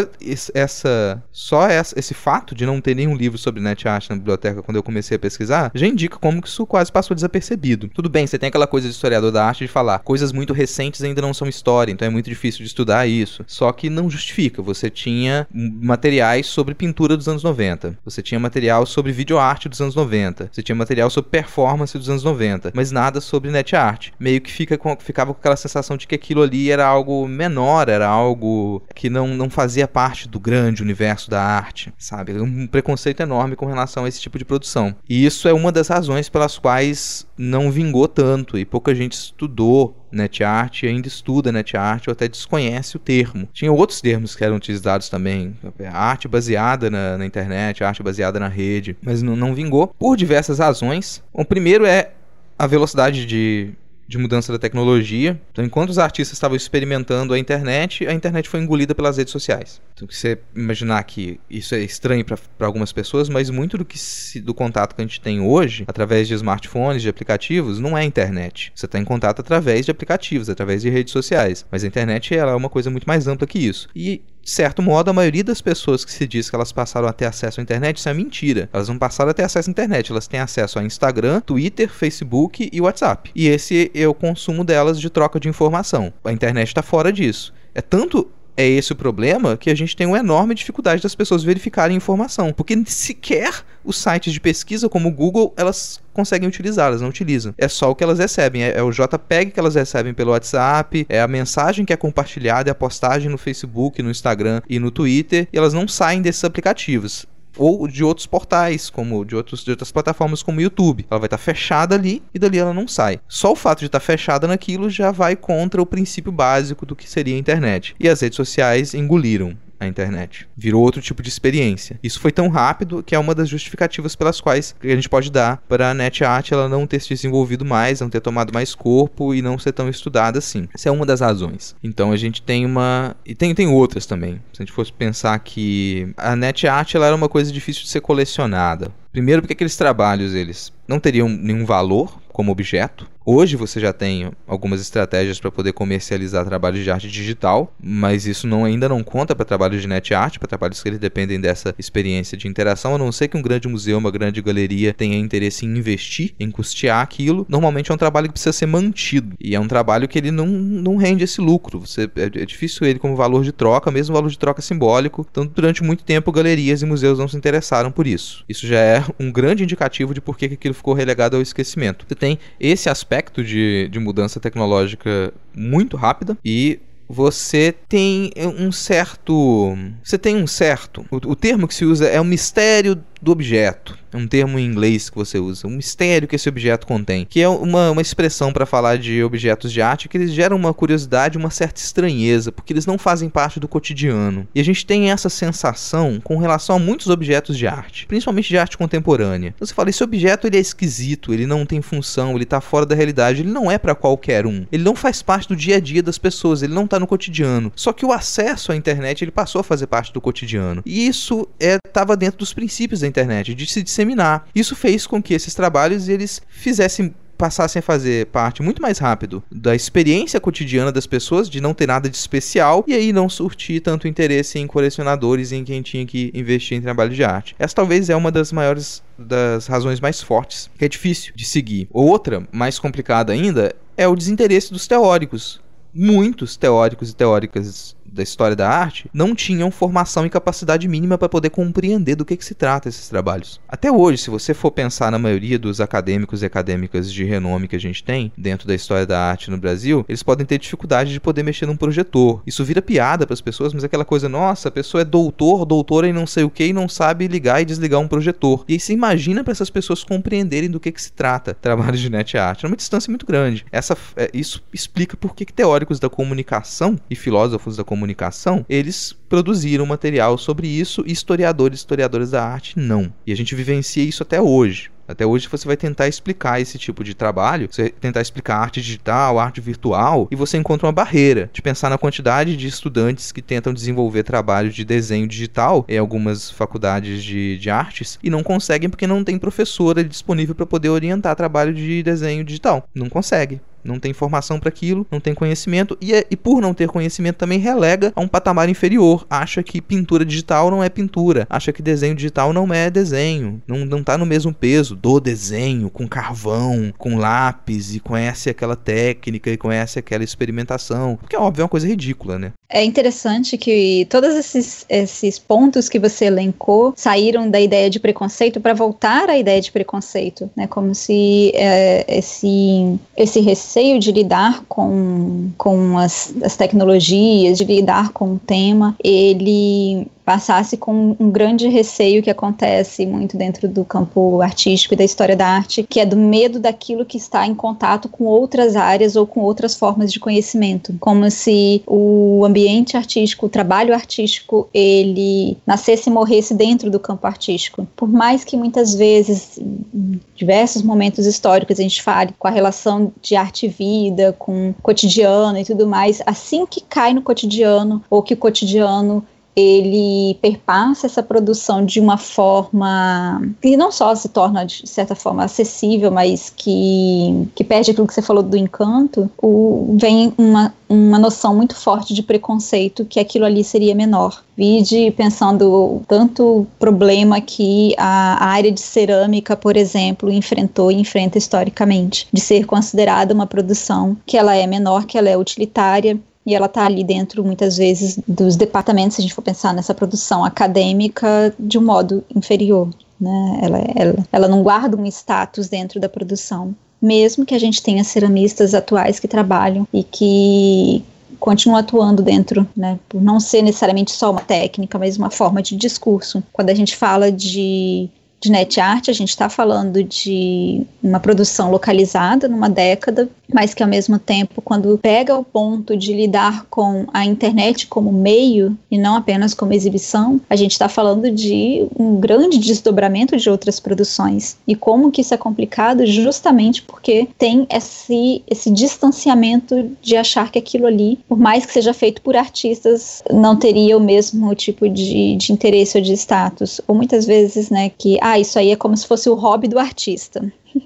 essa 0.54 1.24
só 1.32 1.68
essa, 1.68 1.98
esse 2.00 2.14
fato 2.14 2.54
de 2.54 2.66
não 2.66 2.80
ter 2.80 2.96
nenhum 2.96 3.16
livro 3.16 3.38
sobre 3.38 3.62
net 3.62 3.88
art 3.88 4.10
na 4.10 4.16
biblioteca 4.16 4.62
quando 4.62 4.78
eu 4.78 4.84
comecei 4.84 5.18
a 5.18 5.20
pesquisar, 5.20 5.72
já 5.74 5.88
indica 5.88 6.18
como 6.18 6.42
que 6.42 6.48
isso 6.48 6.66
quase 6.66 6.92
passou 6.92 7.16
desapercebido. 7.16 7.90
Tudo 7.90 8.10
bem, 8.10 8.28
você 8.28 8.38
tem 8.38 8.48
aquela 8.48 8.68
coisa 8.68 8.88
de 8.88 8.94
historiador 8.94 9.32
da 9.32 9.44
arte 9.46 9.66
de 9.66 9.68
falar, 9.68 10.00
coisas 10.00 10.32
muito 10.32 10.54
recentes 10.54 11.02
ainda 11.02 11.22
não 11.22 11.34
são 11.34 11.48
história, 11.48 11.92
então 11.92 12.08
é 12.08 12.12
muito 12.12 12.30
difícil 12.30 12.60
de 12.60 12.68
estudar 12.68 13.08
isso. 13.08 13.44
Só 13.48 13.72
que 13.72 13.90
não 13.90 14.10
justifica. 14.10 14.62
Você 14.62 14.90
tinha 14.90 15.48
materiais 15.52 16.46
sobre 16.46 16.76
pintura 16.76 17.18
dos 17.18 17.28
anos 17.28 17.44
90, 17.44 17.98
você 18.06 18.22
tinha 18.22 18.40
material 18.40 18.86
sobre 18.86 19.12
videoarte 19.12 19.68
dos 19.68 19.82
anos 19.82 19.96
90, 19.96 20.50
você 20.52 20.62
tinha 20.62 20.76
material 20.76 21.10
sobre 21.10 21.32
performance 21.32 21.98
dos 21.98 22.10
anos 22.10 22.24
90, 22.24 22.72
mas 22.76 22.92
nada 22.92 23.20
sobre 23.20 23.50
net 23.50 23.76
art. 23.76 24.10
Meio 24.20 24.40
que 24.42 24.52
fica 24.52 24.78
com, 24.78 24.96
ficava 25.00 25.34
com 25.34 25.40
aquela 25.40 25.55
aquela 25.56 25.58
sensação 25.58 25.98
de 25.98 26.06
que 26.06 26.14
aquilo 26.14 26.44
ali 26.44 26.70
era 26.70 26.86
algo 26.86 27.28
menor, 27.28 27.90
era 27.90 28.08
algo 28.08 28.84
que 28.94 29.10
não, 29.10 29.30
não 29.30 29.50
fazia 29.50 29.88
parte 29.88 30.28
do 30.28 30.40
grande 30.40 30.84
universo 30.84 31.30
da 31.30 31.42
arte, 31.42 31.92
sabe? 31.98 32.34
Um 32.40 32.68
preconceito 32.68 33.22
enorme 33.22 33.56
com 33.56 33.66
relação 33.66 34.06
a 34.06 34.10
esse 34.10 34.22
tipo 34.22 34.38
de 34.38 34.46
produção. 34.46 34.96
E 35.10 35.26
isso 35.26 35.48
é 35.48 35.54
uma 35.54 35.72
das 35.72 35.88
razões 35.88 36.30
pelas 36.30 36.58
quais 36.58 37.26
não 37.38 37.72
vingou 37.72 38.08
tanto 38.08 38.58
e 38.58 38.66
pouca 38.66 38.94
gente 38.94 39.14
estudou 39.14 39.96
net 40.12 40.44
art 40.44 40.84
ainda 40.84 41.10
estuda 41.10 41.52
net 41.52 41.76
art 41.76 42.08
ou 42.08 42.12
até 42.12 42.28
desconhece 42.28 42.96
o 42.96 43.00
termo. 43.00 43.50
Tinha 43.52 43.72
outros 43.72 44.00
termos 44.00 44.36
que 44.36 44.44
eram 44.44 44.56
utilizados 44.56 45.10
também, 45.10 45.58
arte 45.92 46.28
baseada 46.28 46.90
na, 46.90 47.18
na 47.18 47.26
internet, 47.26 47.84
arte 47.84 48.04
baseada 48.04 48.40
na 48.40 48.48
rede, 48.48 48.96
mas 49.02 49.22
não, 49.22 49.36
não 49.36 49.54
vingou 49.54 49.88
por 49.88 50.16
diversas 50.16 50.60
razões. 50.60 51.22
O 51.34 51.44
primeiro 51.44 51.86
é 51.86 52.12
a 52.58 52.66
velocidade 52.66 53.26
de 53.26 53.74
de 54.08 54.18
mudança 54.18 54.52
da 54.52 54.60
tecnologia. 54.60 55.40
Então, 55.52 55.64
enquanto 55.64 55.90
os 55.90 55.98
artistas 55.98 56.38
estavam 56.38 56.56
experimentando 56.56 57.34
a 57.34 57.40
internet, 57.40 58.08
a 58.08 58.14
internet 58.14 58.48
foi 58.48 58.60
engolida 58.60 58.94
pelas 58.94 59.18
redes 59.18 59.32
sociais. 59.32 59.82
Então, 59.94 60.08
você 60.10 60.38
imaginar 60.56 61.04
que 61.04 61.40
isso 61.50 61.74
é 61.74 61.80
estranho 61.80 62.24
para 62.24 62.68
algumas 62.68 62.92
pessoas, 62.92 63.30
mas 63.30 63.50
muito 63.50 63.78
do 63.78 63.86
que 63.86 63.98
se, 63.98 64.40
do 64.40 64.54
contato 64.54 64.96
que 64.96 65.02
a 65.02 65.06
gente 65.06 65.22
tem 65.22 65.40
hoje, 65.42 65.86
através 65.88 66.28
de 66.28 66.34
smartphones, 66.34 67.02
de 67.02 67.10
aplicativos, 67.10 67.80
não 67.80 67.98
é 67.98 68.04
internet. 68.04 68.72
Você 68.76 68.86
está 68.86 69.00
em 69.00 69.06
contato 69.06 69.40
através 69.40 69.86
de 69.86 69.92
aplicativos, 69.92 70.50
através 70.50 70.82
de 70.82 70.90
redes 70.90 71.12
sociais. 71.12 71.66
Mas 71.72 71.84
a 71.84 71.88
internet 71.88 72.36
ela 72.36 72.52
é 72.52 72.56
uma 72.56 72.70
coisa 72.70 72.90
muito 72.90 73.06
mais 73.06 73.28
ampla 73.28 73.48
que 73.48 73.60
isso. 73.60 73.90
E 73.96 74.22
de 74.46 74.52
certo 74.52 74.80
modo, 74.80 75.10
a 75.10 75.14
maioria 75.14 75.44
das 75.44 75.60
pessoas 75.60 76.06
que 76.06 76.12
se 76.12 76.28
diz 76.28 76.52
que 76.52 76.56
elas 76.56 76.72
passaram 76.72 77.08
a 77.08 77.14
ter 77.14 77.26
acesso 77.26 77.60
à 77.60 77.64
internet, 77.64 77.98
isso 77.98 78.08
é 78.08 78.14
mentira. 78.14 78.70
Elas 78.72 78.88
não 78.88 78.96
passaram 79.00 79.32
a 79.32 79.34
ter 79.34 79.42
acesso 79.42 79.68
à 79.68 79.72
internet, 79.72 80.12
elas 80.12 80.28
têm 80.28 80.40
acesso 80.40 80.78
a 80.78 80.84
Instagram, 80.84 81.42
Twitter, 81.42 81.90
Facebook 81.90 82.70
e 82.72 82.80
WhatsApp. 82.80 83.32
E 83.34 83.48
esse 83.48 83.90
é 83.96 84.08
o 84.08 84.14
consumo 84.14 84.64
delas 84.64 85.02
de 85.02 85.10
troca 85.10 85.40
de 85.40 85.50
informação. 85.50 86.14
A 86.24 86.32
internet 86.32 86.68
está 86.68 86.84
fora 86.84 87.12
disso. 87.12 87.52
É 87.74 87.82
tanto 87.82 88.30
é 88.58 88.68
esse 88.68 88.92
o 88.92 88.96
problema 88.96 89.58
que 89.58 89.70
a 89.70 89.76
gente 89.76 89.96
tem 89.96 90.08
uma 90.08 90.20
enorme 90.20 90.56
dificuldade 90.56 91.02
das 91.02 91.16
pessoas 91.16 91.44
verificarem 91.44 91.96
informação, 91.96 92.54
porque 92.54 92.82
sequer 92.86 93.64
os 93.84 93.98
sites 93.98 94.34
de 94.34 94.40
pesquisa 94.40 94.90
como 94.90 95.10
o 95.10 95.12
Google, 95.12 95.54
elas 95.58 96.02
conseguem 96.14 96.48
utilizar, 96.48 96.88
elas 96.88 97.02
não 97.02 97.10
utilizam. 97.10 97.54
É 97.58 97.68
só 97.68 97.92
o 97.92 97.96
que 97.96 98.04
elas 98.04 98.20
recebem, 98.20 98.64
é, 98.64 98.78
é 98.78 98.84
o 98.84 98.92
JPEG 98.92 99.52
que 99.52 99.60
elas 99.60 99.76
recebem 99.76 100.14
pelo 100.14 100.32
WhatsApp, 100.32 101.06
é 101.10 101.22
a 101.22 101.28
mensagem 101.28 101.86
que 101.86 101.94
é 101.94 101.98
compartilhada, 101.98 102.70
é 102.70 102.72
a 102.72 102.76
postagem 102.76 103.30
no 103.30 103.38
Facebook, 103.38 104.02
no 104.02 104.10
Instagram 104.10 104.62
e 104.70 104.80
no 104.80 104.92
Twitter, 104.92 105.48
e 105.52 105.58
elas 105.58 105.74
não 105.74 105.88
saem 105.88 106.22
desses 106.22 106.44
aplicativos 106.44 107.26
ou 107.58 107.88
de 107.88 108.04
outros 108.04 108.26
portais, 108.26 108.90
como 108.90 109.26
de, 109.26 109.36
outros, 109.36 109.64
de 109.64 109.72
outras 109.72 109.92
plataformas 109.92 110.44
como 110.44 110.60
o 110.60 110.62
YouTube. 110.62 111.06
Ela 111.10 111.20
vai 111.20 111.28
estar 111.28 111.38
tá 111.38 111.44
fechada 111.44 111.96
ali 111.96 112.22
e 112.34 112.40
dali 112.40 112.58
ela 112.58 112.74
não 112.74 112.88
sai. 112.88 113.20
Só 113.28 113.52
o 113.52 113.56
fato 113.56 113.80
de 113.80 113.86
estar 113.86 114.00
tá 114.00 114.06
fechada 114.06 114.48
naquilo 114.48 114.90
já 114.90 115.12
vai 115.12 115.36
contra 115.36 115.82
o 115.82 115.86
princípio 115.86 116.32
básico 116.32 116.86
do 116.86 116.96
que 116.96 117.10
seria 117.10 117.36
a 117.36 117.40
internet. 117.40 117.96
E 118.00 118.08
as 118.08 118.22
redes 118.22 118.36
sociais 118.36 118.94
engoliram 118.94 119.58
a 119.80 119.88
internet. 119.88 120.48
Virou 120.56 120.82
outro 120.82 121.02
tipo 121.02 121.22
de 121.22 121.30
experiência. 121.30 122.00
Isso 122.04 122.20
foi 122.20 122.32
tão 122.32 122.48
rápido 122.50 123.04
que 123.04 123.16
é 123.16 123.20
uma 123.20 123.36
das 123.36 123.50
justificativas 123.50 124.16
pelas 124.16 124.40
quais 124.42 124.76
a 124.82 124.88
gente 124.88 125.10
pode 125.10 125.32
dar 125.32 125.62
para 125.68 125.92
a 125.92 125.94
NetArt 125.94 126.52
ela 126.52 126.70
não 126.70 126.88
ter 126.88 127.00
se 127.00 127.10
desenvolvido 127.10 127.66
mais, 127.66 128.02
não 128.02 128.10
ter 128.10 128.22
tomado 128.22 128.54
mais 128.54 128.74
corpo 128.76 129.34
e 129.34 129.42
não 129.42 129.58
ser 129.60 129.72
tão 129.72 129.90
estudada 129.90 130.40
assim. 130.40 130.68
Essa 130.74 130.90
é 130.90 130.92
uma 130.92 131.06
das 131.06 131.22
razões. 131.22 131.76
Então 131.84 132.12
a 132.12 132.18
gente 132.18 132.42
tem 132.42 132.66
uma 132.66 133.16
e 133.26 133.36
tem, 133.36 133.54
tem 133.54 133.68
outras 133.68 134.06
também. 134.06 134.42
Se 134.54 134.62
a 134.62 134.66
gente 134.66 134.74
fosse 134.74 134.92
pensar 134.92 135.38
que 135.40 136.14
a 136.18 136.36
NetArt 136.36 136.96
ela 136.96 137.08
era 137.08 137.16
uma 137.16 137.30
coisa 137.30 137.52
difícil 137.52 137.84
de 137.84 137.90
ser 137.90 138.02
colecionada. 138.02 138.92
Primeiro 139.12 139.42
porque 139.42 139.54
aqueles 139.54 139.78
trabalhos 139.78 140.34
eles 140.34 140.74
não 140.88 141.00
teriam 141.00 141.30
nenhum 141.30 141.66
valor 141.66 142.20
como 142.28 142.52
objeto. 142.52 143.08
Hoje 143.28 143.56
você 143.56 143.80
já 143.80 143.92
tem 143.92 144.32
algumas 144.46 144.80
estratégias 144.80 145.40
para 145.40 145.50
poder 145.50 145.74
comercializar 145.74 146.46
trabalhos 146.46 146.84
de 146.84 146.92
arte 146.92 147.10
digital, 147.10 147.74
mas 147.82 148.28
isso 148.28 148.46
não, 148.46 148.64
ainda 148.64 148.88
não 148.88 149.02
conta 149.02 149.36
para 149.36 149.44
trabalhos 149.44 149.82
de 149.82 149.88
net 149.88 150.14
art, 150.14 150.38
para 150.38 150.48
trabalhos 150.48 150.84
que 150.84 150.88
eles 150.88 151.00
dependem 151.00 151.42
dessa 151.42 151.74
experiência 151.80 152.38
de 152.38 152.48
interação, 152.48 152.94
a 152.94 153.00
não 153.00 153.12
ser 153.12 153.28
que 153.28 153.36
um 153.36 153.42
grande 153.42 153.68
museu, 153.68 153.98
uma 153.98 154.12
grande 154.12 154.44
galeria 154.44 154.94
tenha 154.94 155.18
interesse 155.18 155.66
em 155.66 155.76
investir, 155.76 156.36
em 156.40 156.52
custear 156.52 157.02
aquilo. 157.02 157.48
Normalmente 157.50 157.90
é 157.90 157.96
um 157.96 157.98
trabalho 157.98 158.28
que 158.28 158.34
precisa 158.34 158.54
ser 158.54 158.68
mantido 158.68 159.36
e 159.42 159.56
é 159.56 159.60
um 159.60 159.68
trabalho 159.68 160.08
que 160.08 160.20
ele 160.20 160.30
não, 160.30 160.46
não 160.46 160.96
rende 160.96 161.24
esse 161.24 161.42
lucro. 161.42 161.80
Você, 161.80 162.04
é, 162.16 162.26
é 162.26 162.46
difícil 162.46 162.86
ele 162.86 163.00
como 163.00 163.16
valor 163.16 163.44
de 163.44 163.52
troca, 163.52 163.90
mesmo 163.90 164.14
valor 164.14 164.30
de 164.30 164.38
troca 164.38 164.62
simbólico. 164.62 165.26
Então, 165.32 165.48
durante 165.48 165.84
muito 165.84 166.04
tempo, 166.04 166.32
galerias 166.32 166.84
e 166.84 166.86
museus 166.86 167.18
não 167.18 167.28
se 167.28 167.36
interessaram 167.36 167.92
por 167.92 168.06
isso. 168.06 168.46
Isso 168.48 168.68
já 168.68 168.80
é 168.80 169.04
um 169.20 169.32
grande 169.32 169.64
indicativo 169.64 170.14
de 170.14 170.22
por 170.22 170.38
que 170.38 170.46
aquilo 170.46 170.76
ficou 170.76 170.94
relegado 170.94 171.36
ao 171.36 171.42
esquecimento. 171.42 172.06
Você 172.08 172.14
tem 172.14 172.38
esse 172.60 172.88
aspecto 172.88 173.15
de, 173.44 173.88
de 173.90 174.00
mudança 174.00 174.40
tecnológica 174.40 175.34
muito 175.56 175.98
rápida 175.98 176.38
e 176.44 176.80
você 177.08 177.74
tem 177.88 178.32
um 178.38 178.72
certo. 178.72 179.78
Você 180.04 180.18
tem 180.18 180.36
um 180.36 180.48
certo. 180.48 181.06
O, 181.12 181.32
o 181.32 181.36
termo 181.36 181.68
que 181.68 181.76
se 181.76 181.86
usa 181.86 182.08
é 182.08 182.20
o 182.20 182.26
mistério 182.26 183.02
do 183.26 183.32
objeto. 183.32 183.98
É 184.14 184.18
um 184.18 184.28
termo 184.28 184.58
em 184.58 184.66
inglês 184.66 185.10
que 185.10 185.18
você 185.18 185.38
usa. 185.38 185.68
Um 185.68 185.72
mistério 185.72 186.28
que 186.28 186.38
esse 186.38 186.48
objeto 186.48 186.88
contém. 186.88 187.28
Que 187.30 187.42
é 187.42 187.50
uma, 187.50 187.92
uma 187.92 188.02
expressão 188.02 188.54
para 188.54 188.66
falar 188.66 188.98
de 188.98 189.22
objetos 189.22 189.74
de 189.74 189.82
arte 189.82 190.08
que 190.08 190.16
eles 190.16 190.32
geram 190.32 190.56
uma 190.56 190.74
curiosidade, 190.74 191.38
uma 191.38 191.50
certa 191.50 191.82
estranheza, 191.82 192.50
porque 192.50 192.72
eles 192.72 192.86
não 192.86 192.98
fazem 192.98 193.28
parte 193.28 193.60
do 193.60 193.68
cotidiano. 193.68 194.48
E 194.56 194.62
a 194.62 194.64
gente 194.64 194.86
tem 194.86 195.12
essa 195.12 195.28
sensação 195.28 196.22
com 196.24 196.38
relação 196.38 196.78
a 196.78 196.80
muitos 196.80 197.08
objetos 197.08 197.58
de 197.58 197.68
arte, 197.68 198.06
principalmente 198.06 198.48
de 198.48 198.58
arte 198.58 198.78
contemporânea. 198.78 199.54
Você 199.60 199.74
fala, 199.74 199.90
esse 199.90 200.04
objeto 200.04 200.48
ele 200.48 200.56
é 200.56 200.62
esquisito, 200.62 201.34
ele 201.34 201.46
não 201.46 201.66
tem 201.66 201.82
função, 201.82 202.36
ele 202.36 202.44
está 202.44 202.62
fora 202.62 202.86
da 202.86 202.96
realidade, 202.96 203.42
ele 203.42 203.52
não 203.52 203.70
é 203.70 203.78
para 203.78 203.96
qualquer 203.96 204.46
um. 204.46 204.66
Ele 204.72 204.84
não 204.84 204.96
faz 204.96 205.22
parte 205.22 205.50
do 205.50 205.56
dia 205.56 205.76
a 205.76 205.80
dia 205.80 206.02
das 206.02 206.18
pessoas, 206.18 206.62
ele 206.62 206.74
não 206.74 206.86
está 206.86 207.00
no 207.00 207.08
cotidiano. 207.08 207.72
Só 207.76 207.92
que 207.92 208.06
o 208.06 208.14
acesso 208.14 208.72
à 208.72 208.76
internet 208.76 209.24
ele 209.24 209.32
passou 209.32 209.60
a 209.60 209.64
fazer 209.64 209.88
parte 209.88 210.14
do 210.14 210.22
cotidiano. 210.22 210.82
E 210.86 211.06
isso 211.06 211.50
estava 211.60 212.14
é, 212.14 212.18
dentro 212.18 212.40
dos 212.40 212.54
princípios 212.54 213.02
da 213.02 213.08
internet, 213.16 213.56
de 213.56 213.66
se 213.66 213.82
disseminar. 213.82 214.48
Isso 214.54 214.76
fez 214.76 215.08
com 215.08 215.22
que 215.22 215.34
esses 215.34 215.54
trabalhos 215.54 216.10
eles 216.10 216.42
fizessem 216.50 217.14
passassem 217.38 217.80
a 217.80 217.84
fazer 217.84 218.28
parte 218.28 218.64
muito 218.64 218.82
mais 218.82 218.98
rápido 218.98 219.44
da 219.52 219.76
experiência 219.76 220.40
cotidiana 220.40 220.92
das 220.92 221.06
pessoas, 221.06 221.50
de 221.50 221.62
não 221.62 221.74
ter 221.74 221.88
nada 221.88 222.10
de 222.10 222.16
especial, 222.16 222.84
e 222.88 222.94
aí 222.94 223.12
não 223.14 223.30
surtir 223.30 223.82
tanto 223.82 224.08
interesse 224.08 224.58
em 224.58 224.66
colecionadores 224.66 225.52
em 225.52 225.64
quem 225.64 225.82
tinha 225.82 226.06
que 226.06 226.32
investir 226.34 226.78
em 226.78 226.82
trabalho 226.82 227.14
de 227.14 227.24
arte. 227.24 227.56
Essa 227.60 227.76
talvez 227.76 228.10
é 228.10 228.16
uma 228.16 228.32
das 228.32 228.52
maiores 228.52 229.04
das 229.18 229.68
razões 229.68 230.00
mais 230.00 230.22
fortes, 230.22 230.70
que 230.78 230.86
é 230.86 230.88
difícil 230.88 231.34
de 231.36 231.46
seguir. 231.46 231.88
Outra, 231.92 232.48
mais 232.52 232.80
complicada 232.80 233.34
ainda, 233.34 233.76
é 233.98 234.08
o 234.08 234.16
desinteresse 234.16 234.72
dos 234.72 234.88
teóricos. 234.88 235.62
Muitos 235.94 236.58
teóricos 236.58 237.10
e 237.12 237.16
teóricas 237.16 237.95
da 238.16 238.24
história 238.24 238.56
da 238.56 238.68
arte 238.68 239.10
não 239.14 239.36
tinham 239.36 239.70
formação 239.70 240.26
e 240.26 240.30
capacidade 240.30 240.88
mínima 240.88 241.18
para 241.18 241.30
poder 241.30 241.50
compreender 241.50 242.16
do 242.16 242.26
que, 242.26 242.38
que 242.38 242.46
se 242.46 242.56
trata 242.56 242.90
esses 242.90 243.10
trabalhos. 243.10 243.60
Até 243.68 243.92
hoje, 243.92 244.24
se 244.24 244.30
você 244.30 244.54
for 244.54 244.72
pensar 244.72 245.12
na 245.12 245.20
maioria 245.20 245.60
dos 245.60 245.82
acadêmicos 245.82 246.42
e 246.42 246.46
acadêmicas 246.46 247.12
de 247.12 247.24
renome 247.24 247.68
que 247.68 247.76
a 247.76 247.80
gente 247.80 248.04
tem 248.04 248.32
dentro 248.38 248.68
da 248.68 248.74
história 248.74 249.06
da 249.06 249.20
arte 249.20 249.52
no 249.52 249.58
Brasil, 249.58 250.06
eles 250.08 250.24
podem 250.24 250.46
ter 250.46 250.58
dificuldade 250.58 251.12
de 251.12 251.20
poder 251.20 251.44
mexer 251.44 251.66
num 251.66 251.76
projetor. 251.76 252.42
Isso 252.48 252.64
vira 252.64 252.82
piada 252.82 253.26
para 253.26 253.34
as 253.34 253.42
pessoas, 253.42 253.74
mas 253.74 253.84
é 253.84 253.88
aquela 253.88 254.06
coisa, 254.06 254.30
nossa, 254.30 254.70
a 254.70 254.72
pessoa 254.72 255.02
é 255.02 255.06
doutor, 255.06 255.66
doutora 255.66 256.08
e 256.08 256.14
não 256.14 256.26
sei 256.26 256.44
o 256.44 256.50
que 256.50 256.68
e 256.68 256.74
não 256.74 256.88
sabe 256.88 257.28
ligar 257.28 257.62
e 257.62 257.66
desligar 257.66 258.00
um 258.00 258.08
projetor. 258.08 258.64
E 258.68 258.74
aí 258.74 258.80
você 258.80 258.94
imagina 258.94 259.44
para 259.44 259.52
essas 259.52 259.70
pessoas 259.70 260.04
compreenderem 260.04 260.70
do 260.70 260.80
que, 260.80 260.92
que 260.92 261.02
se 261.02 261.12
trata 261.12 261.54
trabalho 261.62 261.98
de 261.98 262.10
net 262.10 262.38
art. 262.38 262.64
É 262.64 262.68
uma 262.68 262.78
distância 262.78 263.12
muito 263.12 263.26
grande. 263.26 263.66
Essa, 263.72 263.98
é, 264.16 264.30
isso 264.34 264.64
explica 264.74 265.18
por 265.18 265.36
que 265.36 265.46
teóricos 265.46 266.00
da 266.00 266.10
comunicação 266.10 266.98
e 267.10 267.16
filósofos 267.16 267.78
da 267.78 267.84
comunicação 267.84 268.05
comunicação, 268.06 268.66
eles 268.70 269.16
produziram 269.28 269.86
material 269.86 270.38
sobre 270.38 270.68
isso 270.68 271.04
e 271.06 271.12
historiadores 271.12 271.80
e 271.80 271.82
historiadoras 271.82 272.32
da 272.32 272.46
arte 272.46 272.78
não. 272.78 273.12
E 273.26 273.34
a 273.34 273.36
gente 273.36 273.56
vivencia 273.56 274.04
isso 274.04 274.22
até 274.22 274.40
hoje. 274.40 274.92
Até 275.08 275.24
hoje 275.24 275.48
você 275.48 275.68
vai 275.68 275.78
tentar 275.78 276.08
explicar 276.08 276.60
esse 276.60 276.80
tipo 276.80 277.04
de 277.04 277.14
trabalho, 277.14 277.68
você 277.70 277.90
tentar 277.90 278.22
explicar 278.22 278.58
arte 278.58 278.82
digital, 278.82 279.38
arte 279.38 279.62
virtual, 279.62 280.28
e 280.32 280.36
você 280.36 280.58
encontra 280.58 280.88
uma 280.88 280.94
barreira 280.94 281.48
de 281.54 281.62
pensar 281.62 281.92
na 281.92 281.98
quantidade 281.98 282.58
de 282.58 282.68
estudantes 282.68 283.32
que 283.32 283.42
tentam 283.42 283.72
desenvolver 283.72 284.24
trabalho 284.24 284.72
de 284.72 284.84
desenho 284.84 285.28
digital 285.28 285.86
em 285.88 286.00
algumas 286.00 286.50
faculdades 286.50 287.24
de, 287.24 287.60
de 287.60 287.70
artes 287.70 288.18
e 288.24 288.32
não 288.32 288.42
conseguem 288.42 288.90
porque 288.90 289.06
não 289.06 289.24
tem 289.24 289.38
professora 289.38 290.04
disponível 290.04 290.56
para 290.56 290.66
poder 290.66 290.90
orientar 290.90 291.36
trabalho 291.36 291.74
de 291.74 292.02
desenho 292.02 292.44
digital. 292.44 292.88
Não 292.96 293.08
consegue 293.08 293.62
não 293.86 294.00
tem 294.00 294.14
formação 294.14 294.60
para 294.60 294.70
aquilo, 294.70 295.06
não 295.12 295.20
tem 295.20 295.34
conhecimento 295.34 295.98
e, 296.02 296.14
é, 296.14 296.26
e 296.30 296.36
por 296.36 296.60
não 296.60 296.74
ter 296.74 296.88
conhecimento 296.88 297.38
também 297.38 297.60
relega 297.60 298.12
a 298.16 298.22
um 298.22 298.28
patamar 298.28 298.68
inferior. 298.68 299.26
Acha 299.30 299.62
que 299.62 299.82
pintura 299.82 300.26
digital 300.26 300.72
não 300.72 300.84
é 300.84 300.90
pintura, 300.90 301.46
acha 301.50 301.72
que 301.72 301.82
desenho 301.82 302.16
digital 302.16 302.52
não 302.52 302.74
é 302.74 302.90
desenho, 302.90 303.62
não, 303.68 303.86
não 303.86 304.04
tá 304.04 304.18
no 304.18 304.26
mesmo 304.26 304.54
peso 304.54 304.96
do 304.96 305.20
desenho 305.20 305.90
com 305.90 306.08
carvão, 306.08 306.94
com 306.98 307.16
lápis 307.16 307.96
e 307.96 308.00
conhece 308.00 308.50
aquela 308.50 308.76
técnica 308.76 309.50
e 309.52 309.58
conhece 309.58 310.00
aquela 310.00 310.24
experimentação, 310.24 311.18
porque 311.18 311.36
é 311.36 311.40
óbvio 311.40 311.62
é 311.62 311.64
uma 311.64 311.70
coisa 311.70 311.88
ridícula, 311.88 312.40
né? 312.40 312.52
É 312.68 312.84
interessante 312.84 313.58
que 313.58 314.08
todos 314.10 314.34
esses, 314.36 314.86
esses 314.90 315.38
pontos 315.38 315.88
que 315.88 316.00
você 316.00 316.26
elencou 316.26 316.94
saíram 316.96 317.50
da 317.50 317.62
ideia 317.62 317.90
de 317.90 318.00
preconceito 318.00 318.60
para 318.60 318.74
voltar 318.74 319.30
à 319.30 319.38
ideia 319.38 319.62
de 319.62 319.72
preconceito, 319.72 320.50
né? 320.56 320.66
Como 320.68 320.96
se 320.96 321.52
é, 321.54 322.06
esse, 322.08 323.00
esse 323.16 323.40
receio 323.40 323.75
de 324.00 324.12
lidar 324.12 324.64
com, 324.70 325.50
com 325.58 325.98
as, 325.98 326.34
as 326.44 326.56
tecnologias, 326.56 327.58
de 327.58 327.66
lidar 327.66 328.12
com 328.14 328.34
o 328.34 328.40
tema, 328.40 328.96
ele 329.04 330.08
passasse 330.26 330.76
com 330.76 331.16
um 331.20 331.30
grande 331.30 331.68
receio 331.70 332.24
que 332.24 332.30
acontece 332.30 333.06
muito 333.06 333.38
dentro 333.38 333.70
do 333.70 333.86
campo 333.86 334.42
artístico 334.42 334.96
e 334.96 334.98
da 334.98 335.04
história 335.04 335.36
da 335.36 335.48
arte, 335.48 335.86
que 335.88 336.00
é 336.00 336.06
do 336.06 336.18
medo 336.18 336.60
daquilo 336.60 337.06
que 337.06 337.18
está 337.18 337.46
em 337.46 337.54
contato 337.54 338.10
com 338.10 338.26
outras 338.26 338.76
áreas 338.76 339.16
ou 339.16 339.28
com 339.28 339.42
outras 339.42 339.76
formas 339.76 340.12
de 340.12 340.20
conhecimento, 340.20 340.96
como 341.00 341.30
se 341.30 341.84
o 341.86 342.44
ambiente 342.44 342.98
artístico, 342.98 343.46
o 343.46 343.50
trabalho 343.50 343.94
artístico, 343.94 344.68
ele 344.74 345.58
nascesse 345.66 346.10
e 346.10 346.14
morresse 346.14 346.54
dentro 346.56 346.90
do 346.90 347.00
campo 347.00 347.28
artístico. 347.28 347.88
Por 347.96 348.10
mais 348.10 348.44
que 348.44 348.58
muitas 348.58 348.96
vezes, 348.96 349.60
em 349.60 350.20
diversos 350.36 350.82
momentos 350.82 351.26
históricos, 351.26 351.80
a 351.80 351.84
gente 351.84 352.02
fale 352.02 352.34
com 352.40 352.48
a 352.48 352.52
relação 352.52 353.12
de 353.22 353.36
arte 353.36 353.68
e 353.68 353.70
vida, 353.70 354.36
com 354.40 354.74
cotidiano 354.82 355.60
e 355.60 355.66
tudo 355.66 355.86
mais, 355.86 356.22
assim 356.26 356.66
que 356.66 356.82
cai 356.82 357.14
no 357.14 357.22
cotidiano 357.22 358.04
ou 358.10 358.24
que 358.24 358.34
o 358.34 358.38
cotidiano 358.38 359.24
ele 359.56 360.36
perpassa 360.42 361.06
essa 361.06 361.24
produção 361.24 361.86
de 361.86 362.00
uma 362.00 362.18
forma 362.18 363.42
que 363.62 363.78
não 363.78 363.92
só 363.92 364.14
se 364.14 364.28
torna 364.30 364.66
de 364.66 364.88
certa 364.88 365.16
forma 365.16 365.44
acessível, 365.46 366.12
mas 366.12 366.52
que, 366.56 367.48
que 367.56 367.64
perde 367.64 367.92
aquilo 367.92 368.06
que 368.06 368.14
você 368.14 368.22
falou 368.22 368.44
do 368.44 368.58
encanto, 368.58 369.30
o, 369.42 369.96
vem 370.00 370.34
uma, 370.38 370.74
uma 370.90 371.18
noção 371.18 371.56
muito 371.56 371.76
forte 371.76 372.14
de 372.14 372.22
preconceito 372.22 373.06
que 373.06 373.20
aquilo 373.20 373.46
ali 373.46 373.64
seria 373.64 373.96
menor. 373.96 374.44
Vide 374.58 375.12
pensando 375.12 376.02
tanto 376.08 376.68
problema 376.78 377.40
que 377.40 377.94
a 377.98 378.46
área 378.46 378.72
de 378.72 378.82
cerâmica, 378.82 379.56
por 379.56 379.78
exemplo, 379.78 380.32
enfrentou 380.32 380.92
e 380.92 380.96
enfrenta 380.96 381.38
historicamente, 381.38 382.28
de 382.32 382.42
ser 382.42 382.66
considerada 382.66 383.34
uma 383.34 383.48
produção 383.48 384.18
que 384.26 384.38
ela 384.38 384.56
é 384.56 384.68
menor, 384.68 385.06
que 385.06 385.18
ela 385.18 385.30
é 385.30 385.38
utilitária, 385.38 386.20
e 386.46 386.54
ela 386.54 386.68
está 386.68 386.86
ali 386.86 387.04
dentro, 387.04 387.44
muitas 387.44 387.78
vezes, 387.78 388.20
dos 388.28 388.56
departamentos, 388.56 389.16
se 389.16 389.22
a 389.22 389.24
gente 389.24 389.34
for 389.34 389.42
pensar 389.42 389.74
nessa 389.74 389.94
produção 389.94 390.46
acadêmica, 390.46 391.54
de 391.60 391.78
um 391.78 391.84
modo 391.84 392.24
inferior. 392.36 392.90
Né? 393.20 393.60
Ela, 393.62 393.78
ela, 393.96 394.16
ela 394.32 394.48
não 394.48 394.62
guarda 394.62 394.96
um 394.96 395.06
status 395.06 395.68
dentro 395.68 396.00
da 396.00 396.08
produção. 396.08 396.76
Mesmo 397.02 397.46
que 397.46 397.56
a 397.56 397.60
gente 397.60 397.82
tenha 397.82 398.04
ceramistas 398.04 398.74
atuais 398.74 399.20
que 399.20 399.28
trabalham 399.28 399.88
e 399.92 400.04
que 400.04 401.04
continuam 401.40 401.78
atuando 401.78 402.24
dentro, 402.24 402.68
né, 402.76 402.98
por 403.08 403.22
não 403.22 403.40
ser 403.40 403.62
necessariamente 403.62 404.12
só 404.12 404.32
uma 404.32 404.42
técnica, 404.42 404.98
mas 404.98 405.18
uma 405.18 405.30
forma 405.30 405.62
de 405.62 405.76
discurso. 405.76 406.42
Quando 406.52 406.70
a 406.70 406.74
gente 406.74 406.96
fala 406.96 407.32
de 407.32 408.10
de 408.40 408.52
net 408.52 408.80
art, 408.80 409.10
a 409.10 409.14
gente 409.14 409.30
está 409.30 409.50
falando 409.50 410.04
de 410.04 410.86
uma 411.02 411.20
produção 411.20 411.72
localizada 411.72 412.48
numa 412.48 412.70
década, 412.70 413.30
mas 413.54 413.74
que 413.74 413.84
ao 413.84 413.90
mesmo 413.90 414.20
tempo, 414.20 414.62
quando 414.62 414.98
pega 414.98 415.38
o 415.38 415.44
ponto 415.44 415.96
de 415.96 416.14
lidar 416.14 416.66
com 416.70 417.06
a 417.14 417.26
internet 417.26 417.88
como 417.88 418.12
meio 418.12 418.78
e 418.90 418.98
não 418.98 419.16
apenas 419.16 419.54
como 419.54 419.74
exibição, 419.74 420.40
a 420.50 420.56
gente 420.56 420.72
está 420.72 420.90
falando 420.90 421.30
de 421.32 421.88
um 421.98 422.20
grande 422.20 422.58
desdobramento 422.58 423.38
de 423.38 423.50
outras 423.50 423.80
produções. 423.80 424.58
E 424.68 424.76
como 424.76 425.12
que 425.12 425.22
isso 425.22 425.34
é 425.34 425.38
complicado 425.38 426.06
justamente 426.06 426.82
porque 426.82 427.28
tem 427.38 427.68
esse, 427.70 428.44
esse 428.50 428.72
distanciamento 428.72 429.90
de 430.02 430.16
achar 430.16 430.52
que 430.52 430.60
aquilo 430.60 430.88
ali, 430.88 431.20
por 431.28 431.38
mais 431.38 431.66
que 431.66 431.74
seja 431.74 431.94
feito 431.94 432.22
por 432.22 432.36
artistas, 432.36 433.24
não 433.32 433.56
teria 433.56 433.98
o 433.98 434.02
mesmo 434.02 434.54
tipo 434.56 434.90
de, 434.90 435.36
de 435.36 435.54
interesse 435.54 435.98
ou 435.98 436.04
de 436.04 436.14
status. 436.14 436.82
Ou 436.88 436.96
muitas 436.96 437.26
vezes, 437.26 437.70
né, 437.70 437.92
que 437.98 438.18
ah, 438.28 438.40
isso 438.40 438.58
aí 438.58 438.72
é 438.72 438.76
como 438.76 438.98
se 438.98 439.06
fosse 439.06 439.30
o 439.30 439.36
hobby 439.36 439.68
do 439.68 439.78
artista. 439.78 440.52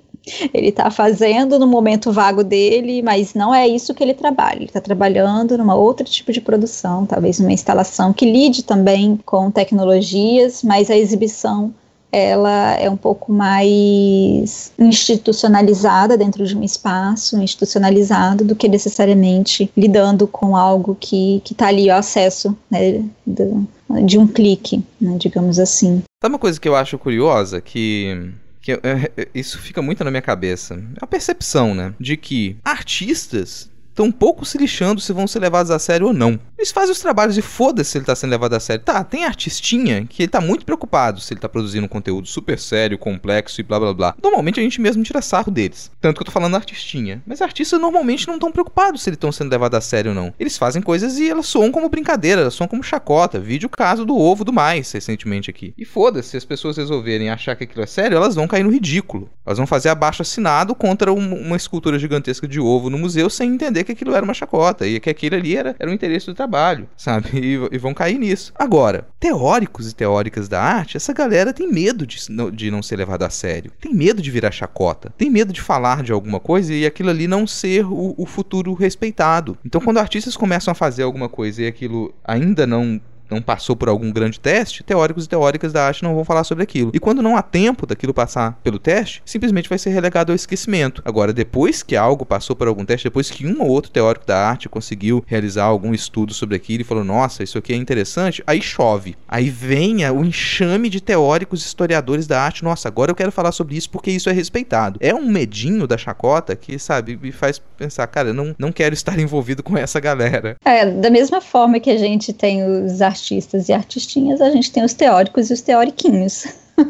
Ele 0.54 0.68
está 0.68 0.92
fazendo 0.92 1.58
no 1.58 1.66
momento 1.66 2.12
vago 2.12 2.44
dele, 2.44 3.02
mas 3.02 3.34
não 3.34 3.56
é 3.56 3.66
isso 3.66 3.94
que 3.94 4.04
ele 4.04 4.14
trabalha. 4.14 4.58
Ele 4.58 4.66
está 4.66 4.82
trabalhando 4.82 5.58
numa 5.58 5.74
outro 5.74 6.06
tipo 6.06 6.34
de 6.34 6.42
produção, 6.42 7.06
talvez 7.06 7.40
numa 7.40 7.54
instalação 7.54 8.12
que 8.12 8.30
lide 8.30 8.62
também 8.64 9.18
com 9.26 9.50
tecnologias, 9.50 10.62
mas 10.64 10.92
a 10.92 10.98
exibição 10.98 11.74
ela 12.12 12.74
é 12.74 12.90
um 12.90 12.98
pouco 12.98 13.32
mais 13.32 14.74
institucionalizada 14.78 16.18
dentro 16.18 16.46
de 16.46 16.58
um 16.58 16.64
espaço 16.64 17.42
institucionalizado 17.42 18.44
do 18.44 18.56
que 18.56 18.68
necessariamente 18.68 19.72
lidando 19.78 20.28
com 20.28 20.58
algo 20.58 20.98
que 21.00 21.42
está 21.50 21.68
ali 21.68 21.90
ao 21.90 22.00
acesso 22.00 22.56
né, 22.70 23.02
do, 23.26 23.66
de 24.06 24.18
um 24.18 24.28
clique, 24.28 24.84
né, 25.00 25.18
digamos 25.18 25.60
assim. 25.60 26.04
Sabe 26.22 26.34
uma 26.34 26.40
coisa 26.40 26.60
que 26.60 26.68
eu 26.68 26.76
acho 26.76 26.98
curiosa? 26.98 27.62
Que 27.62 28.34
que 28.62 28.74
é, 28.74 29.28
isso 29.34 29.58
fica 29.58 29.82
muito 29.82 30.04
na 30.04 30.12
minha 30.12 30.22
cabeça. 30.22 30.76
É 30.76 31.00
a 31.02 31.08
percepção, 31.08 31.74
né? 31.74 31.94
De 32.00 32.18
que 32.18 32.58
artistas 32.64 33.70
estão 33.90 34.12
pouco 34.12 34.46
se 34.46 34.58
lixando 34.58 35.02
se 35.02 35.14
vão 35.14 35.28
ser 35.28 35.40
levados 35.40 35.72
a 35.72 35.80
sério 35.80 36.08
ou 36.08 36.14
não. 36.14 36.40
Eles 36.60 36.74
fazem 36.74 36.91
os 36.91 36.99
trabalhos 36.99 37.38
e 37.38 37.41
foda-se 37.41 37.91
se 37.91 37.97
ele 37.97 38.05
tá 38.05 38.14
sendo 38.14 38.32
levado 38.32 38.53
a 38.53 38.60
sério. 38.60 38.84
Tá, 38.84 39.01
tem 39.01 39.24
artistinha 39.24 40.05
que 40.05 40.24
ele 40.24 40.30
tá 40.30 40.41
muito 40.41 40.66
preocupado 40.66 41.22
se 41.22 41.34
ele 41.34 41.39
tá 41.39 41.47
produzindo 41.47 41.86
um 41.86 41.88
conteúdo 41.89 42.28
super 42.28 42.60
sério, 42.60 42.97
complexo 42.97 43.62
e 43.62 43.64
blá 43.64 43.80
blá 43.80 43.93
blá. 43.93 44.16
Normalmente 44.22 44.60
a 44.60 44.64
gente 44.64 44.82
mesmo 44.82 45.01
tira 45.01 45.22
sarro 45.22 45.53
deles. 45.53 45.89
Tanto 46.01 46.18
que 46.18 46.22
eu 46.22 46.26
tô 46.26 46.34
falando 46.34 46.55
artistinha. 46.55 47.24
Mas 47.26 47.41
artistas 47.41 47.80
normalmente 47.80 48.28
não 48.28 48.34
estão 48.34 48.51
preocupados 48.51 49.01
se 49.01 49.10
eles 49.10 49.16
estão 49.16 49.32
sendo 49.32 49.49
levados 49.49 49.78
a 49.78 49.80
sério 49.80 50.12
ou 50.12 50.16
não. 50.16 50.34
Eles 50.38 50.57
fazem 50.57 50.82
coisas 50.82 51.18
e 51.18 51.30
elas 51.30 51.45
soam 51.45 51.72
como 51.72 51.88
brincadeira, 51.88 52.41
elas 52.41 52.55
soam 52.55 52.68
como 52.68 52.84
chacota. 52.84 53.39
Vídeo 53.39 53.70
caso 53.70 54.05
do 54.05 54.18
ovo 54.18 54.43
do 54.43 54.51
mais 54.51 54.91
recentemente 54.91 55.49
aqui. 55.49 55.74
E 55.78 55.86
foda-se, 55.86 56.32
se 56.32 56.38
as 56.38 56.43
pessoas 56.43 56.76
resolverem 56.76 57.30
achar 57.30 57.55
que 57.55 57.64
aquilo 57.64 57.84
é 57.84 57.88
sério, 57.88 58.18
elas 58.18 58.36
vão 58.36 58.49
cair 58.49 58.64
no 58.64 58.70
ridículo. 58.70 59.30
Elas 59.45 59.57
vão 59.57 59.66
fazer 59.66 59.88
abaixo 59.88 60.24
assinado 60.24 60.76
contra 60.76 61.14
um, 61.14 61.36
uma 61.36 61.55
escultura 61.55 61.97
gigantesca 61.97 62.45
de 62.45 62.60
ovo 62.60 62.89
no 62.89 62.97
museu 62.97 63.30
sem 63.30 63.49
entender 63.49 63.86
que 63.86 63.93
aquilo 63.93 64.14
era 64.14 64.26
uma 64.26 64.34
chacota 64.34 64.86
e 64.86 64.99
que 64.99 65.10
aquilo 65.10 65.38
ali 65.38 65.55
era, 65.55 65.74
era 65.80 65.89
o 65.89 65.93
interesse 65.93 66.26
do 66.26 66.36
trabalho, 66.36 66.49
sabe? 66.97 67.30
E, 67.39 67.76
e 67.76 67.78
vão 67.78 67.93
cair 67.93 68.18
nisso. 68.18 68.52
Agora, 68.56 69.08
teóricos 69.20 69.91
e 69.91 69.95
teóricas 69.95 70.47
da 70.47 70.62
arte, 70.62 70.97
essa 70.97 71.14
galera 71.14 71.54
tem 71.54 71.72
medo 71.72 72.06
de, 72.06 72.18
de 72.54 72.72
não 72.72 72.82
ser 72.82 72.95
levado 72.97 73.24
a 73.24 73.30
sério. 73.30 73.72
Tem 73.80 73.93
medo 73.93 74.22
de 74.22 74.32
virar 74.32 74.52
chacota. 74.52 75.14
Tem 75.18 75.30
medo 75.30 75.54
de 75.54 75.62
falar 75.62 76.04
de 76.04 76.12
alguma 76.12 76.39
coisa 76.39 76.74
e 76.74 76.86
aquilo 76.86 77.10
ali 77.10 77.28
não 77.28 77.47
ser 77.47 77.86
o, 77.86 78.14
o 78.18 78.26
futuro 78.26 78.74
respeitado. 78.74 79.58
Então, 79.66 79.82
quando 79.82 79.97
artistas 80.00 80.36
começam 80.36 80.72
a 80.72 80.76
fazer 80.76 81.04
alguma 81.04 81.30
coisa 81.30 81.64
e 81.64 81.68
aquilo 81.68 82.14
ainda 82.24 82.66
não 82.66 83.00
não 83.30 83.42
passou 83.42 83.76
por 83.76 83.90
algum 83.90 84.12
grande 84.12 84.40
teste, 84.40 84.84
teóricos 84.84 85.26
e 85.26 85.30
teóricas 85.30 85.72
da 85.72 85.86
arte 85.86 86.04
não 86.04 86.16
vão 86.16 86.26
falar 86.26 86.44
sobre 86.44 86.64
aquilo. 86.64 86.92
E 86.94 87.00
quando 87.00 87.22
não 87.22 87.38
há 87.38 87.42
tempo 87.42 87.86
daquilo 87.86 88.14
passar 88.14 88.60
pelo 88.64 88.80
teste, 88.80 89.22
simplesmente 89.26 89.70
vai 89.70 89.78
ser 89.78 89.92
relegado 89.92 90.32
ao 90.32 90.36
esquecimento. 90.36 91.02
Agora, 91.06 91.32
depois 91.32 91.84
que 91.84 91.96
algo 91.96 92.26
passou 92.26 92.56
por 92.56 92.68
algum 92.68 92.84
teste, 92.84 93.06
depois 93.06 93.30
que 93.30 93.46
um 93.46 93.62
ou 93.62 93.70
outro 93.70 93.92
teórico 93.92 94.26
da 94.26 94.38
arte 94.38 94.68
conseguiu 94.68 95.24
realizar 95.28 95.66
algum 95.66 95.94
estudo 95.94 96.34
sobre 96.34 96.56
aquilo 96.56 96.82
e 96.82 96.86
falou: 96.86 97.04
nossa, 97.04 97.44
isso 97.44 97.58
aqui 97.58 97.74
é 97.74 97.76
interessante, 97.76 98.44
aí 98.48 98.62
chove. 98.62 99.16
Aí 99.28 99.50
venha 99.50 100.12
o 100.12 100.26
enxame 100.26 100.90
de 100.90 101.02
teóricos 101.02 101.66
historiadores 101.66 102.28
da 102.28 102.42
arte. 102.42 102.64
Nossa, 102.64 102.88
agora 102.88 103.12
eu 103.12 103.16
quero 103.16 103.32
falar 103.32 103.52
sobre 103.52 103.76
isso 103.76 103.90
porque 103.90 104.12
isso 104.12 104.30
é 104.30 104.34
respeitado. 104.34 105.00
É 105.02 105.14
um 105.14 105.28
medinho 105.28 105.88
da 105.88 105.98
chacota 105.98 106.56
que, 106.56 106.78
sabe, 106.80 107.18
me 107.22 107.32
faz 107.32 107.60
pensar, 107.78 108.08
cara, 108.08 108.34
não, 108.34 108.56
não 108.58 108.72
quero 108.72 108.94
estar 108.94 109.18
envolvido 109.20 109.64
com 109.64 109.78
essa 109.78 110.00
galera. 110.00 110.58
É, 110.66 110.86
da 110.86 111.10
mesma 111.10 111.42
forma 111.42 111.80
que 111.80 111.90
a 111.90 111.98
gente 111.98 112.34
tem 112.34 112.64
os 112.64 113.02
artistas 113.02 113.19
artistas 113.20 113.70
e 113.70 113.74
artistinhas, 113.74 114.42
a 114.42 114.50
gente 114.50 114.72
tem 114.72 114.84
os 114.84 114.94
teóricos 114.94 115.50
e 115.50 115.54
os 115.54 115.62
teoriquinhos. 115.62 116.48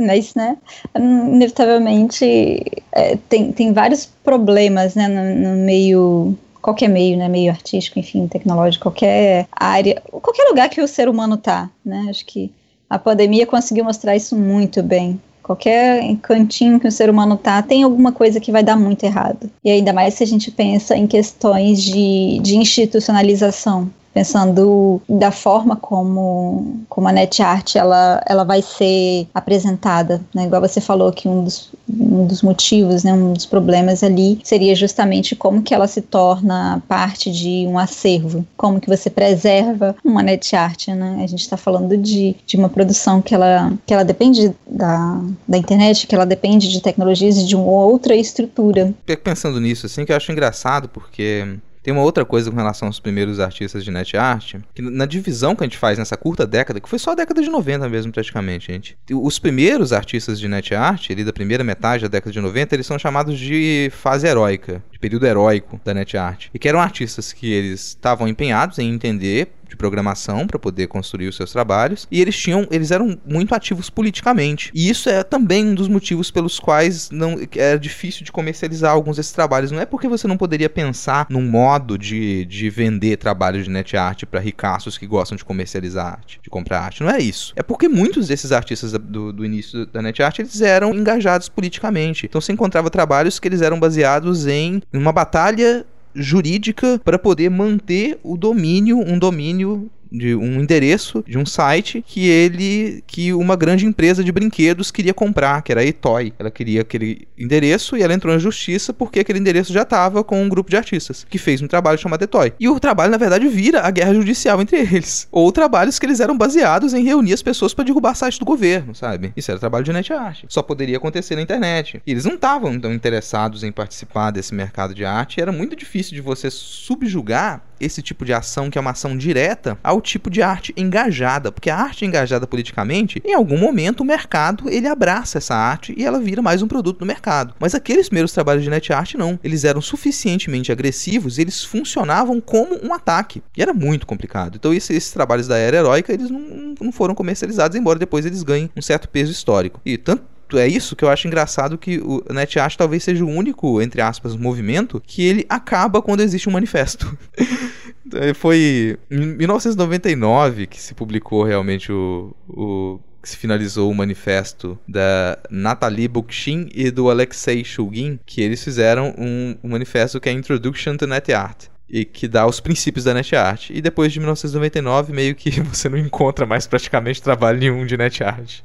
Mas, 0.00 0.34
né, 0.34 0.56
inevitavelmente 0.96 2.64
é, 2.92 3.16
tem, 3.28 3.52
tem 3.52 3.72
vários 3.72 4.06
problemas, 4.06 4.94
né, 4.94 5.08
no, 5.08 5.50
no 5.50 5.64
meio 5.64 6.36
qualquer 6.60 6.88
meio, 6.88 7.16
né, 7.16 7.28
meio 7.28 7.50
artístico, 7.50 7.98
enfim, 7.98 8.26
tecnológico, 8.26 8.84
qualquer 8.84 9.46
área, 9.52 10.02
qualquer 10.10 10.44
lugar 10.48 10.68
que 10.68 10.80
o 10.80 10.88
ser 10.88 11.08
humano 11.08 11.36
tá, 11.36 11.70
né, 11.84 12.06
acho 12.10 12.26
que 12.26 12.52
a 12.90 12.98
pandemia 12.98 13.46
conseguiu 13.46 13.84
mostrar 13.84 14.16
isso 14.16 14.36
muito 14.36 14.82
bem. 14.82 15.20
Qualquer 15.42 16.14
cantinho 16.16 16.78
que 16.78 16.86
o 16.86 16.92
ser 16.92 17.08
humano 17.08 17.36
tá, 17.36 17.62
tem 17.62 17.82
alguma 17.82 18.12
coisa 18.12 18.38
que 18.38 18.52
vai 18.52 18.62
dar 18.62 18.76
muito 18.76 19.04
errado. 19.04 19.50
E 19.64 19.70
ainda 19.70 19.94
mais 19.94 20.12
se 20.12 20.22
a 20.22 20.26
gente 20.26 20.50
pensa 20.50 20.94
em 20.94 21.06
questões 21.06 21.82
de, 21.82 22.38
de 22.40 22.56
institucionalização, 22.56 23.90
pensando 24.18 25.00
da 25.08 25.30
forma 25.30 25.76
como, 25.76 26.80
como 26.88 27.06
a 27.06 27.12
NetArt 27.12 27.76
ela, 27.76 28.20
ela 28.26 28.42
vai 28.42 28.60
ser 28.60 29.28
apresentada, 29.32 30.20
né? 30.34 30.44
Igual 30.44 30.60
você 30.60 30.80
falou 30.80 31.12
que 31.12 31.28
um 31.28 31.44
dos, 31.44 31.70
um 31.88 32.26
dos 32.26 32.42
motivos, 32.42 33.04
né, 33.04 33.12
um 33.12 33.32
dos 33.32 33.46
problemas 33.46 34.02
ali 34.02 34.40
seria 34.42 34.74
justamente 34.74 35.36
como 35.36 35.62
que 35.62 35.72
ela 35.72 35.86
se 35.86 36.02
torna 36.02 36.82
parte 36.88 37.30
de 37.30 37.64
um 37.68 37.78
acervo, 37.78 38.44
como 38.56 38.80
que 38.80 38.88
você 38.88 39.08
preserva 39.08 39.94
uma 40.04 40.20
NetArt, 40.20 40.88
né? 40.88 41.20
A 41.22 41.26
gente 41.28 41.42
está 41.42 41.56
falando 41.56 41.96
de, 41.96 42.34
de 42.44 42.56
uma 42.56 42.68
produção 42.68 43.22
que 43.22 43.32
ela, 43.32 43.72
que 43.86 43.94
ela 43.94 44.04
depende 44.04 44.52
da, 44.66 45.20
da 45.46 45.56
internet, 45.56 46.08
que 46.08 46.14
ela 46.14 46.26
depende 46.26 46.68
de 46.68 46.80
tecnologias 46.80 47.36
e 47.36 47.46
de 47.46 47.54
uma 47.54 47.70
outra 47.70 48.16
estrutura. 48.16 48.92
Pensando 49.22 49.60
nisso, 49.60 49.86
assim, 49.86 50.04
que 50.04 50.10
eu 50.10 50.16
acho 50.16 50.32
engraçado, 50.32 50.88
porque 50.88 51.58
tem 51.88 51.92
uma 51.94 52.02
outra 52.02 52.22
coisa 52.22 52.50
com 52.50 52.56
relação 52.58 52.86
aos 52.86 53.00
primeiros 53.00 53.40
artistas 53.40 53.82
de 53.82 53.90
net 53.90 54.14
art, 54.14 54.56
que 54.74 54.82
na 54.82 55.06
divisão 55.06 55.56
que 55.56 55.64
a 55.64 55.66
gente 55.66 55.78
faz 55.78 55.96
nessa 55.96 56.18
curta 56.18 56.46
década, 56.46 56.78
que 56.80 56.88
foi 56.88 56.98
só 56.98 57.12
a 57.12 57.14
década 57.14 57.40
de 57.40 57.48
90 57.48 57.88
mesmo 57.88 58.12
praticamente, 58.12 58.70
gente. 58.70 58.98
Os 59.10 59.38
primeiros 59.38 59.90
artistas 59.90 60.38
de 60.38 60.46
net 60.48 60.74
art, 60.74 61.10
ali 61.10 61.24
da 61.24 61.32
primeira 61.32 61.64
metade 61.64 62.02
da 62.02 62.08
década 62.08 62.30
de 62.30 62.42
90, 62.42 62.74
eles 62.74 62.86
são 62.86 62.98
chamados 62.98 63.38
de 63.38 63.90
fase 63.90 64.26
heróica, 64.26 64.82
de 64.92 64.98
período 64.98 65.24
heróico 65.24 65.80
da 65.82 65.94
net 65.94 66.14
art. 66.14 66.48
E 66.52 66.58
que 66.58 66.68
eram 66.68 66.78
artistas 66.78 67.32
que 67.32 67.50
eles 67.50 67.80
estavam 67.86 68.28
empenhados 68.28 68.78
em 68.78 68.92
entender 68.92 69.50
de 69.68 69.76
programação 69.76 70.46
para 70.46 70.58
poder 70.58 70.86
construir 70.86 71.28
os 71.28 71.36
seus 71.36 71.52
trabalhos 71.52 72.06
e 72.10 72.20
eles 72.20 72.36
tinham, 72.36 72.66
eles 72.70 72.90
eram 72.90 73.18
muito 73.26 73.54
ativos 73.54 73.90
politicamente. 73.90 74.70
E 74.74 74.88
isso 74.88 75.08
é 75.08 75.22
também 75.22 75.66
um 75.66 75.74
dos 75.74 75.88
motivos 75.88 76.30
pelos 76.30 76.58
quais 76.58 77.10
não 77.10 77.36
era 77.56 77.78
difícil 77.78 78.24
de 78.24 78.32
comercializar 78.32 78.92
alguns 78.92 79.16
desses 79.16 79.32
trabalhos. 79.32 79.70
Não 79.70 79.80
é 79.80 79.86
porque 79.86 80.08
você 80.08 80.26
não 80.26 80.36
poderia 80.36 80.68
pensar 80.68 81.26
num 81.30 81.42
modo 81.42 81.98
de, 81.98 82.44
de 82.46 82.70
vender 82.70 83.16
trabalhos 83.16 83.64
de 83.64 83.70
net 83.70 83.96
art 83.96 84.24
para 84.24 84.40
ricaços 84.40 84.96
que 84.96 85.06
gostam 85.06 85.36
de 85.36 85.44
comercializar 85.44 86.06
arte, 86.06 86.40
de 86.42 86.50
comprar 86.50 86.80
arte. 86.80 87.02
Não 87.02 87.10
é 87.10 87.18
isso. 87.18 87.52
É 87.56 87.62
porque 87.62 87.88
muitos 87.88 88.28
desses 88.28 88.52
artistas 88.52 88.92
do, 88.92 89.32
do 89.32 89.44
início 89.44 89.86
da 89.86 90.00
net 90.02 90.22
art 90.22 90.38
eles 90.38 90.60
eram 90.60 90.94
engajados 90.94 91.48
politicamente. 91.48 92.26
Então 92.26 92.40
você 92.40 92.52
encontrava 92.52 92.90
trabalhos 92.90 93.38
que 93.38 93.48
eles 93.48 93.62
eram 93.62 93.78
baseados 93.78 94.46
em 94.46 94.82
uma 94.92 95.12
batalha 95.12 95.84
jurídica 96.18 97.00
para 97.04 97.18
poder 97.18 97.50
manter 97.50 98.18
o 98.22 98.36
domínio, 98.36 98.98
um 98.98 99.18
domínio 99.18 99.90
de 100.10 100.34
um 100.34 100.60
endereço 100.60 101.24
de 101.26 101.38
um 101.38 101.46
site 101.46 102.04
que 102.06 102.26
ele 102.26 103.02
que 103.06 103.32
uma 103.32 103.56
grande 103.56 103.86
empresa 103.86 104.22
de 104.24 104.32
brinquedos 104.32 104.90
queria 104.90 105.14
comprar, 105.14 105.62
que 105.62 105.72
era 105.72 105.80
a 105.80 105.84
Etoy. 105.84 106.32
Ela 106.38 106.50
queria 106.50 106.82
aquele 106.82 107.28
endereço 107.36 107.96
e 107.96 108.02
ela 108.02 108.14
entrou 108.14 108.32
na 108.32 108.38
justiça 108.38 108.92
porque 108.92 109.20
aquele 109.20 109.38
endereço 109.38 109.72
já 109.72 109.82
estava 109.82 110.24
com 110.24 110.42
um 110.42 110.48
grupo 110.48 110.70
de 110.70 110.76
artistas 110.76 111.26
que 111.28 111.38
fez 111.38 111.62
um 111.62 111.68
trabalho 111.68 111.98
chamado 111.98 112.22
Etoy. 112.22 112.52
E 112.58 112.68
o 112.68 112.80
trabalho 112.80 113.10
na 113.10 113.18
verdade 113.18 113.48
vira 113.48 113.82
a 113.82 113.90
guerra 113.90 114.14
judicial 114.14 114.60
entre 114.60 114.78
eles, 114.80 115.28
ou 115.30 115.50
trabalhos 115.52 115.98
que 115.98 116.06
eles 116.06 116.20
eram 116.20 116.36
baseados 116.36 116.94
em 116.94 117.04
reunir 117.04 117.32
as 117.32 117.42
pessoas 117.42 117.74
para 117.74 117.84
derrubar 117.84 118.14
site 118.14 118.38
do 118.38 118.44
governo, 118.44 118.94
sabe? 118.94 119.32
Isso 119.36 119.50
era 119.50 119.60
trabalho 119.60 119.84
de 119.84 119.92
net 119.92 120.12
art. 120.12 120.44
Só 120.48 120.62
poderia 120.62 120.96
acontecer 120.96 121.36
na 121.36 121.42
internet. 121.42 122.02
E 122.06 122.10
eles 122.10 122.24
não 122.24 122.34
estavam 122.34 122.78
tão 122.78 122.92
interessados 122.92 123.62
em 123.62 123.72
participar 123.72 124.30
desse 124.30 124.54
mercado 124.54 124.94
de 124.94 125.04
arte, 125.04 125.40
era 125.40 125.52
muito 125.52 125.76
difícil 125.76 126.14
de 126.14 126.20
você 126.20 126.50
subjugar 126.50 127.67
esse 127.80 128.02
tipo 128.02 128.24
de 128.24 128.32
ação, 128.32 128.70
que 128.70 128.78
é 128.78 128.80
uma 128.80 128.90
ação 128.90 129.16
direta, 129.16 129.78
ao 129.82 130.00
tipo 130.00 130.30
de 130.30 130.42
arte 130.42 130.72
engajada, 130.76 131.50
porque 131.52 131.70
a 131.70 131.76
arte 131.76 132.04
engajada 132.04 132.46
politicamente, 132.46 133.22
em 133.24 133.34
algum 133.34 133.58
momento 133.58 134.00
o 134.00 134.04
mercado 134.04 134.68
ele 134.68 134.86
abraça 134.86 135.38
essa 135.38 135.54
arte 135.54 135.94
e 135.96 136.04
ela 136.04 136.20
vira 136.20 136.42
mais 136.42 136.62
um 136.62 136.68
produto 136.68 137.00
no 137.00 137.06
mercado. 137.06 137.54
Mas 137.58 137.74
aqueles 137.74 138.08
primeiros 138.08 138.32
trabalhos 138.32 138.64
de 138.64 138.70
net 138.70 138.92
art 138.92 139.14
não, 139.14 139.38
eles 139.42 139.64
eram 139.64 139.80
suficientemente 139.80 140.72
agressivos, 140.72 141.38
eles 141.38 141.64
funcionavam 141.64 142.40
como 142.40 142.78
um 142.84 142.92
ataque 142.92 143.42
e 143.56 143.62
era 143.62 143.72
muito 143.72 144.06
complicado. 144.06 144.56
Então 144.56 144.72
esses, 144.72 144.90
esses 144.90 145.10
trabalhos 145.12 145.46
da 145.46 145.56
era 145.56 145.78
heróica 145.78 146.12
eles 146.12 146.30
não, 146.30 146.74
não 146.80 146.92
foram 146.92 147.14
comercializados, 147.14 147.76
embora 147.76 147.98
depois 147.98 148.26
eles 148.26 148.42
ganhem 148.42 148.70
um 148.76 148.82
certo 148.82 149.08
peso 149.08 149.32
histórico. 149.32 149.80
E 149.84 149.96
tanto 149.96 150.22
é 150.56 150.66
isso 150.66 150.96
que 150.96 151.04
eu 151.04 151.08
acho 151.08 151.26
engraçado 151.26 151.76
que 151.76 151.98
o 151.98 152.22
NetArt 152.32 152.76
talvez 152.76 153.02
seja 153.04 153.24
o 153.24 153.28
único, 153.28 153.82
entre 153.82 154.00
aspas, 154.00 154.36
movimento 154.36 155.02
que 155.04 155.22
ele 155.22 155.44
acaba 155.48 156.00
quando 156.00 156.20
existe 156.20 156.48
um 156.48 156.52
manifesto. 156.52 157.16
Foi 158.36 158.98
em 159.10 159.26
1999 159.36 160.66
que 160.66 160.80
se 160.80 160.94
publicou 160.94 161.42
realmente 161.42 161.92
o, 161.92 162.34
o 162.48 162.98
que 163.20 163.28
se 163.28 163.36
finalizou 163.36 163.90
o 163.90 163.94
manifesto 163.94 164.78
da 164.88 165.38
Natalie 165.50 166.08
Bookchin 166.08 166.68
e 166.72 166.90
do 166.90 167.10
Alexei 167.10 167.62
Shulgin, 167.64 168.18
que 168.24 168.40
eles 168.40 168.64
fizeram 168.64 169.14
um, 169.18 169.56
um 169.62 169.68
manifesto 169.70 170.20
que 170.20 170.28
é 170.28 170.32
Introduction 170.32 170.96
to 170.96 171.06
Net 171.06 171.32
Art 171.32 171.66
e 171.88 172.04
que 172.04 172.28
dá 172.28 172.46
os 172.46 172.60
princípios 172.60 173.04
da 173.04 173.14
NetArt. 173.14 173.70
E 173.70 173.80
depois 173.80 174.12
de 174.12 174.18
1999, 174.18 175.12
meio 175.12 175.34
que 175.34 175.60
você 175.62 175.88
não 175.88 175.98
encontra 175.98 176.44
mais 176.44 176.66
praticamente 176.66 177.22
trabalho 177.22 177.58
nenhum 177.58 177.86
de 177.86 177.96
NetArt. 177.96 178.60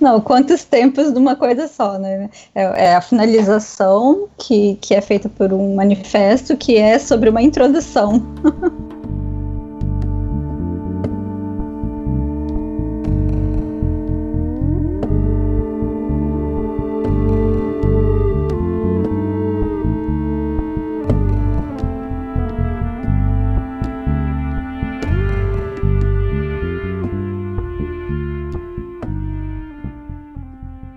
Não, 0.00 0.20
quantos 0.20 0.64
tempos 0.64 1.12
de 1.12 1.18
uma 1.18 1.36
coisa 1.36 1.68
só, 1.68 1.98
né? 1.98 2.28
É, 2.54 2.86
é, 2.86 2.94
a 2.94 3.00
finalização 3.00 4.28
que, 4.38 4.76
que 4.80 4.94
é 4.94 5.00
feita 5.00 5.28
por 5.28 5.52
um 5.52 5.74
manifesto 5.74 6.56
que 6.56 6.76
é 6.76 6.98
sobre 6.98 7.30
uma 7.30 7.42
introdução. 7.42 8.24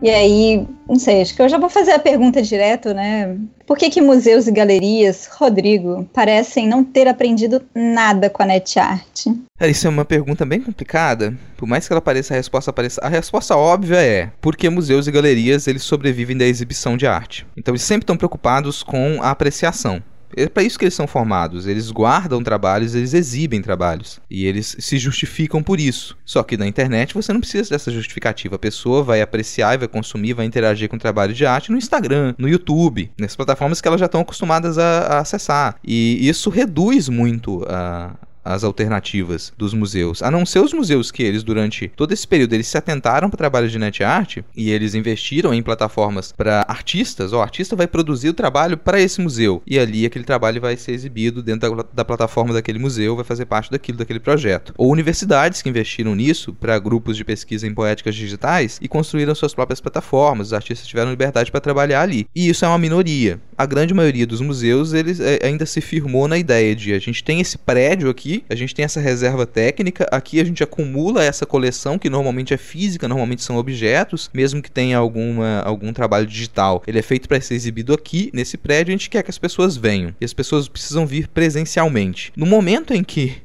E 0.02 0.10
aí, 0.10 0.66
não 0.88 0.98
sei, 0.98 1.22
acho 1.22 1.36
que 1.36 1.42
eu 1.42 1.50
já 1.50 1.58
vou 1.58 1.70
fazer 1.70 1.92
a 1.92 2.00
pergunta 2.00 2.42
direto, 2.42 2.94
né? 2.94 3.38
Por 3.68 3.78
que, 3.78 3.90
que 3.90 4.02
museus 4.02 4.48
e 4.48 4.52
galerias, 4.52 5.30
Rodrigo, 5.32 6.08
parecem 6.14 6.68
não 6.68 6.84
ter 6.84 7.08
aprendido 7.08 7.62
nada 7.76 8.30
com 8.30 8.42
a 8.42 8.46
NetArt? 8.46 9.28
É, 9.60 9.70
isso 9.70 9.86
é 9.86 9.90
uma 9.90 10.06
pergunta 10.06 10.46
bem 10.46 10.62
complicada. 10.62 11.38
Por 11.58 11.68
mais 11.68 11.86
que 11.86 11.94
ela 11.94 12.02
pareça 12.02 12.34
a 12.34 12.38
resposta 12.38 12.72
pareça, 12.72 13.02
a 13.04 13.10
resposta 13.10 13.58
óbvia 13.58 13.98
é: 13.98 14.32
porque 14.40 14.70
museus 14.70 15.06
e 15.06 15.12
galerias 15.12 15.68
eles 15.68 15.84
sobrevivem 15.84 16.38
da 16.38 16.46
exibição 16.46 16.96
de 16.96 17.06
arte. 17.06 17.46
Então 17.58 17.74
eles 17.74 17.84
sempre 17.84 18.04
estão 18.04 18.18
preocupados 18.18 18.82
com 18.82 19.22
a 19.22 19.30
apreciação. 19.30 20.02
É 20.36 20.48
para 20.48 20.64
isso 20.64 20.78
que 20.78 20.86
eles 20.86 20.94
são 20.94 21.08
formados. 21.08 21.68
Eles 21.68 21.92
guardam 21.92 22.44
trabalhos, 22.44 22.96
eles 22.96 23.14
exibem 23.14 23.62
trabalhos. 23.62 24.20
E 24.30 24.46
eles 24.46 24.76
se 24.80 24.98
justificam 24.98 25.62
por 25.64 25.80
isso. 25.80 26.18
Só 26.26 26.44
que 26.44 26.58
na 26.58 26.68
internet 26.68 27.14
você 27.14 27.34
não 27.34 27.40
precisa 27.40 27.70
dessa 27.70 27.92
justificativa. 27.92 28.56
A 28.56 28.60
pessoa 28.60 29.04
vai 29.04 29.22
apreciar, 29.22 29.78
vai 29.78 29.88
consumir, 29.88 30.34
vai 30.34 30.46
interagir 30.46 30.90
com 30.90 30.96
o 30.96 31.00
trabalho 31.00 31.34
de 31.34 31.46
arte 31.46 31.72
no 31.72 31.78
Instagram, 31.78 32.36
no 32.38 32.48
YouTube, 32.48 33.12
nessas 33.20 33.36
plataformas 33.36 33.82
que 33.82 33.88
elas 33.88 34.00
já 34.00 34.06
estão 34.06 34.22
acostumadas 34.22 34.78
a, 34.78 35.00
a 35.00 35.20
acessar. 35.20 35.76
E 35.84 36.28
isso 36.28 36.50
reduz 36.50 37.10
muito 37.10 37.66
a, 37.68 38.16
as 38.44 38.64
alternativas 38.64 39.54
dos 39.58 39.74
museus. 39.74 40.22
A 40.22 40.32
não 40.32 40.46
ser 40.46 40.60
os 40.60 40.74
museus 40.74 41.12
que 41.12 41.24
eles, 41.24 41.44
durante 41.44 41.88
todo 41.96 42.12
esse 42.12 42.28
período, 42.28 42.54
eles 42.54 42.68
se 42.68 42.78
atentaram 42.78 43.30
para 43.30 43.36
o 43.36 43.38
trabalho 43.38 43.70
de 43.70 43.80
net 43.80 44.04
art 44.04 44.38
e 44.56 44.72
eles 44.72 44.96
investiram 44.96 45.54
em 45.54 45.62
plataformas 45.62 46.32
para 46.32 46.66
artistas. 46.68 47.34
O 47.34 47.40
artista 47.40 47.76
vai 47.76 47.88
produzir 47.88 48.30
o 48.30 48.34
trabalho 48.34 48.78
para 48.78 49.00
esse 49.00 49.22
museu 49.22 49.62
e 49.66 49.78
ali 49.78 50.06
aquele 50.06 50.26
trabalho 50.26 50.62
vai 50.62 50.76
ser 50.78 50.92
exibido 50.92 51.42
dentro 51.44 51.76
da, 51.76 51.86
da, 51.94 52.06
plataforma 52.06 52.54
daquele 52.54 52.80
museu, 52.80 53.16
vai 53.16 53.26
fazer 53.26 53.46
parte 53.46 53.72
daquilo, 53.72 53.98
daquele 53.98 54.20
projeto. 54.20 54.74
Ou 54.78 54.92
universidades 54.92 55.62
que 55.62 55.70
investiram 55.70 56.16
nisso 56.16 56.54
para 56.54 56.80
grupos 56.80 57.18
de 57.18 57.24
pesquisa 57.24 57.68
em 57.68 57.74
poéticas 57.74 58.16
digitais 58.16 58.80
e 58.82 58.88
construíram 58.88 59.36
suas 59.36 59.54
próprias 59.54 59.80
plataformas. 59.80 60.48
Os 60.48 60.54
artistas 60.54 60.88
tiveram 60.88 61.12
liberdade 61.12 61.52
para 61.52 61.62
trabalhar 61.62 62.02
ali. 62.02 62.28
E 62.36 62.50
isso 62.50 62.66
é 62.66 62.68
uma 62.68 62.78
minoria. 62.78 63.40
A 63.60 63.66
grande 63.66 63.94
maioria 63.94 64.26
dos 64.26 64.40
museus 64.40 64.94
eles 64.94 65.20
é, 65.20 65.46
ainda 65.46 65.66
se 65.66 65.82
firmou 65.82 66.30
na 66.30 66.38
ideia 66.38 66.74
de 66.74 66.94
a 66.94 67.00
gente 67.00 67.22
tem 67.22 67.42
esse 67.42 67.58
prédio 67.58 68.10
aqui 68.10 68.42
a 68.50 68.56
gente 68.56 68.74
tem 68.74 68.86
essa 68.86 69.02
reserva 69.02 69.46
técnica, 69.46 70.08
aqui 70.14 70.40
a 70.40 70.46
gente 70.46 70.64
acumula 70.64 71.26
essa 71.26 71.46
coleção 71.46 72.00
que 72.00 72.10
normalmente 72.10 72.54
é 72.54 72.58
física, 72.58 73.06
normalmente 73.06 73.44
são 73.44 73.58
objetos, 73.58 74.30
mesmo 74.34 74.62
que 74.62 74.72
tenha 74.72 74.98
alguma, 74.98 75.60
algum 75.60 75.92
trabalho 75.92 76.26
digital. 76.26 76.82
Ele 76.88 77.00
é 77.00 77.02
feito 77.02 77.28
para 77.28 77.42
ser 77.42 77.56
exibido 77.56 77.94
aqui 77.94 78.30
nesse 78.34 78.56
prédio, 78.56 78.94
a 78.94 78.98
gente 78.98 79.10
quer 79.10 79.24
que 79.24 79.30
as 79.30 79.38
pessoas 79.38 79.76
venham. 79.76 80.16
E 80.22 80.24
as 80.24 80.34
pessoas 80.34 80.70
precisam 80.70 81.06
vir 81.06 81.28
presencialmente. 81.28 82.32
No 82.38 82.46
momento 82.46 82.94
em 82.94 83.04
que 83.04 83.42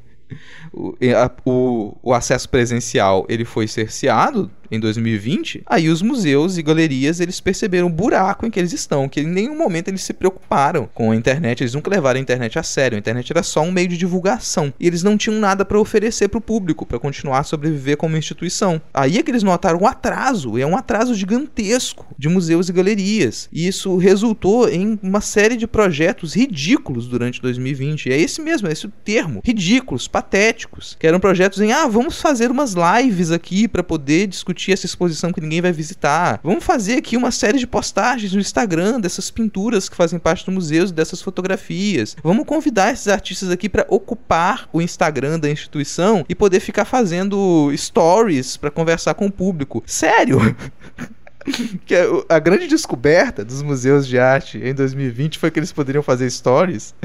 o, 0.75 1.97
o, 2.03 2.13
acesso 2.13 2.49
presencial 2.49 3.25
ele 3.29 3.45
foi 3.45 3.67
cerceado, 3.67 4.51
em 4.71 4.79
2020, 4.79 5.63
aí 5.65 5.89
os 5.89 6.01
museus 6.01 6.57
e 6.57 6.63
galerias 6.63 7.19
eles 7.19 7.39
perceberam 7.39 7.87
o 7.87 7.89
buraco 7.89 8.45
em 8.45 8.51
que 8.51 8.59
eles 8.59 8.73
estão, 8.73 9.07
que 9.07 9.21
em 9.21 9.27
nenhum 9.27 9.57
momento 9.57 9.87
eles 9.87 10.03
se 10.03 10.13
preocuparam 10.13 10.89
com 10.93 11.11
a 11.11 11.15
internet, 11.15 11.61
eles 11.61 11.73
nunca 11.73 11.89
levaram 11.89 12.19
a 12.19 12.21
internet 12.21 12.57
a 12.57 12.63
sério. 12.63 12.95
A 12.95 12.99
internet 12.99 13.31
era 13.31 13.43
só 13.43 13.61
um 13.61 13.71
meio 13.71 13.87
de 13.87 13.97
divulgação 13.97 14.73
e 14.79 14.87
eles 14.87 15.03
não 15.03 15.17
tinham 15.17 15.39
nada 15.39 15.65
para 15.65 15.79
oferecer 15.79 16.27
para 16.27 16.37
o 16.37 16.41
público 16.41 16.85
para 16.85 16.99
continuar 16.99 17.39
a 17.39 17.43
sobreviver 17.43 17.97
como 17.97 18.17
instituição. 18.17 18.81
Aí 18.93 19.17
é 19.17 19.23
que 19.23 19.31
eles 19.31 19.43
notaram 19.43 19.79
um 19.79 19.87
atraso, 19.87 20.57
é 20.57 20.65
um 20.65 20.77
atraso 20.77 21.13
gigantesco 21.13 22.05
de 22.17 22.29
museus 22.29 22.69
e 22.69 22.73
galerias. 22.73 23.49
E 23.51 23.67
isso 23.67 23.97
resultou 23.97 24.69
em 24.69 24.99
uma 25.01 25.21
série 25.21 25.55
de 25.55 25.67
projetos 25.67 26.35
ridículos 26.35 27.07
durante 27.07 27.41
2020. 27.41 28.07
E 28.07 28.13
é 28.13 28.19
esse 28.19 28.41
mesmo, 28.41 28.67
é 28.67 28.71
esse 28.71 28.85
o 28.85 28.91
termo, 29.03 29.41
ridículos, 29.43 30.07
patéticos, 30.07 30.64
que 30.99 31.07
eram 31.07 31.19
projetos 31.19 31.59
em 31.61 31.71
ah, 31.71 31.87
vamos 31.87 32.21
fazer 32.21 32.51
umas 32.51 32.73
lives 32.73 33.31
aqui 33.31 33.67
para 33.67 33.83
poder 33.83 34.27
discutir 34.27 34.71
essa 34.71 34.85
exposição 34.85 35.31
que 35.31 35.41
ninguém 35.41 35.61
vai 35.61 35.71
visitar. 35.71 36.39
Vamos 36.43 36.63
fazer 36.63 36.97
aqui 36.97 37.17
uma 37.17 37.31
série 37.31 37.57
de 37.57 37.67
postagens 37.67 38.33
no 38.33 38.39
Instagram 38.39 38.99
dessas 38.99 39.31
pinturas 39.31 39.89
que 39.89 39.95
fazem 39.95 40.19
parte 40.19 40.45
do 40.45 40.51
museu, 40.51 40.89
dessas 40.91 41.21
fotografias. 41.21 42.15
Vamos 42.23 42.45
convidar 42.45 42.91
esses 42.91 43.07
artistas 43.07 43.49
aqui 43.49 43.69
para 43.69 43.85
ocupar 43.89 44.69
o 44.71 44.81
Instagram 44.81 45.39
da 45.39 45.49
instituição 45.49 46.25
e 46.27 46.35
poder 46.35 46.59
ficar 46.59 46.85
fazendo 46.85 47.71
stories 47.75 48.57
para 48.57 48.71
conversar 48.71 49.13
com 49.13 49.27
o 49.27 49.31
público. 49.31 49.83
Sério? 49.85 50.39
que 51.85 51.93
a, 51.95 52.35
a, 52.35 52.39
grande 52.39 52.67
descoberta 52.67 53.45
dos 53.45 53.61
museus 53.61 54.07
de 54.07 54.17
arte 54.17 54.57
em 54.57 54.73
2020 54.73 55.37
foi 55.37 55.51
que 55.51 55.59
eles 55.59 55.71
poderiam 55.71 56.01
fazer 56.01 56.29
stories. 56.29 56.95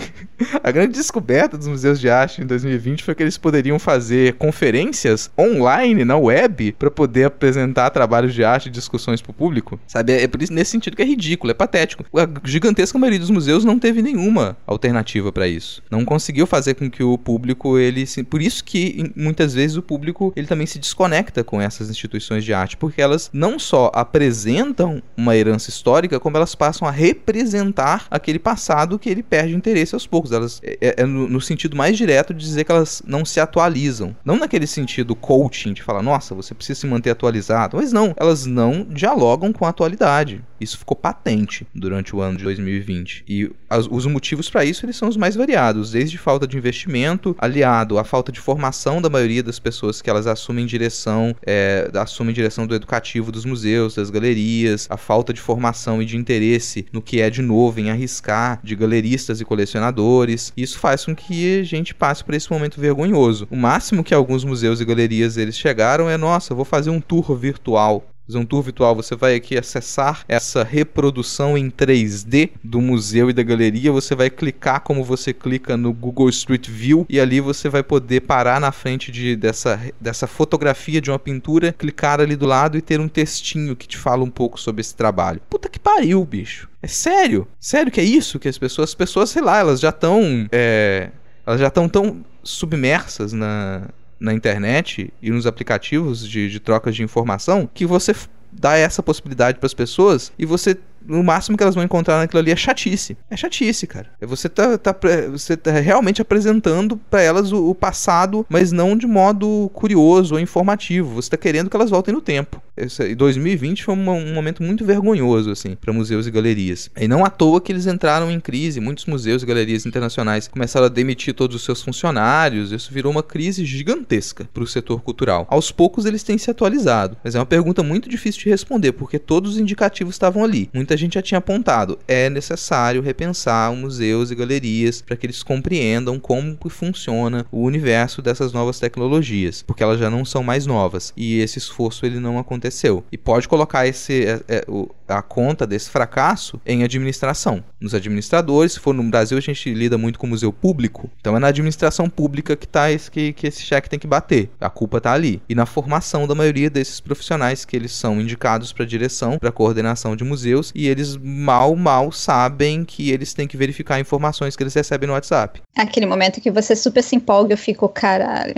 a 0.62 0.70
grande 0.70 0.94
descoberta 0.94 1.58
dos 1.58 1.66
museus 1.66 2.00
de 2.00 2.08
arte 2.08 2.42
em 2.42 2.46
2020 2.46 3.02
foi 3.02 3.14
que 3.14 3.22
eles 3.22 3.36
poderiam 3.36 3.78
fazer 3.78 4.34
conferências 4.34 5.30
online 5.38 6.04
na 6.04 6.16
web 6.16 6.72
para 6.78 6.90
poder 6.90 7.24
apresentar 7.24 7.90
trabalhos 7.90 8.32
de 8.32 8.42
arte 8.42 8.66
e 8.66 8.70
discussões 8.70 9.20
para 9.20 9.30
o 9.30 9.34
público. 9.34 9.78
Sabe? 9.86 10.12
É, 10.12 10.22
é 10.22 10.28
por 10.28 10.40
isso, 10.42 10.52
nesse 10.52 10.70
sentido 10.70 10.96
que 10.96 11.02
é 11.02 11.06
ridículo, 11.06 11.50
é 11.50 11.54
patético. 11.54 12.04
A 12.18 12.28
gigantesca 12.44 12.98
maioria 12.98 13.20
dos 13.20 13.30
museus 13.30 13.64
não 13.64 13.78
teve 13.78 14.00
nenhuma 14.00 14.56
alternativa 14.66 15.30
para 15.30 15.46
isso. 15.46 15.82
Não 15.90 16.04
conseguiu 16.04 16.46
fazer 16.46 16.74
com 16.74 16.90
que 16.90 17.02
o 17.02 17.18
público 17.18 17.78
ele 17.78 18.06
se... 18.06 18.22
por 18.22 18.40
isso 18.40 18.64
que 18.64 19.12
muitas 19.14 19.52
vezes 19.52 19.76
o 19.76 19.82
público 19.82 20.32
ele 20.34 20.46
também 20.46 20.66
se 20.66 20.78
desconecta 20.78 21.44
com 21.44 21.60
essas 21.60 21.90
instituições 21.90 22.44
de 22.44 22.54
arte, 22.54 22.76
porque 22.76 23.00
elas 23.02 23.28
não 23.32 23.58
só 23.58 23.81
apresentam 23.94 25.02
uma 25.16 25.36
herança 25.36 25.70
histórica, 25.70 26.20
como 26.20 26.36
elas 26.36 26.54
passam 26.54 26.86
a 26.86 26.90
representar 26.90 28.06
aquele 28.10 28.38
passado 28.38 28.98
que 28.98 29.08
ele 29.08 29.22
perde 29.22 29.54
interesse 29.54 29.94
aos 29.94 30.06
poucos. 30.06 30.32
Elas 30.32 30.60
é, 30.62 30.78
é, 30.80 30.94
é 30.98 31.06
no, 31.06 31.28
no, 31.28 31.40
sentido 31.40 31.76
mais 31.76 31.96
direto 31.96 32.34
de 32.34 32.44
dizer 32.44 32.64
que 32.64 32.72
elas 32.72 33.02
não 33.06 33.24
se 33.24 33.40
atualizam. 33.40 34.14
Não 34.24 34.36
naquele 34.36 34.66
sentido 34.66 35.14
coaching 35.14 35.72
de 35.72 35.82
falar, 35.82 36.02
nossa, 36.02 36.34
você 36.34 36.54
precisa 36.54 36.80
se 36.80 36.86
manter 36.86 37.10
atualizado. 37.10 37.76
Mas 37.76 37.92
não, 37.92 38.14
elas 38.16 38.46
não 38.46 38.84
dialogam 38.84 39.52
com 39.52 39.64
a 39.64 39.68
atualidade. 39.68 40.42
Isso 40.62 40.78
ficou 40.78 40.96
patente 40.96 41.66
durante 41.74 42.14
o 42.14 42.20
ano 42.20 42.38
de 42.38 42.44
2020. 42.44 43.24
E 43.28 43.50
as, 43.68 43.86
os 43.90 44.06
motivos 44.06 44.48
para 44.48 44.64
isso 44.64 44.84
eles 44.86 44.96
são 44.96 45.08
os 45.08 45.16
mais 45.16 45.34
variados, 45.34 45.90
desde 45.90 46.16
falta 46.16 46.46
de 46.46 46.56
investimento, 46.56 47.34
aliado 47.38 47.98
à 47.98 48.04
falta 48.04 48.30
de 48.30 48.40
formação 48.40 49.02
da 49.02 49.10
maioria 49.10 49.42
das 49.42 49.58
pessoas 49.58 50.00
que 50.00 50.08
elas 50.08 50.26
assumem 50.26 50.66
direção, 50.66 51.34
é, 51.44 51.90
assumem 51.94 52.34
direção 52.34 52.66
do 52.66 52.74
educativo 52.74 53.32
dos 53.32 53.44
museus, 53.44 53.94
das 53.94 54.10
galerias, 54.10 54.86
a 54.88 54.96
falta 54.96 55.32
de 55.32 55.40
formação 55.40 56.00
e 56.00 56.04
de 56.04 56.16
interesse 56.16 56.86
no 56.92 57.02
que 57.02 57.20
é 57.20 57.28
de 57.28 57.42
novo, 57.42 57.80
em 57.80 57.90
arriscar, 57.90 58.60
de 58.62 58.76
galeristas 58.76 59.40
e 59.40 59.44
colecionadores. 59.44 60.52
Isso 60.56 60.78
faz 60.78 61.04
com 61.04 61.14
que 61.14 61.60
a 61.60 61.64
gente 61.64 61.94
passe 61.94 62.22
por 62.22 62.34
esse 62.34 62.50
momento 62.50 62.80
vergonhoso. 62.80 63.48
O 63.50 63.56
máximo 63.56 64.04
que 64.04 64.14
alguns 64.14 64.44
museus 64.44 64.80
e 64.80 64.84
galerias 64.84 65.36
eles 65.36 65.56
chegaram 65.56 66.08
é, 66.08 66.16
nossa, 66.16 66.54
vou 66.54 66.64
fazer 66.64 66.90
um 66.90 67.00
tour 67.00 67.34
virtual 67.36 68.11
fazer 68.32 68.38
um 68.38 68.46
tour 68.46 68.62
virtual, 68.62 68.96
você 68.96 69.14
vai 69.14 69.34
aqui 69.34 69.58
acessar 69.58 70.24
essa 70.26 70.64
reprodução 70.64 71.56
em 71.56 71.70
3D 71.70 72.50
do 72.64 72.80
museu 72.80 73.28
e 73.28 73.32
da 73.32 73.42
galeria, 73.42 73.92
você 73.92 74.14
vai 74.14 74.30
clicar 74.30 74.80
como 74.80 75.04
você 75.04 75.32
clica 75.32 75.76
no 75.76 75.92
Google 75.92 76.28
Street 76.30 76.68
View 76.68 77.06
e 77.08 77.20
ali 77.20 77.40
você 77.40 77.68
vai 77.68 77.82
poder 77.82 78.22
parar 78.22 78.60
na 78.60 78.72
frente 78.72 79.12
de, 79.12 79.36
dessa, 79.36 79.80
dessa 80.00 80.26
fotografia 80.26 81.00
de 81.00 81.10
uma 81.10 81.18
pintura, 81.18 81.72
clicar 81.72 82.20
ali 82.20 82.36
do 82.36 82.46
lado 82.46 82.78
e 82.78 82.82
ter 82.82 83.00
um 83.00 83.08
textinho 83.08 83.76
que 83.76 83.86
te 83.86 83.98
fala 83.98 84.24
um 84.24 84.30
pouco 84.30 84.58
sobre 84.58 84.80
esse 84.80 84.94
trabalho. 84.94 85.40
Puta 85.50 85.68
que 85.68 85.78
pariu, 85.78 86.24
bicho. 86.24 86.68
É 86.82 86.88
sério? 86.88 87.46
Sério 87.60 87.92
que 87.92 88.00
é 88.00 88.04
isso 88.04 88.38
que 88.38 88.48
as 88.48 88.58
pessoas, 88.58 88.90
as 88.90 88.94
pessoas, 88.94 89.30
sei 89.30 89.42
lá, 89.42 89.58
elas 89.58 89.78
já 89.78 89.90
estão 89.90 90.48
é, 90.50 91.10
elas 91.46 91.60
já 91.60 91.68
estão 91.68 91.88
tão 91.88 92.24
submersas 92.42 93.32
na, 93.32 93.88
na 94.22 94.32
internet 94.32 95.12
e 95.20 95.30
nos 95.30 95.46
aplicativos 95.46 96.26
de, 96.26 96.48
de 96.48 96.60
trocas 96.60 96.94
de 96.94 97.02
informação 97.02 97.68
que 97.74 97.84
você 97.84 98.14
dá 98.52 98.76
essa 98.76 99.02
possibilidade 99.02 99.58
para 99.58 99.66
as 99.66 99.74
pessoas 99.74 100.32
e 100.38 100.46
você 100.46 100.78
no 101.06 101.22
máximo 101.22 101.56
que 101.56 101.62
elas 101.62 101.74
vão 101.74 101.84
encontrar 101.84 102.18
naquilo 102.18 102.40
ali 102.40 102.50
é 102.50 102.56
chatice. 102.56 103.16
É 103.30 103.36
chatice, 103.36 103.86
cara. 103.86 104.06
É 104.20 104.26
você 104.26 104.48
tá, 104.48 104.78
tá, 104.78 104.94
você 105.30 105.56
tá 105.56 105.70
realmente 105.72 106.22
apresentando 106.22 106.96
para 106.96 107.22
elas 107.22 107.52
o, 107.52 107.70
o, 107.70 107.74
passado, 107.74 108.46
mas 108.48 108.72
não 108.72 108.96
de 108.96 109.06
modo 109.06 109.70
curioso 109.72 110.34
ou 110.34 110.40
informativo. 110.40 111.14
Você 111.14 111.30
tá 111.30 111.36
querendo 111.36 111.68
que 111.68 111.76
elas 111.76 111.90
voltem 111.90 112.14
no 112.14 112.20
tempo. 112.20 112.62
Esse, 112.76 113.14
2020 113.14 113.84
foi 113.84 113.94
um, 113.94 114.10
um 114.10 114.34
momento 114.34 114.62
muito 114.62 114.84
vergonhoso, 114.84 115.50
assim, 115.50 115.74
para 115.74 115.92
museus 115.92 116.26
e 116.26 116.30
galerias. 116.30 116.90
E 116.96 117.06
não 117.06 117.24
à 117.24 117.30
toa 117.30 117.60
que 117.60 117.72
eles 117.72 117.86
entraram 117.86 118.30
em 118.30 118.40
crise. 118.40 118.80
Muitos 118.80 119.06
museus 119.06 119.42
e 119.42 119.46
galerias 119.46 119.86
internacionais 119.86 120.48
começaram 120.48 120.86
a 120.86 120.88
demitir 120.88 121.34
todos 121.34 121.56
os 121.56 121.64
seus 121.64 121.82
funcionários. 121.82 122.72
Isso 122.72 122.92
virou 122.92 123.12
uma 123.12 123.22
crise 123.22 123.64
gigantesca 123.64 124.48
para 124.52 124.62
o 124.62 124.66
setor 124.66 125.02
cultural. 125.02 125.46
Aos 125.50 125.70
poucos 125.70 126.06
eles 126.06 126.22
têm 126.22 126.38
se 126.38 126.50
atualizado, 126.50 127.16
mas 127.22 127.34
é 127.34 127.38
uma 127.38 127.46
pergunta 127.46 127.82
muito 127.82 128.08
difícil 128.08 128.42
de 128.42 128.50
responder, 128.50 128.92
porque 128.92 129.18
todos 129.18 129.52
os 129.52 129.58
indicativos 129.58 130.14
estavam 130.14 130.44
ali. 130.44 130.70
Muita 130.72 130.91
muita 130.92 130.96
gente 130.96 131.14
já 131.14 131.22
tinha 131.22 131.38
apontado, 131.38 131.98
é 132.06 132.28
necessário 132.28 133.00
repensar 133.00 133.72
museus 133.74 134.30
e 134.30 134.34
galerias 134.34 135.00
para 135.00 135.16
que 135.16 135.24
eles 135.24 135.42
compreendam 135.42 136.18
como 136.20 136.58
funciona 136.68 137.46
o 137.50 137.62
universo 137.62 138.20
dessas 138.20 138.52
novas 138.52 138.78
tecnologias, 138.78 139.62
porque 139.62 139.82
elas 139.82 139.98
já 139.98 140.10
não 140.10 140.24
são 140.24 140.42
mais 140.42 140.66
novas 140.66 141.12
e 141.16 141.38
esse 141.40 141.58
esforço 141.58 142.04
ele 142.04 142.20
não 142.20 142.38
aconteceu. 142.38 143.04
E 143.10 143.16
pode 143.16 143.48
colocar 143.48 143.86
esse, 143.86 144.26
é, 144.26 144.42
é, 144.48 144.66
a 145.12 145.22
conta 145.22 145.66
desse 145.66 145.90
fracasso 145.90 146.60
em 146.66 146.84
administração. 146.84 147.62
Nos 147.80 147.94
administradores, 147.94 148.72
se 148.72 148.80
for 148.80 148.94
no 148.94 149.02
Brasil, 149.04 149.36
a 149.36 149.40
gente 149.40 149.72
lida 149.72 149.98
muito 149.98 150.18
com 150.18 150.26
museu 150.26 150.52
público, 150.52 151.10
então 151.20 151.36
é 151.36 151.38
na 151.38 151.48
administração 151.48 152.08
pública 152.08 152.56
que, 152.56 152.66
tá 152.66 152.90
esse, 152.90 153.10
que, 153.10 153.32
que 153.32 153.46
esse 153.46 153.62
cheque 153.62 153.88
tem 153.88 153.98
que 153.98 154.06
bater. 154.06 154.50
A 154.60 154.70
culpa 154.70 154.98
está 154.98 155.12
ali. 155.12 155.42
E 155.48 155.54
na 155.54 155.66
formação 155.66 156.26
da 156.26 156.34
maioria 156.34 156.70
desses 156.70 157.00
profissionais 157.00 157.64
que 157.64 157.76
eles 157.76 157.92
são 157.92 158.20
indicados 158.20 158.72
para 158.72 158.84
direção, 158.84 159.38
para 159.38 159.50
coordenação 159.50 160.14
de 160.14 160.24
museus 160.24 160.72
e 160.74 160.88
eles 160.88 161.16
mal, 161.16 161.74
mal 161.74 162.12
sabem 162.12 162.84
que 162.84 163.10
eles 163.10 163.34
têm 163.34 163.48
que 163.48 163.56
verificar 163.56 163.98
informações 163.98 164.56
que 164.56 164.62
eles 164.62 164.74
recebem 164.74 165.06
no 165.06 165.14
WhatsApp. 165.14 165.60
Aquele 165.76 166.06
momento 166.06 166.40
que 166.40 166.50
você 166.50 166.76
super 166.76 167.02
se 167.02 167.16
empolga, 167.16 167.54
eu 167.54 167.58
fico, 167.58 167.88
caralho. 167.88 168.54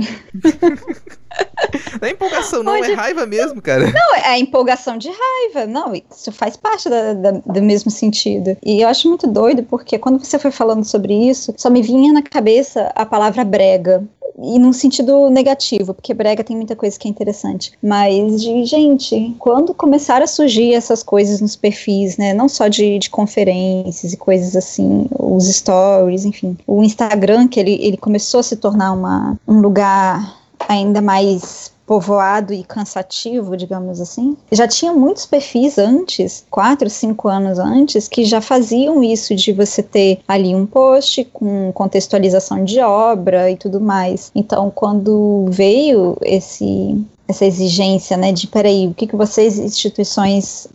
Não 2.01 2.09
é 2.09 2.11
empolgação, 2.11 2.63
não, 2.63 2.77
é 2.77 2.93
raiva 2.93 3.25
mesmo, 3.27 3.63
cara. 3.63 3.91
Não, 3.91 4.15
é 4.17 4.39
empolgação 4.39 4.99
de 4.99 5.09
raiva. 5.09 5.67
Não, 5.67 5.95
isso 5.95 6.31
faz 6.33 6.44
parte 6.57 6.89
da, 6.89 7.13
da, 7.15 7.31
do 7.33 7.63
mesmo 7.63 7.91
sentido. 7.91 8.57
E 8.65 8.81
eu 8.81 8.89
acho 8.89 9.09
muito 9.09 9.27
doido, 9.27 9.63
porque 9.63 9.99
quando 9.99 10.23
você 10.23 10.39
foi 10.39 10.51
falando 10.51 10.85
sobre 10.85 11.15
isso, 11.15 11.55
só 11.57 11.71
me 11.71 11.83
vinha 11.83 12.13
na 12.13 12.23
cabeça 12.23 12.93
a 12.95 13.07
palavra 13.07 13.45
brega 13.45 14.03
e 14.39 14.59
num 14.59 14.73
sentido 14.73 15.31
negativo, 15.31 15.95
porque 15.95 16.13
brega 16.13 16.43
tem 16.43 16.57
muita 16.57 16.75
coisa 16.75 16.99
que 16.99 17.07
é 17.07 17.11
interessante. 17.11 17.73
Mas 17.83 18.43
de, 18.43 18.65
gente, 18.65 19.35
quando 19.39 19.73
começaram 19.73 20.25
a 20.25 20.27
surgir 20.27 20.75
essas 20.75 21.03
coisas 21.03 21.41
nos 21.41 21.55
perfis, 21.57 22.17
né? 22.17 22.35
Não 22.35 22.49
só 22.49 22.69
de, 22.69 22.99
de 22.99 23.11
conferências 23.11 24.13
e 24.13 24.17
coisas 24.17 24.57
assim, 24.57 25.07
os 25.19 25.47
stories, 25.47 26.25
enfim. 26.25 26.57
O 26.67 26.83
Instagram, 26.83 27.49
que 27.49 27.61
ele, 27.61 27.79
ele 27.81 27.97
começou 27.97 28.41
a 28.41 28.43
se 28.43 28.57
tornar 28.57 28.93
uma, 28.93 29.39
um 29.47 29.61
lugar 29.61 30.44
ainda 30.69 31.01
mais 31.01 31.73
povoado 31.87 32.53
e 32.53 32.65
cansativo, 32.65 33.57
digamos 33.57 34.01
assim. 34.01 34.37
Já 34.51 34.67
tinha 34.67 34.93
muitos 34.93 35.27
perfis 35.27 35.79
antes, 35.79 36.45
quatro, 36.51 36.89
cinco 36.89 37.29
anos 37.29 37.59
antes, 37.59 38.09
que 38.09 38.25
já 38.25 38.41
faziam 38.41 39.03
isso 39.03 39.35
de 39.35 39.53
você 39.53 39.83
ter 39.83 40.21
ali 40.27 40.55
um 40.55 40.67
post 40.67 41.25
com 41.33 41.73
contextualização 41.73 42.65
de 42.65 42.81
obra 42.81 43.51
e 43.51 43.57
tudo 43.57 43.81
mais. 43.81 44.31
Então, 44.35 44.71
quando 44.71 45.47
veio 45.51 46.17
esse 46.23 47.05
essa 47.27 47.47
exigência, 47.47 48.19
né, 48.19 48.33
de 48.33 48.47
peraí, 48.47 48.87
o 48.87 48.93
que 48.93 49.07
que 49.07 49.17
vocês, 49.17 49.59
instituições 49.59 50.69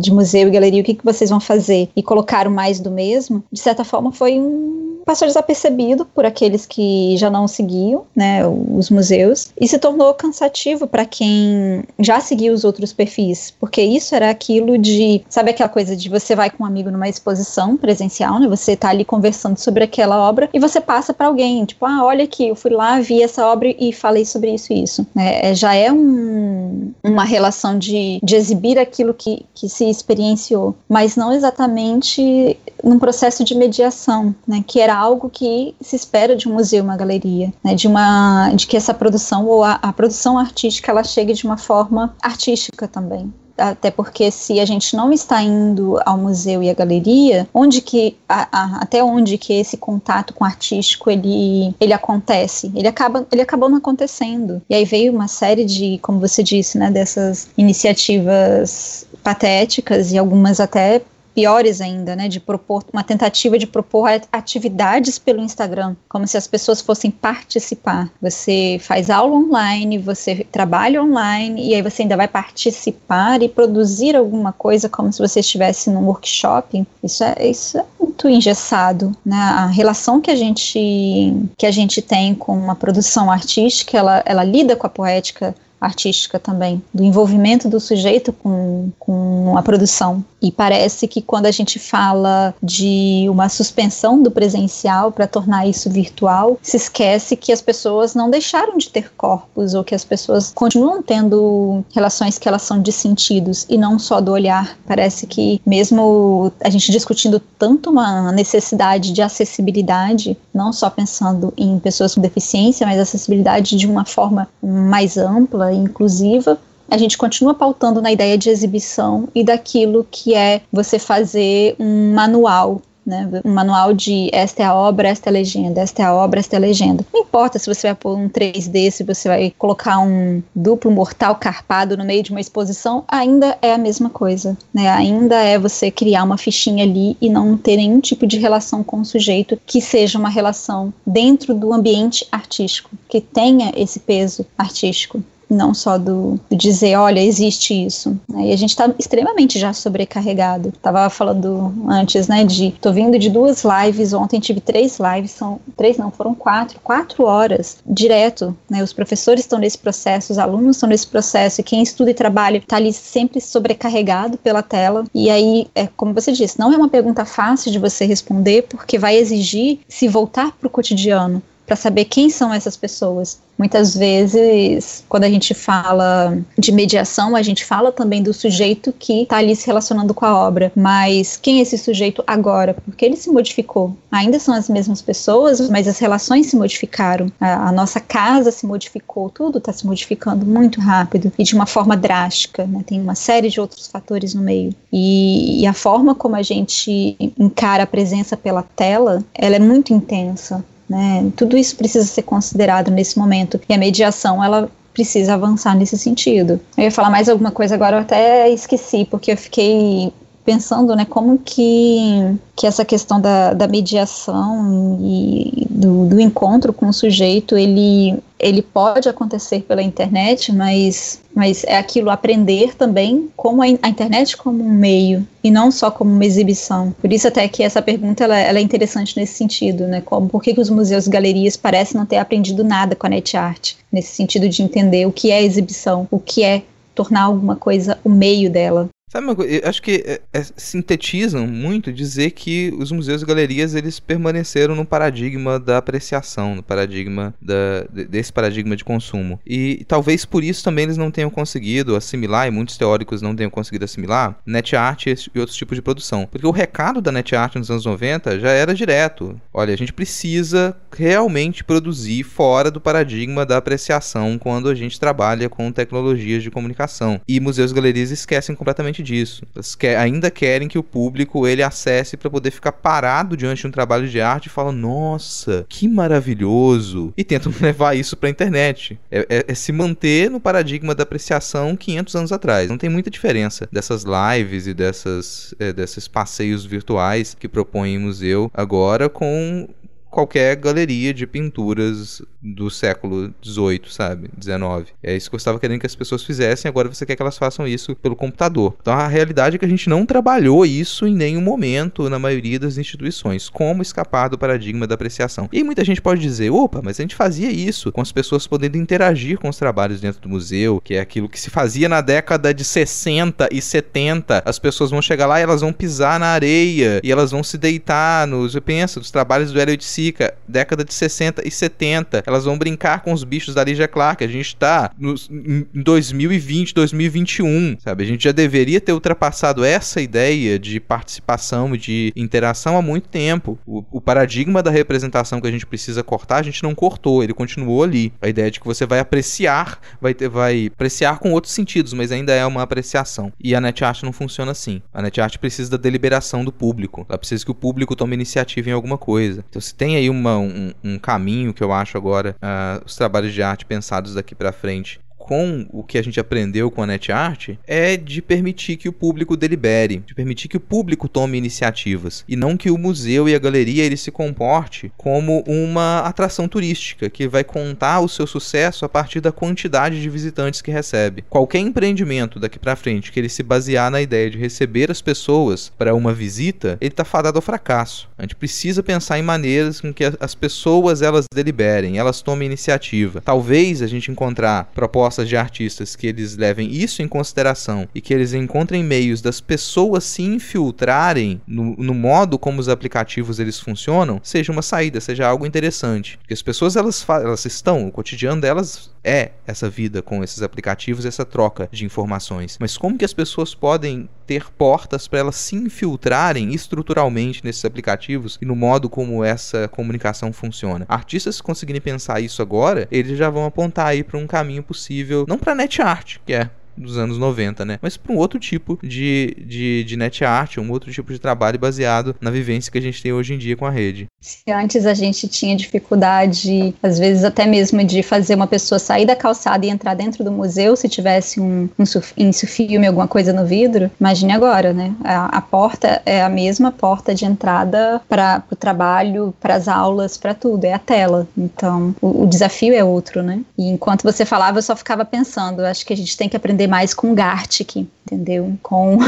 de 0.00 0.12
museu 0.12 0.48
e 0.48 0.50
galeria, 0.50 0.82
o 0.82 0.84
que 0.84 0.94
que 0.94 1.04
vocês 1.04 1.30
vão 1.30 1.38
fazer? 1.38 1.88
E 1.94 2.02
colocaram 2.02 2.50
mais 2.50 2.80
do 2.80 2.90
mesmo, 2.90 3.42
de 3.52 3.60
certa 3.60 3.84
forma 3.84 4.10
foi 4.10 4.40
um 4.40 4.81
passou 5.04 5.26
desapercebido 5.26 6.04
por 6.04 6.24
aqueles 6.24 6.66
que 6.66 7.16
já 7.16 7.30
não 7.30 7.46
seguiam, 7.48 8.04
né, 8.14 8.46
os 8.46 8.90
museus, 8.90 9.52
e 9.60 9.66
se 9.66 9.78
tornou 9.78 10.12
cansativo 10.14 10.86
para 10.86 11.04
quem 11.04 11.84
já 11.98 12.20
seguia 12.20 12.52
os 12.52 12.64
outros 12.64 12.92
perfis, 12.92 13.52
porque 13.58 13.82
isso 13.82 14.14
era 14.14 14.30
aquilo 14.30 14.78
de, 14.78 15.22
sabe 15.28 15.50
aquela 15.50 15.68
coisa 15.68 15.96
de 15.96 16.08
você 16.08 16.34
vai 16.34 16.50
com 16.50 16.64
um 16.64 16.66
amigo 16.66 16.90
numa 16.90 17.08
exposição 17.08 17.76
presencial, 17.76 18.38
né, 18.38 18.48
você 18.48 18.76
tá 18.76 18.90
ali 18.90 19.04
conversando 19.04 19.58
sobre 19.58 19.84
aquela 19.84 20.28
obra 20.28 20.48
e 20.52 20.58
você 20.58 20.80
passa 20.80 21.12
para 21.12 21.26
alguém, 21.26 21.64
tipo, 21.64 21.84
ah, 21.84 22.04
olha 22.04 22.24
aqui, 22.24 22.48
eu 22.48 22.56
fui 22.56 22.70
lá, 22.70 23.00
vi 23.00 23.22
essa 23.22 23.46
obra 23.46 23.74
e 23.78 23.92
falei 23.92 24.24
sobre 24.24 24.54
isso 24.54 24.72
e 24.72 24.82
isso, 24.82 25.06
né, 25.14 25.50
é, 25.50 25.54
já 25.54 25.74
é 25.74 25.92
um, 25.92 26.92
uma 27.02 27.24
relação 27.24 27.78
de, 27.78 28.20
de 28.22 28.36
exibir 28.36 28.78
aquilo 28.78 29.14
que, 29.14 29.44
que 29.54 29.68
se 29.68 29.88
experienciou, 29.88 30.74
mas 30.88 31.16
não 31.16 31.32
exatamente 31.32 32.56
num 32.82 32.98
processo 32.98 33.44
de 33.44 33.54
mediação, 33.54 34.34
né, 34.46 34.64
que 34.66 34.80
era 34.80 34.91
algo 34.94 35.30
que 35.30 35.74
se 35.80 35.96
espera 35.96 36.36
de 36.36 36.48
um 36.48 36.54
museu, 36.54 36.82
uma 36.82 36.96
galeria, 36.96 37.52
né, 37.64 37.74
de 37.74 37.86
uma, 37.86 38.50
de 38.54 38.66
que 38.66 38.76
essa 38.76 38.94
produção 38.94 39.46
ou 39.46 39.62
a, 39.62 39.74
a 39.74 39.92
produção 39.92 40.38
artística 40.38 40.90
ela 40.90 41.04
chegue 41.04 41.32
de 41.32 41.44
uma 41.44 41.56
forma 41.56 42.14
artística 42.22 42.86
também, 42.88 43.32
até 43.56 43.90
porque 43.90 44.30
se 44.30 44.58
a 44.60 44.64
gente 44.64 44.96
não 44.96 45.12
está 45.12 45.42
indo 45.42 45.98
ao 46.04 46.16
museu 46.16 46.62
e 46.62 46.70
à 46.70 46.74
galeria, 46.74 47.48
onde 47.52 47.80
que 47.80 48.16
a, 48.28 48.48
a, 48.50 48.82
até 48.82 49.02
onde 49.04 49.38
que 49.38 49.52
esse 49.52 49.76
contato 49.76 50.34
com 50.34 50.44
o 50.44 50.46
artístico 50.46 51.10
ele, 51.10 51.74
ele 51.80 51.92
acontece? 51.92 52.72
Ele 52.74 52.88
acaba 52.88 53.26
ele 53.30 53.42
acabou 53.42 53.68
não 53.68 53.78
acontecendo. 53.78 54.62
E 54.68 54.74
aí 54.74 54.84
veio 54.84 55.12
uma 55.12 55.28
série 55.28 55.64
de, 55.64 55.98
como 56.02 56.18
você 56.18 56.42
disse, 56.42 56.78
né, 56.78 56.90
dessas 56.90 57.48
iniciativas 57.56 59.06
patéticas 59.22 60.12
e 60.12 60.18
algumas 60.18 60.58
até 60.58 61.02
piores 61.34 61.80
ainda, 61.80 62.14
né, 62.14 62.28
de 62.28 62.40
propor 62.40 62.84
uma 62.92 63.02
tentativa 63.02 63.58
de 63.58 63.66
propor 63.66 64.08
atividades 64.30 65.18
pelo 65.18 65.40
Instagram, 65.40 65.96
como 66.08 66.26
se 66.26 66.36
as 66.36 66.46
pessoas 66.46 66.80
fossem 66.80 67.10
participar. 67.10 68.10
Você 68.20 68.78
faz 68.80 69.10
aula 69.10 69.34
online, 69.34 69.98
você 69.98 70.46
trabalha 70.50 71.02
online 71.02 71.68
e 71.68 71.74
aí 71.74 71.82
você 71.82 72.02
ainda 72.02 72.16
vai 72.16 72.28
participar 72.28 73.42
e 73.42 73.48
produzir 73.48 74.16
alguma 74.16 74.52
coisa 74.52 74.88
como 74.88 75.12
se 75.12 75.18
você 75.18 75.40
estivesse 75.40 75.90
num 75.90 76.06
workshop. 76.06 76.86
Isso 77.02 77.24
é, 77.24 77.34
isso 77.46 77.78
é 77.78 77.84
muito 77.98 78.28
engessado, 78.28 79.12
né? 79.24 79.36
A 79.36 79.66
relação 79.66 80.20
que 80.20 80.30
a 80.30 80.36
gente 80.36 81.32
que 81.56 81.66
a 81.66 81.70
gente 81.70 82.00
tem 82.02 82.34
com 82.34 82.56
uma 82.56 82.74
produção 82.74 83.30
artística, 83.30 83.96
ela, 83.96 84.22
ela 84.24 84.44
lida 84.44 84.76
com 84.76 84.86
a 84.86 84.90
poética 84.90 85.54
artística 85.82 86.38
também, 86.38 86.82
do 86.94 87.02
envolvimento 87.02 87.68
do 87.68 87.80
sujeito 87.80 88.32
com, 88.32 88.90
com 88.98 89.54
a 89.58 89.62
produção. 89.62 90.24
E 90.40 90.50
parece 90.50 91.06
que 91.06 91.20
quando 91.20 91.46
a 91.46 91.50
gente 91.50 91.78
fala 91.78 92.54
de 92.62 93.26
uma 93.28 93.48
suspensão 93.48 94.22
do 94.22 94.30
presencial 94.30 95.12
para 95.12 95.26
tornar 95.26 95.66
isso 95.66 95.90
virtual, 95.90 96.58
se 96.62 96.76
esquece 96.76 97.36
que 97.36 97.52
as 97.52 97.60
pessoas 97.60 98.14
não 98.14 98.30
deixaram 98.30 98.76
de 98.76 98.88
ter 98.88 99.12
corpos 99.16 99.74
ou 99.74 99.84
que 99.84 99.94
as 99.94 100.04
pessoas 100.04 100.52
continuam 100.52 101.02
tendo 101.02 101.84
relações 101.94 102.38
que 102.38 102.48
elas 102.48 102.62
são 102.62 102.80
de 102.80 102.92
sentidos 102.92 103.66
e 103.68 103.78
não 103.78 103.98
só 103.98 104.20
do 104.20 104.32
olhar. 104.32 104.76
Parece 104.86 105.26
que 105.26 105.60
mesmo 105.64 106.52
a 106.60 106.70
gente 106.70 106.90
discutindo 106.90 107.40
tanto 107.58 107.90
uma 107.90 108.32
necessidade 108.32 109.12
de 109.12 109.22
acessibilidade, 109.22 110.36
não 110.52 110.72
só 110.72 110.90
pensando 110.90 111.52
em 111.56 111.78
pessoas 111.78 112.14
com 112.14 112.20
deficiência, 112.20 112.86
mas 112.86 112.98
acessibilidade 112.98 113.76
de 113.76 113.86
uma 113.86 114.04
forma 114.04 114.48
mais 114.62 115.16
ampla 115.16 115.71
inclusiva, 115.74 116.58
a 116.90 116.98
gente 116.98 117.16
continua 117.16 117.54
pautando 117.54 118.02
na 118.02 118.12
ideia 118.12 118.36
de 118.36 118.50
exibição 118.50 119.28
e 119.34 119.42
daquilo 119.42 120.06
que 120.10 120.34
é 120.34 120.60
você 120.70 120.98
fazer 120.98 121.74
um 121.78 122.12
manual 122.12 122.82
né, 123.04 123.28
um 123.44 123.52
manual 123.52 123.92
de 123.92 124.30
esta 124.32 124.62
é 124.62 124.66
a 124.66 124.74
obra, 124.74 125.08
esta 125.08 125.28
é 125.28 125.30
a 125.30 125.32
legenda, 125.32 125.80
esta 125.80 126.02
é 126.02 126.04
a 126.04 126.14
obra, 126.14 126.40
esta 126.40 126.56
é 126.56 126.58
a 126.58 126.60
legenda. 126.60 127.04
Não 127.12 127.22
importa 127.22 127.58
se 127.58 127.66
você 127.66 127.88
vai 127.88 127.94
pôr 127.96 128.16
um 128.16 128.28
3D, 128.28 128.90
se 128.90 129.02
você 129.02 129.28
vai 129.28 129.52
colocar 129.58 129.98
um 129.98 130.42
duplo 130.54 130.90
mortal 130.90 131.34
carpado 131.34 131.96
no 131.96 132.04
meio 132.04 132.22
de 132.22 132.30
uma 132.30 132.40
exposição, 132.40 133.04
ainda 133.08 133.58
é 133.60 133.72
a 133.72 133.78
mesma 133.78 134.08
coisa, 134.08 134.56
né? 134.72 134.88
Ainda 134.88 135.36
é 135.36 135.58
você 135.58 135.90
criar 135.90 136.22
uma 136.22 136.38
fichinha 136.38 136.84
ali 136.84 137.16
e 137.20 137.28
não 137.28 137.56
ter 137.56 137.76
nenhum 137.76 138.00
tipo 138.00 138.26
de 138.26 138.38
relação 138.38 138.84
com 138.84 139.00
o 139.00 139.04
sujeito 139.04 139.58
que 139.66 139.80
seja 139.80 140.18
uma 140.18 140.28
relação 140.28 140.92
dentro 141.06 141.54
do 141.54 141.72
ambiente 141.72 142.26
artístico, 142.30 142.90
que 143.08 143.20
tenha 143.20 143.72
esse 143.76 143.98
peso 143.98 144.46
artístico 144.56 145.22
não 145.52 145.74
só 145.74 145.98
do, 145.98 146.38
do 146.50 146.56
dizer, 146.56 146.96
olha, 146.96 147.20
existe 147.20 147.86
isso. 147.86 148.18
Né? 148.28 148.48
E 148.48 148.52
a 148.52 148.56
gente 148.56 148.70
está 148.70 148.92
extremamente 148.98 149.58
já 149.58 149.72
sobrecarregado. 149.72 150.72
Tava 150.82 151.08
falando 151.10 151.72
antes, 151.88 152.28
né, 152.28 152.44
de, 152.44 152.72
tô 152.80 152.92
vindo 152.92 153.18
de 153.18 153.30
duas 153.30 153.62
lives, 153.64 154.12
ontem 154.12 154.40
tive 154.40 154.60
três 154.60 154.98
lives, 154.98 155.32
são, 155.32 155.60
três 155.76 155.96
não, 155.96 156.10
foram 156.10 156.34
quatro, 156.34 156.80
quatro 156.80 157.24
horas 157.24 157.76
direto, 157.86 158.56
né, 158.68 158.82
os 158.82 158.92
professores 158.92 159.44
estão 159.44 159.58
nesse 159.58 159.78
processo, 159.78 160.32
os 160.32 160.38
alunos 160.38 160.76
estão 160.76 160.88
nesse 160.88 161.06
processo, 161.06 161.60
e 161.60 161.64
quem 161.64 161.82
estuda 161.82 162.10
e 162.10 162.14
trabalha 162.14 162.58
está 162.58 162.76
ali 162.76 162.92
sempre 162.92 163.40
sobrecarregado 163.40 164.38
pela 164.38 164.62
tela, 164.62 165.04
e 165.14 165.30
aí, 165.30 165.68
é 165.74 165.86
como 165.96 166.14
você 166.14 166.32
disse, 166.32 166.58
não 166.58 166.72
é 166.72 166.76
uma 166.76 166.88
pergunta 166.88 167.24
fácil 167.24 167.70
de 167.70 167.78
você 167.78 168.04
responder, 168.04 168.62
porque 168.62 168.98
vai 168.98 169.16
exigir 169.16 169.80
se 169.88 170.08
voltar 170.08 170.52
para 170.52 170.66
o 170.66 170.70
cotidiano, 170.70 171.42
para 171.72 171.76
saber 171.76 172.04
quem 172.04 172.28
são 172.28 172.52
essas 172.52 172.76
pessoas. 172.76 173.40
Muitas 173.58 173.94
vezes, 173.94 175.02
quando 175.08 175.24
a 175.24 175.30
gente 175.30 175.54
fala 175.54 176.38
de 176.58 176.70
mediação, 176.70 177.34
a 177.34 177.40
gente 177.40 177.64
fala 177.64 177.90
também 177.90 178.22
do 178.22 178.34
sujeito 178.34 178.92
que 178.92 179.22
está 179.22 179.38
ali 179.38 179.56
se 179.56 179.66
relacionando 179.66 180.12
com 180.12 180.26
a 180.26 180.36
obra. 180.36 180.70
Mas 180.76 181.38
quem 181.40 181.60
é 181.60 181.62
esse 181.62 181.78
sujeito 181.78 182.22
agora? 182.26 182.74
Porque 182.74 183.06
ele 183.06 183.16
se 183.16 183.30
modificou. 183.30 183.96
Ainda 184.10 184.38
são 184.38 184.54
as 184.54 184.68
mesmas 184.68 185.00
pessoas, 185.00 185.70
mas 185.70 185.88
as 185.88 185.98
relações 185.98 186.48
se 186.48 186.56
modificaram. 186.56 187.32
A, 187.40 187.68
a 187.68 187.72
nossa 187.72 188.00
casa 188.00 188.50
se 188.50 188.66
modificou, 188.66 189.30
tudo 189.30 189.56
está 189.56 189.72
se 189.72 189.86
modificando 189.86 190.44
muito 190.44 190.78
rápido 190.78 191.32
e 191.38 191.44
de 191.44 191.54
uma 191.54 191.64
forma 191.64 191.96
drástica. 191.96 192.66
Né? 192.66 192.82
Tem 192.84 193.00
uma 193.00 193.14
série 193.14 193.48
de 193.48 193.58
outros 193.58 193.86
fatores 193.86 194.34
no 194.34 194.42
meio. 194.42 194.74
E, 194.92 195.62
e 195.62 195.66
a 195.66 195.72
forma 195.72 196.14
como 196.14 196.36
a 196.36 196.42
gente 196.42 197.16
encara 197.38 197.84
a 197.84 197.86
presença 197.86 198.36
pela 198.36 198.62
tela, 198.62 199.24
ela 199.34 199.56
é 199.56 199.60
muito 199.60 199.94
intensa. 199.94 200.62
Né? 200.92 201.32
Tudo 201.34 201.56
isso 201.56 201.74
precisa 201.74 202.06
ser 202.06 202.20
considerado 202.20 202.90
nesse 202.90 203.18
momento. 203.18 203.58
E 203.66 203.72
a 203.72 203.78
mediação, 203.78 204.44
ela 204.44 204.70
precisa 204.92 205.32
avançar 205.32 205.74
nesse 205.74 205.96
sentido. 205.96 206.60
Eu 206.76 206.84
ia 206.84 206.90
falar 206.90 207.08
mais 207.08 207.30
alguma 207.30 207.50
coisa 207.50 207.74
agora, 207.74 207.96
eu 207.96 208.00
até 208.02 208.50
esqueci, 208.50 209.06
porque 209.06 209.32
eu 209.32 209.36
fiquei 209.38 210.12
pensando, 210.44 210.94
né, 210.96 211.04
como 211.04 211.38
que, 211.38 212.36
que 212.56 212.66
essa 212.66 212.84
questão 212.84 213.20
da, 213.20 213.52
da 213.54 213.68
mediação 213.68 214.98
e 215.00 215.66
do, 215.70 216.06
do 216.06 216.20
encontro 216.20 216.72
com 216.72 216.88
o 216.88 216.92
sujeito, 216.92 217.56
ele, 217.56 218.18
ele 218.38 218.62
pode 218.62 219.08
acontecer 219.08 219.62
pela 219.62 219.82
internet, 219.82 220.52
mas, 220.52 221.20
mas 221.34 221.64
é 221.64 221.76
aquilo 221.76 222.10
aprender 222.10 222.74
também 222.74 223.28
como 223.36 223.62
a, 223.62 223.66
a, 223.82 223.88
internet 223.88 224.36
como 224.36 224.64
um 224.64 224.72
meio 224.72 225.26
e 225.42 225.50
não 225.50 225.70
só 225.70 225.90
como 225.90 226.12
uma 226.12 226.24
exibição. 226.24 226.94
Por 227.00 227.12
isso 227.12 227.28
até 227.28 227.46
que 227.46 227.62
essa 227.62 227.80
pergunta 227.80 228.24
ela, 228.24 228.38
ela 228.38 228.58
é 228.58 228.62
interessante 228.62 229.16
nesse 229.16 229.34
sentido, 229.34 229.86
né? 229.86 230.00
Como, 230.00 230.28
por 230.28 230.42
que, 230.42 230.54
que 230.54 230.60
os 230.60 230.70
museus 230.70 231.06
e 231.06 231.10
galerias 231.10 231.56
parecem 231.56 231.98
não 231.98 232.06
ter 232.06 232.16
aprendido 232.16 232.64
nada 232.64 232.96
com 232.96 233.06
a 233.06 233.10
net 233.10 233.36
art, 233.36 233.74
nesse 233.92 234.14
sentido 234.14 234.48
de 234.48 234.62
entender 234.62 235.06
o 235.06 235.12
que 235.12 235.30
é 235.30 235.42
exibição, 235.42 236.06
o 236.10 236.18
que 236.18 236.42
é 236.42 236.62
tornar 236.94 237.22
alguma 237.22 237.56
coisa 237.56 237.98
o 238.04 238.08
meio 238.08 238.50
dela. 238.50 238.88
Sabe 239.12 239.26
uma 239.26 239.36
coisa? 239.36 239.52
Eu 239.52 239.68
acho 239.68 239.82
que 239.82 240.02
é, 240.06 240.22
é, 240.32 240.42
sintetizam 240.56 241.46
muito 241.46 241.92
dizer 241.92 242.30
que 242.30 242.74
os 242.78 242.90
museus 242.90 243.20
e 243.20 243.26
galerias 243.26 243.74
eles 243.74 244.00
permaneceram 244.00 244.74
no 244.74 244.86
paradigma 244.86 245.60
da 245.60 245.76
apreciação, 245.76 246.54
no 246.54 246.62
paradigma 246.62 247.34
da, 247.38 247.84
desse 248.08 248.32
paradigma 248.32 248.74
de 248.74 248.82
consumo. 248.82 249.38
E 249.46 249.84
talvez 249.86 250.24
por 250.24 250.42
isso 250.42 250.64
também 250.64 250.84
eles 250.84 250.96
não 250.96 251.10
tenham 251.10 251.28
conseguido 251.28 251.94
assimilar, 251.94 252.48
e 252.48 252.50
muitos 252.50 252.78
teóricos 252.78 253.20
não 253.20 253.36
tenham 253.36 253.50
conseguido 253.50 253.84
assimilar, 253.84 254.34
net 254.46 254.74
art 254.74 255.04
e 255.04 255.38
outros 255.38 255.58
tipos 255.58 255.76
de 255.76 255.82
produção. 255.82 256.24
Porque 256.24 256.46
o 256.46 256.50
recado 256.50 257.02
da 257.02 257.12
net 257.12 257.36
art 257.36 257.56
nos 257.56 257.70
anos 257.70 257.84
90 257.84 258.40
já 258.40 258.50
era 258.50 258.74
direto. 258.74 259.38
Olha, 259.52 259.74
a 259.74 259.76
gente 259.76 259.92
precisa 259.92 260.74
realmente 260.90 261.62
produzir 261.62 262.22
fora 262.22 262.70
do 262.70 262.80
paradigma 262.80 263.44
da 263.44 263.58
apreciação 263.58 264.38
quando 264.38 264.70
a 264.70 264.74
gente 264.74 264.98
trabalha 264.98 265.50
com 265.50 265.70
tecnologias 265.70 266.42
de 266.42 266.50
comunicação. 266.50 267.20
E 267.28 267.38
museus 267.38 267.72
e 267.72 267.74
galerias 267.74 268.10
esquecem 268.10 268.56
completamente 268.56 269.01
disso. 269.02 269.44
Elas 269.54 269.74
quer, 269.74 269.96
ainda 269.96 270.30
querem 270.30 270.68
que 270.68 270.78
o 270.78 270.82
público 270.82 271.46
ele 271.46 271.62
acesse 271.62 272.16
para 272.16 272.30
poder 272.30 272.50
ficar 272.50 272.72
parado 272.72 273.36
diante 273.36 273.62
de 273.62 273.66
um 273.66 273.70
trabalho 273.70 274.08
de 274.08 274.20
arte 274.20 274.46
e 274.46 274.50
fala: 274.50 274.72
"Nossa, 274.72 275.66
que 275.68 275.88
maravilhoso!" 275.88 277.12
E 277.16 277.24
tentam 277.24 277.52
levar 277.60 277.94
isso 277.94 278.16
para 278.16 278.28
a 278.28 278.30
internet. 278.30 278.98
É, 279.10 279.26
é, 279.28 279.44
é, 279.48 279.54
se 279.54 279.72
manter 279.72 280.30
no 280.30 280.40
paradigma 280.40 280.94
da 280.94 281.02
apreciação 281.02 281.76
500 281.76 282.14
anos 282.16 282.32
atrás. 282.32 282.68
Não 282.68 282.78
tem 282.78 282.90
muita 282.90 283.10
diferença 283.10 283.68
dessas 283.70 284.04
lives 284.04 284.66
e 284.66 284.74
dessas 284.74 285.54
é, 285.58 285.72
desses 285.72 286.08
passeios 286.08 286.64
virtuais 286.64 287.36
que 287.38 287.48
propõe 287.48 287.96
o 287.96 288.00
museu 288.00 288.50
agora 288.54 289.08
com 289.08 289.68
qualquer 290.12 290.54
galeria 290.56 291.12
de 291.12 291.26
pinturas 291.26 292.22
do 292.40 292.70
século 292.70 293.32
XVIII, 293.42 293.82
sabe? 293.88 294.28
XIX. 294.40 294.92
É 295.02 295.16
isso 295.16 295.30
que 295.30 295.36
você 295.36 295.40
estava 295.40 295.58
querendo 295.58 295.80
que 295.80 295.86
as 295.86 295.94
pessoas 295.94 296.22
fizessem, 296.22 296.68
agora 296.68 296.88
você 296.88 297.06
quer 297.06 297.16
que 297.16 297.22
elas 297.22 297.38
façam 297.38 297.66
isso 297.66 297.96
pelo 297.96 298.14
computador. 298.14 298.76
Então 298.80 298.92
a 298.92 299.08
realidade 299.08 299.56
é 299.56 299.58
que 299.58 299.64
a 299.64 299.68
gente 299.68 299.88
não 299.88 300.04
trabalhou 300.04 300.66
isso 300.66 301.06
em 301.06 301.14
nenhum 301.14 301.40
momento 301.40 302.10
na 302.10 302.18
maioria 302.18 302.58
das 302.58 302.76
instituições. 302.76 303.48
Como 303.48 303.80
escapar 303.80 304.28
do 304.28 304.38
paradigma 304.38 304.86
da 304.86 304.94
apreciação? 304.94 305.48
E 305.50 305.64
muita 305.64 305.84
gente 305.84 306.02
pode 306.02 306.20
dizer, 306.20 306.50
opa, 306.50 306.82
mas 306.82 307.00
a 307.00 307.02
gente 307.02 307.14
fazia 307.14 307.50
isso, 307.50 307.90
com 307.90 308.02
as 308.02 308.12
pessoas 308.12 308.46
podendo 308.46 308.76
interagir 308.76 309.38
com 309.38 309.48
os 309.48 309.56
trabalhos 309.56 310.00
dentro 310.00 310.20
do 310.20 310.28
museu, 310.28 310.80
que 310.84 310.94
é 310.94 311.00
aquilo 311.00 311.28
que 311.28 311.40
se 311.40 311.48
fazia 311.48 311.88
na 311.88 312.02
década 312.02 312.52
de 312.52 312.64
60 312.64 313.48
e 313.50 313.62
70. 313.62 314.42
As 314.44 314.58
pessoas 314.58 314.90
vão 314.90 315.00
chegar 315.00 315.26
lá 315.26 315.40
e 315.40 315.42
elas 315.42 315.62
vão 315.62 315.72
pisar 315.72 316.20
na 316.20 316.26
areia, 316.26 317.00
e 317.02 317.10
elas 317.10 317.30
vão 317.30 317.42
se 317.42 317.56
deitar 317.56 318.26
nos, 318.26 318.54
eu 318.54 318.60
penso, 318.62 318.98
nos 318.98 319.10
trabalhos 319.10 319.52
do 319.52 319.60
Hélio 319.60 319.76
de 319.76 319.84
Sica, 320.02 320.34
década 320.48 320.84
de 320.84 320.92
60 320.92 321.46
e 321.46 321.50
70. 321.50 322.24
Elas 322.26 322.44
vão 322.44 322.58
brincar 322.58 323.02
com 323.02 323.12
os 323.12 323.22
bichos 323.22 323.54
da 323.54 323.62
Ligia 323.62 323.86
Clark. 323.86 324.24
A 324.24 324.28
gente 324.28 324.56
tá 324.56 324.90
nos, 324.98 325.30
em 325.30 325.64
2020, 325.72 326.74
2021, 326.74 327.76
sabe? 327.78 328.02
A 328.02 328.06
gente 328.06 328.24
já 328.24 328.32
deveria 328.32 328.80
ter 328.80 328.92
ultrapassado 328.92 329.64
essa 329.64 330.00
ideia 330.00 330.58
de 330.58 330.80
participação, 330.80 331.76
de 331.76 332.12
interação 332.16 332.76
há 332.76 332.82
muito 332.82 333.08
tempo. 333.08 333.56
O, 333.64 333.84
o 333.92 334.00
paradigma 334.00 334.60
da 334.60 334.72
representação 334.72 335.40
que 335.40 335.46
a 335.46 335.50
gente 335.52 335.66
precisa 335.66 336.02
cortar, 336.02 336.38
a 336.38 336.42
gente 336.42 336.64
não 336.64 336.74
cortou, 336.74 337.22
ele 337.22 337.32
continuou 337.32 337.84
ali. 337.84 338.12
A 338.20 338.28
ideia 338.28 338.50
de 338.50 338.58
que 338.58 338.66
você 338.66 338.84
vai 338.84 338.98
apreciar, 338.98 339.78
vai, 340.00 340.14
ter, 340.14 340.28
vai 340.28 340.66
apreciar 340.66 341.20
com 341.20 341.30
outros 341.30 341.52
sentidos, 341.52 341.92
mas 341.92 342.10
ainda 342.10 342.32
é 342.32 342.44
uma 342.44 342.62
apreciação. 342.62 343.32
E 343.40 343.54
a 343.54 343.60
NetArt 343.60 344.02
não 344.02 344.12
funciona 344.12 344.50
assim. 344.50 344.82
A 344.92 345.00
NetArt 345.00 345.38
precisa 345.38 345.70
da 345.70 345.76
deliberação 345.76 346.44
do 346.44 346.50
público. 346.52 347.06
Ela 347.08 347.18
precisa 347.18 347.44
que 347.44 347.50
o 347.52 347.54
público 347.54 347.94
tome 347.94 348.14
iniciativa 348.14 348.68
em 348.68 348.72
alguma 348.72 348.98
coisa. 348.98 349.44
Então, 349.48 349.60
se 349.60 349.74
tem 349.74 349.91
aí 349.96 350.10
uma, 350.10 350.38
um, 350.38 350.72
um 350.82 350.98
caminho 350.98 351.52
que 351.52 351.62
eu 351.62 351.72
acho 351.72 351.96
agora 351.96 352.36
uh, 352.42 352.82
os 352.84 352.96
trabalhos 352.96 353.32
de 353.32 353.42
arte 353.42 353.64
pensados 353.64 354.14
daqui 354.14 354.34
para 354.34 354.52
frente 354.52 355.00
com 355.22 355.64
o 355.70 355.84
que 355.84 355.96
a 355.96 356.02
gente 356.02 356.18
aprendeu 356.18 356.68
com 356.68 356.82
a 356.82 356.86
NetArt 356.86 357.50
é 357.64 357.96
de 357.96 358.20
permitir 358.20 358.76
que 358.76 358.88
o 358.88 358.92
público 358.92 359.36
delibere, 359.36 360.02
de 360.04 360.14
permitir 360.14 360.48
que 360.48 360.56
o 360.56 360.60
público 360.60 361.08
tome 361.08 361.38
iniciativas 361.38 362.24
e 362.28 362.34
não 362.34 362.56
que 362.56 362.70
o 362.70 362.76
museu 362.76 363.28
e 363.28 363.34
a 363.34 363.38
galeria 363.38 363.84
ele 363.84 363.96
se 363.96 364.10
comporte 364.10 364.92
como 364.96 365.44
uma 365.46 366.00
atração 366.00 366.48
turística 366.48 367.08
que 367.08 367.28
vai 367.28 367.44
contar 367.44 368.00
o 368.00 368.08
seu 368.08 368.26
sucesso 368.26 368.84
a 368.84 368.88
partir 368.88 369.20
da 369.20 369.30
quantidade 369.30 370.02
de 370.02 370.10
visitantes 370.10 370.60
que 370.60 370.72
recebe. 370.72 371.24
Qualquer 371.30 371.60
empreendimento 371.60 372.40
daqui 372.40 372.58
para 372.58 372.74
frente 372.74 373.12
que 373.12 373.20
ele 373.20 373.28
se 373.28 373.44
basear 373.44 373.92
na 373.92 374.02
ideia 374.02 374.28
de 374.28 374.38
receber 374.38 374.90
as 374.90 375.00
pessoas 375.00 375.70
para 375.78 375.94
uma 375.94 376.12
visita, 376.12 376.76
ele 376.80 376.90
está 376.90 377.04
fadado 377.04 377.38
ao 377.38 377.42
fracasso. 377.42 378.08
A 378.18 378.22
gente 378.22 378.34
precisa 378.34 378.82
pensar 378.82 379.20
em 379.20 379.22
maneiras 379.22 379.80
com 379.80 379.94
que 379.94 380.04
as 380.18 380.34
pessoas 380.34 381.00
elas 381.00 381.26
deliberem, 381.32 381.98
elas 381.98 382.22
tomem 382.22 382.46
iniciativa. 382.46 383.20
Talvez 383.20 383.82
a 383.82 383.86
gente 383.86 384.10
encontrar 384.10 384.64
propostas 384.74 385.11
de 385.16 385.36
artistas 385.36 385.94
que 385.94 386.06
eles 386.06 386.36
levem 386.36 386.70
isso 386.70 387.02
em 387.02 387.08
consideração 387.08 387.88
e 387.94 388.00
que 388.00 388.14
eles 388.14 388.32
encontrem 388.32 388.82
meios 388.82 389.20
das 389.20 389.40
pessoas 389.40 390.04
se 390.04 390.22
infiltrarem 390.22 391.40
no, 391.46 391.76
no 391.76 391.94
modo 391.94 392.38
como 392.38 392.60
os 392.60 392.68
aplicativos 392.68 393.38
eles 393.38 393.58
funcionam, 393.60 394.20
seja 394.22 394.52
uma 394.52 394.62
saída, 394.62 395.00
seja 395.00 395.26
algo 395.26 395.46
interessante. 395.46 396.16
Porque 396.18 396.34
as 396.34 396.42
pessoas 396.42 396.76
elas, 396.76 397.04
elas 397.08 397.44
estão, 397.44 397.86
o 397.86 397.92
cotidiano 397.92 398.40
delas 398.40 398.91
é 399.04 399.32
essa 399.46 399.68
vida 399.68 400.02
com 400.02 400.22
esses 400.22 400.42
aplicativos, 400.42 401.04
essa 401.04 401.24
troca 401.24 401.68
de 401.72 401.84
informações. 401.84 402.56
Mas 402.60 402.76
como 402.76 402.96
que 402.96 403.04
as 403.04 403.12
pessoas 403.12 403.54
podem 403.54 404.08
ter 404.26 404.50
portas 404.50 405.08
para 405.08 405.18
elas 405.18 405.36
se 405.36 405.56
infiltrarem 405.56 406.54
estruturalmente 406.54 407.44
nesses 407.44 407.64
aplicativos 407.64 408.38
e 408.40 408.46
no 408.46 408.56
modo 408.56 408.88
como 408.88 409.24
essa 409.24 409.68
comunicação 409.68 410.32
funciona? 410.32 410.86
Artistas 410.88 411.40
conseguirem 411.40 411.80
pensar 411.80 412.20
isso 412.20 412.42
agora, 412.42 412.86
eles 412.90 413.18
já 413.18 413.28
vão 413.28 413.44
apontar 413.44 413.88
aí 413.88 414.02
para 414.04 414.18
um 414.18 414.26
caminho 414.26 414.62
possível, 414.62 415.24
não 415.28 415.38
para 415.38 415.54
net 415.54 415.82
art, 415.82 416.18
que 416.24 416.32
é 416.32 416.50
dos 416.76 416.96
anos 416.96 417.18
90, 417.18 417.64
né? 417.64 417.78
Mas 417.82 417.96
para 417.96 418.12
um 418.12 418.16
outro 418.16 418.38
tipo 418.38 418.78
de, 418.82 419.36
de, 419.46 419.84
de 419.84 419.96
net 419.96 420.24
art, 420.24 420.58
um 420.58 420.70
outro 420.70 420.90
tipo 420.90 421.12
de 421.12 421.18
trabalho 421.18 421.58
baseado 421.58 422.16
na 422.20 422.30
vivência 422.30 422.72
que 422.72 422.78
a 422.78 422.82
gente 422.82 423.02
tem 423.02 423.12
hoje 423.12 423.34
em 423.34 423.38
dia 423.38 423.56
com 423.56 423.66
a 423.66 423.70
rede. 423.70 424.06
Se 424.22 424.50
antes 424.50 424.86
a 424.86 424.94
gente 424.94 425.28
tinha 425.28 425.54
dificuldade, 425.54 426.74
às 426.82 426.98
vezes 426.98 427.24
até 427.24 427.44
mesmo 427.44 427.84
de 427.84 428.02
fazer 428.02 428.34
uma 428.34 428.46
pessoa 428.46 428.78
sair 428.78 429.04
da 429.04 429.16
calçada 429.16 429.66
e 429.66 429.68
entrar 429.68 429.94
dentro 429.94 430.24
do 430.24 430.32
museu 430.32 430.76
se 430.76 430.88
tivesse 430.88 431.40
um, 431.40 431.68
um 431.78 431.84
insufilme, 432.16 432.86
alguma 432.86 433.08
coisa 433.08 433.32
no 433.32 433.44
vidro, 433.44 433.90
imagine 434.00 434.32
agora, 434.32 434.72
né? 434.72 434.94
A, 435.02 435.38
a 435.38 435.40
porta 435.40 436.00
é 436.06 436.22
a 436.22 436.28
mesma 436.28 436.70
porta 436.70 437.14
de 437.14 437.24
entrada 437.24 438.00
para 438.08 438.42
o 438.50 438.56
trabalho, 438.56 439.34
para 439.40 439.56
as 439.56 439.68
aulas, 439.68 440.16
para 440.16 440.32
tudo, 440.32 440.64
é 440.64 440.72
a 440.72 440.78
tela. 440.78 441.26
Então, 441.36 441.94
o, 442.00 442.22
o 442.22 442.26
desafio 442.26 442.72
é 442.74 442.84
outro, 442.84 443.22
né? 443.22 443.40
E 443.58 443.68
enquanto 443.68 444.04
você 444.04 444.24
falava, 444.24 444.58
eu 444.58 444.62
só 444.62 444.76
ficava 444.76 445.04
pensando, 445.04 445.64
acho 445.64 445.84
que 445.84 445.92
a 445.92 445.96
gente 445.96 446.16
tem 446.16 446.28
que 446.28 446.36
aprender 446.36 446.62
aprender 446.62 446.66
mais 446.66 446.94
com 446.94 447.14
Gartic, 447.14 447.86
entendeu? 448.06 448.56
Com 448.62 448.98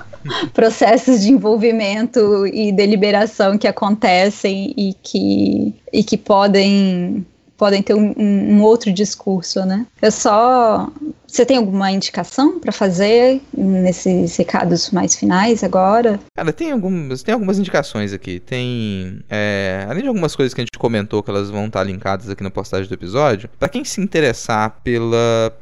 processos 0.52 1.22
de 1.22 1.32
envolvimento 1.32 2.46
e 2.46 2.72
deliberação 2.72 3.56
que 3.58 3.66
acontecem 3.66 4.74
e 4.76 4.94
que, 5.02 5.74
e 5.92 6.02
que 6.02 6.16
podem 6.16 7.26
podem 7.58 7.82
ter 7.82 7.92
um, 7.92 8.14
um, 8.16 8.62
outro 8.62 8.90
discurso, 8.92 9.66
né? 9.66 9.84
Eu 10.00 10.12
só. 10.12 10.88
Você 11.26 11.44
tem 11.44 11.58
alguma 11.58 11.90
indicação 11.90 12.58
para 12.58 12.72
fazer 12.72 13.42
nesses 13.52 14.34
recados 14.36 14.90
mais 14.92 15.14
finais 15.14 15.62
agora? 15.62 16.18
Cara, 16.34 16.52
tem 16.54 16.70
algumas, 16.70 17.22
tem 17.22 17.34
algumas 17.34 17.58
indicações 17.58 18.12
aqui. 18.14 18.38
Tem. 18.40 19.20
É, 19.28 19.84
além 19.90 20.02
de 20.02 20.08
algumas 20.08 20.34
coisas 20.34 20.54
que 20.54 20.60
a 20.60 20.64
gente 20.64 20.78
comentou 20.78 21.22
que 21.22 21.28
elas 21.28 21.50
vão 21.50 21.66
estar 21.66 21.82
linkadas 21.82 22.30
aqui 22.30 22.42
na 22.42 22.50
postagem 22.50 22.88
do 22.88 22.94
episódio, 22.94 23.50
para 23.58 23.68
quem 23.68 23.84
se 23.84 24.00
interessar 24.00 24.80
pela 24.82 25.52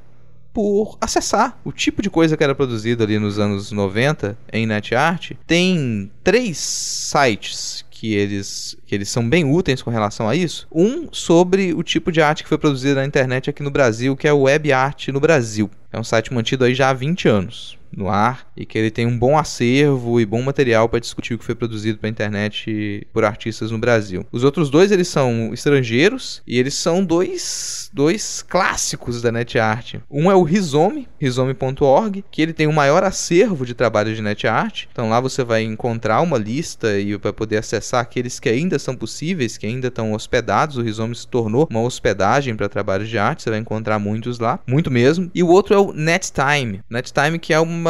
por 0.56 0.96
acessar 1.02 1.60
o 1.62 1.70
tipo 1.70 2.00
de 2.00 2.08
coisa 2.08 2.34
que 2.34 2.42
era 2.42 2.54
produzido 2.54 3.04
ali 3.04 3.18
nos 3.18 3.38
anos 3.38 3.70
90 3.70 4.38
em 4.50 4.66
NetArt. 4.66 5.32
Tem 5.46 6.10
três 6.24 6.56
sites 6.56 7.84
que 7.90 8.14
eles, 8.14 8.74
que 8.86 8.94
eles 8.94 9.10
são 9.10 9.28
bem 9.28 9.44
úteis 9.44 9.82
com 9.82 9.90
relação 9.90 10.26
a 10.26 10.34
isso. 10.34 10.66
Um 10.72 11.08
sobre 11.12 11.74
o 11.74 11.82
tipo 11.82 12.10
de 12.10 12.22
arte 12.22 12.42
que 12.42 12.48
foi 12.48 12.56
produzida 12.56 13.02
na 13.02 13.06
internet 13.06 13.50
aqui 13.50 13.62
no 13.62 13.70
Brasil, 13.70 14.16
que 14.16 14.26
é 14.26 14.32
o 14.32 14.44
Web 14.44 14.72
Art 14.72 15.08
no 15.08 15.20
Brasil. 15.20 15.70
É 15.92 16.00
um 16.00 16.04
site 16.04 16.32
mantido 16.32 16.64
aí 16.64 16.74
já 16.74 16.88
há 16.88 16.94
20 16.94 17.28
anos 17.28 17.76
no 17.96 18.08
ar 18.08 18.46
e 18.56 18.66
que 18.66 18.78
ele 18.78 18.90
tem 18.90 19.06
um 19.06 19.18
bom 19.18 19.38
acervo 19.38 20.20
e 20.20 20.26
bom 20.26 20.42
material 20.42 20.88
para 20.88 21.00
discutir 21.00 21.34
o 21.34 21.38
que 21.38 21.44
foi 21.44 21.54
produzido 21.54 21.98
para 21.98 22.08
a 22.08 22.10
internet 22.10 23.06
por 23.12 23.24
artistas 23.24 23.70
no 23.70 23.78
Brasil. 23.78 24.26
Os 24.30 24.44
outros 24.44 24.70
dois 24.70 24.92
eles 24.92 25.08
são 25.08 25.52
estrangeiros 25.52 26.42
e 26.46 26.58
eles 26.58 26.74
são 26.74 27.04
dois, 27.04 27.90
dois 27.92 28.42
clássicos 28.42 29.22
da 29.22 29.32
net 29.32 29.58
art. 29.58 29.96
Um 30.10 30.30
é 30.30 30.34
o 30.34 30.42
Rizome, 30.42 31.08
rizome.org, 31.18 32.24
que 32.30 32.42
ele 32.42 32.52
tem 32.52 32.66
o 32.66 32.72
maior 32.72 33.02
acervo 33.02 33.64
de 33.64 33.74
trabalhos 33.74 34.16
de 34.16 34.22
net 34.22 34.46
art. 34.46 34.84
Então 34.92 35.08
lá 35.08 35.20
você 35.20 35.42
vai 35.42 35.62
encontrar 35.62 36.20
uma 36.20 36.38
lista 36.38 36.98
e 36.98 37.16
vai 37.16 37.32
poder 37.32 37.58
acessar 37.58 38.00
aqueles 38.00 38.38
que 38.38 38.48
ainda 38.48 38.78
são 38.78 38.94
possíveis, 38.94 39.56
que 39.56 39.66
ainda 39.66 39.88
estão 39.88 40.12
hospedados. 40.12 40.76
O 40.76 40.82
Rizome 40.82 41.14
se 41.14 41.26
tornou 41.26 41.66
uma 41.70 41.82
hospedagem 41.82 42.54
para 42.54 42.68
trabalhos 42.68 43.08
de 43.08 43.18
arte, 43.18 43.42
você 43.42 43.50
vai 43.50 43.58
encontrar 43.58 43.98
muitos 43.98 44.38
lá, 44.38 44.58
muito 44.66 44.90
mesmo. 44.90 45.30
E 45.34 45.42
o 45.42 45.48
outro 45.48 45.74
é 45.74 45.78
o 45.78 45.92
NetTime. 45.92 46.80
NetTime 46.90 47.38
que 47.38 47.52
é 47.52 47.60
uma, 47.60 47.85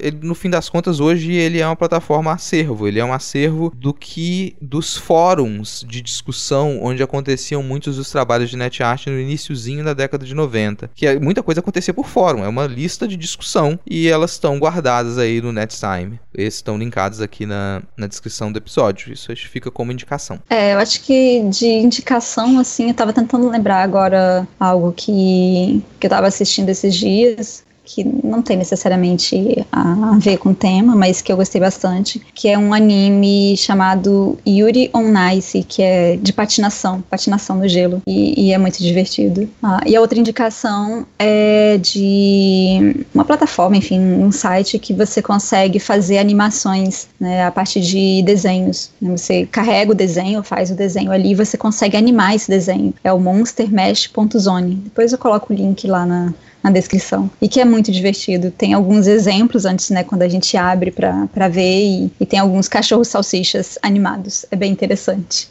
ele, 0.00 0.18
no 0.22 0.34
fim 0.34 0.50
das 0.50 0.68
contas 0.68 1.00
hoje 1.00 1.32
ele 1.32 1.60
é 1.60 1.66
uma 1.66 1.76
plataforma 1.76 2.32
acervo, 2.32 2.86
ele 2.86 2.98
é 2.98 3.04
um 3.04 3.12
acervo 3.12 3.72
do 3.76 3.92
que 3.92 4.56
dos 4.60 4.96
fóruns 4.96 5.84
de 5.88 6.00
discussão 6.00 6.78
onde 6.82 7.02
aconteciam 7.02 7.62
muitos 7.62 7.96
dos 7.96 8.10
trabalhos 8.10 8.50
de 8.50 8.56
NetArt 8.56 9.06
no 9.06 9.18
iníciozinho 9.18 9.84
da 9.84 9.94
década 9.94 10.24
de 10.24 10.34
90, 10.34 10.90
que 10.94 11.06
é, 11.06 11.18
muita 11.18 11.42
coisa 11.42 11.60
acontecia 11.60 11.94
por 11.94 12.06
fórum, 12.06 12.44
é 12.44 12.48
uma 12.48 12.66
lista 12.66 13.06
de 13.06 13.16
discussão 13.16 13.78
e 13.86 14.08
elas 14.08 14.32
estão 14.32 14.58
guardadas 14.58 15.18
aí 15.18 15.40
no 15.40 15.52
NetTime. 15.52 16.18
Estão 16.34 16.78
linkados 16.78 17.20
aqui 17.20 17.44
na, 17.44 17.82
na 17.96 18.06
descrição 18.06 18.52
do 18.52 18.58
episódio. 18.58 19.12
Isso 19.12 19.34
fica 19.48 19.70
como 19.70 19.90
indicação. 19.90 20.38
É, 20.48 20.74
eu 20.74 20.78
acho 20.78 21.00
que 21.02 21.42
de 21.50 21.66
indicação, 21.66 22.58
assim, 22.58 22.88
eu 22.88 22.94
tava 22.94 23.12
tentando 23.12 23.48
lembrar 23.48 23.82
agora 23.82 24.46
algo 24.58 24.92
que, 24.92 25.82
que 25.98 26.06
eu 26.06 26.10
tava 26.10 26.26
assistindo 26.26 26.68
esses 26.68 26.94
dias, 26.94 27.64
que 27.88 28.04
não 28.04 28.42
tem 28.42 28.56
necessariamente 28.56 29.66
a 29.72 30.18
ver 30.18 30.36
com 30.36 30.50
o 30.50 30.54
tema, 30.54 30.94
mas 30.94 31.22
que 31.22 31.32
eu 31.32 31.36
gostei 31.36 31.58
bastante, 31.58 32.20
que 32.34 32.46
é 32.46 32.58
um 32.58 32.74
anime 32.74 33.56
chamado 33.56 34.38
Yuri 34.46 34.90
on 34.94 35.14
Ice, 35.34 35.64
que 35.66 35.82
é 35.82 36.16
de 36.16 36.30
patinação, 36.30 37.02
patinação 37.08 37.56
no 37.56 37.66
gelo, 37.66 38.02
e, 38.06 38.48
e 38.48 38.52
é 38.52 38.58
muito 38.58 38.78
divertido. 38.78 39.48
Ah, 39.62 39.80
e 39.86 39.96
a 39.96 40.00
outra 40.02 40.18
indicação 40.18 41.06
é 41.18 41.78
de 41.78 43.06
uma 43.14 43.24
plataforma, 43.24 43.78
enfim, 43.78 43.98
um 43.98 44.30
site 44.30 44.78
que 44.78 44.92
você 44.92 45.22
consegue 45.22 45.78
fazer 45.80 46.18
animações 46.18 47.08
né, 47.18 47.46
a 47.46 47.50
partir 47.50 47.80
de 47.80 48.22
desenhos. 48.22 48.90
Você 49.00 49.46
carrega 49.46 49.92
o 49.92 49.94
desenho, 49.94 50.42
faz 50.42 50.70
o 50.70 50.74
desenho 50.74 51.10
ali, 51.10 51.34
você 51.34 51.56
consegue 51.56 51.96
animar 51.96 52.34
esse 52.34 52.50
desenho. 52.50 52.92
É 53.02 53.10
o 53.10 53.18
monstermesh.zone. 53.18 54.74
Depois 54.74 55.12
eu 55.12 55.18
coloco 55.18 55.52
o 55.52 55.56
link 55.56 55.86
lá 55.86 56.04
na, 56.04 56.34
na 56.62 56.70
descrição. 56.70 57.30
E 57.40 57.48
que 57.48 57.60
é 57.60 57.64
muito 57.64 57.90
divertido. 57.90 58.50
Tem 58.50 58.74
alguns 58.74 59.06
exemplos 59.06 59.64
antes, 59.64 59.90
né, 59.90 60.04
quando 60.04 60.22
a 60.22 60.28
gente 60.28 60.56
abre 60.56 60.90
para 60.90 61.48
ver, 61.48 61.84
e, 61.84 62.12
e 62.20 62.26
tem 62.26 62.38
alguns 62.38 62.68
cachorros 62.68 63.08
salsichas 63.08 63.78
animados. 63.82 64.44
É 64.50 64.56
bem 64.56 64.72
interessante. 64.72 65.48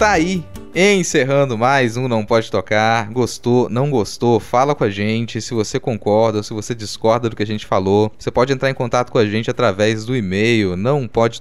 tá 0.00 0.12
aí 0.12 0.49
Encerrando 0.72 1.58
mais 1.58 1.96
um 1.96 2.06
Não 2.06 2.24
Pode 2.24 2.48
Tocar. 2.48 3.10
Gostou, 3.10 3.68
não 3.68 3.90
gostou? 3.90 4.38
Fala 4.38 4.72
com 4.72 4.84
a 4.84 4.90
gente. 4.90 5.40
Se 5.40 5.52
você 5.52 5.80
concorda 5.80 6.38
ou 6.38 6.44
se 6.44 6.54
você 6.54 6.76
discorda 6.76 7.28
do 7.28 7.34
que 7.34 7.42
a 7.42 7.46
gente 7.46 7.66
falou, 7.66 8.12
você 8.16 8.30
pode 8.30 8.52
entrar 8.52 8.70
em 8.70 8.74
contato 8.74 9.10
com 9.10 9.18
a 9.18 9.26
gente 9.26 9.50
através 9.50 10.04
do 10.04 10.16
e-mail 10.16 10.76
não 10.76 11.08
pode 11.08 11.40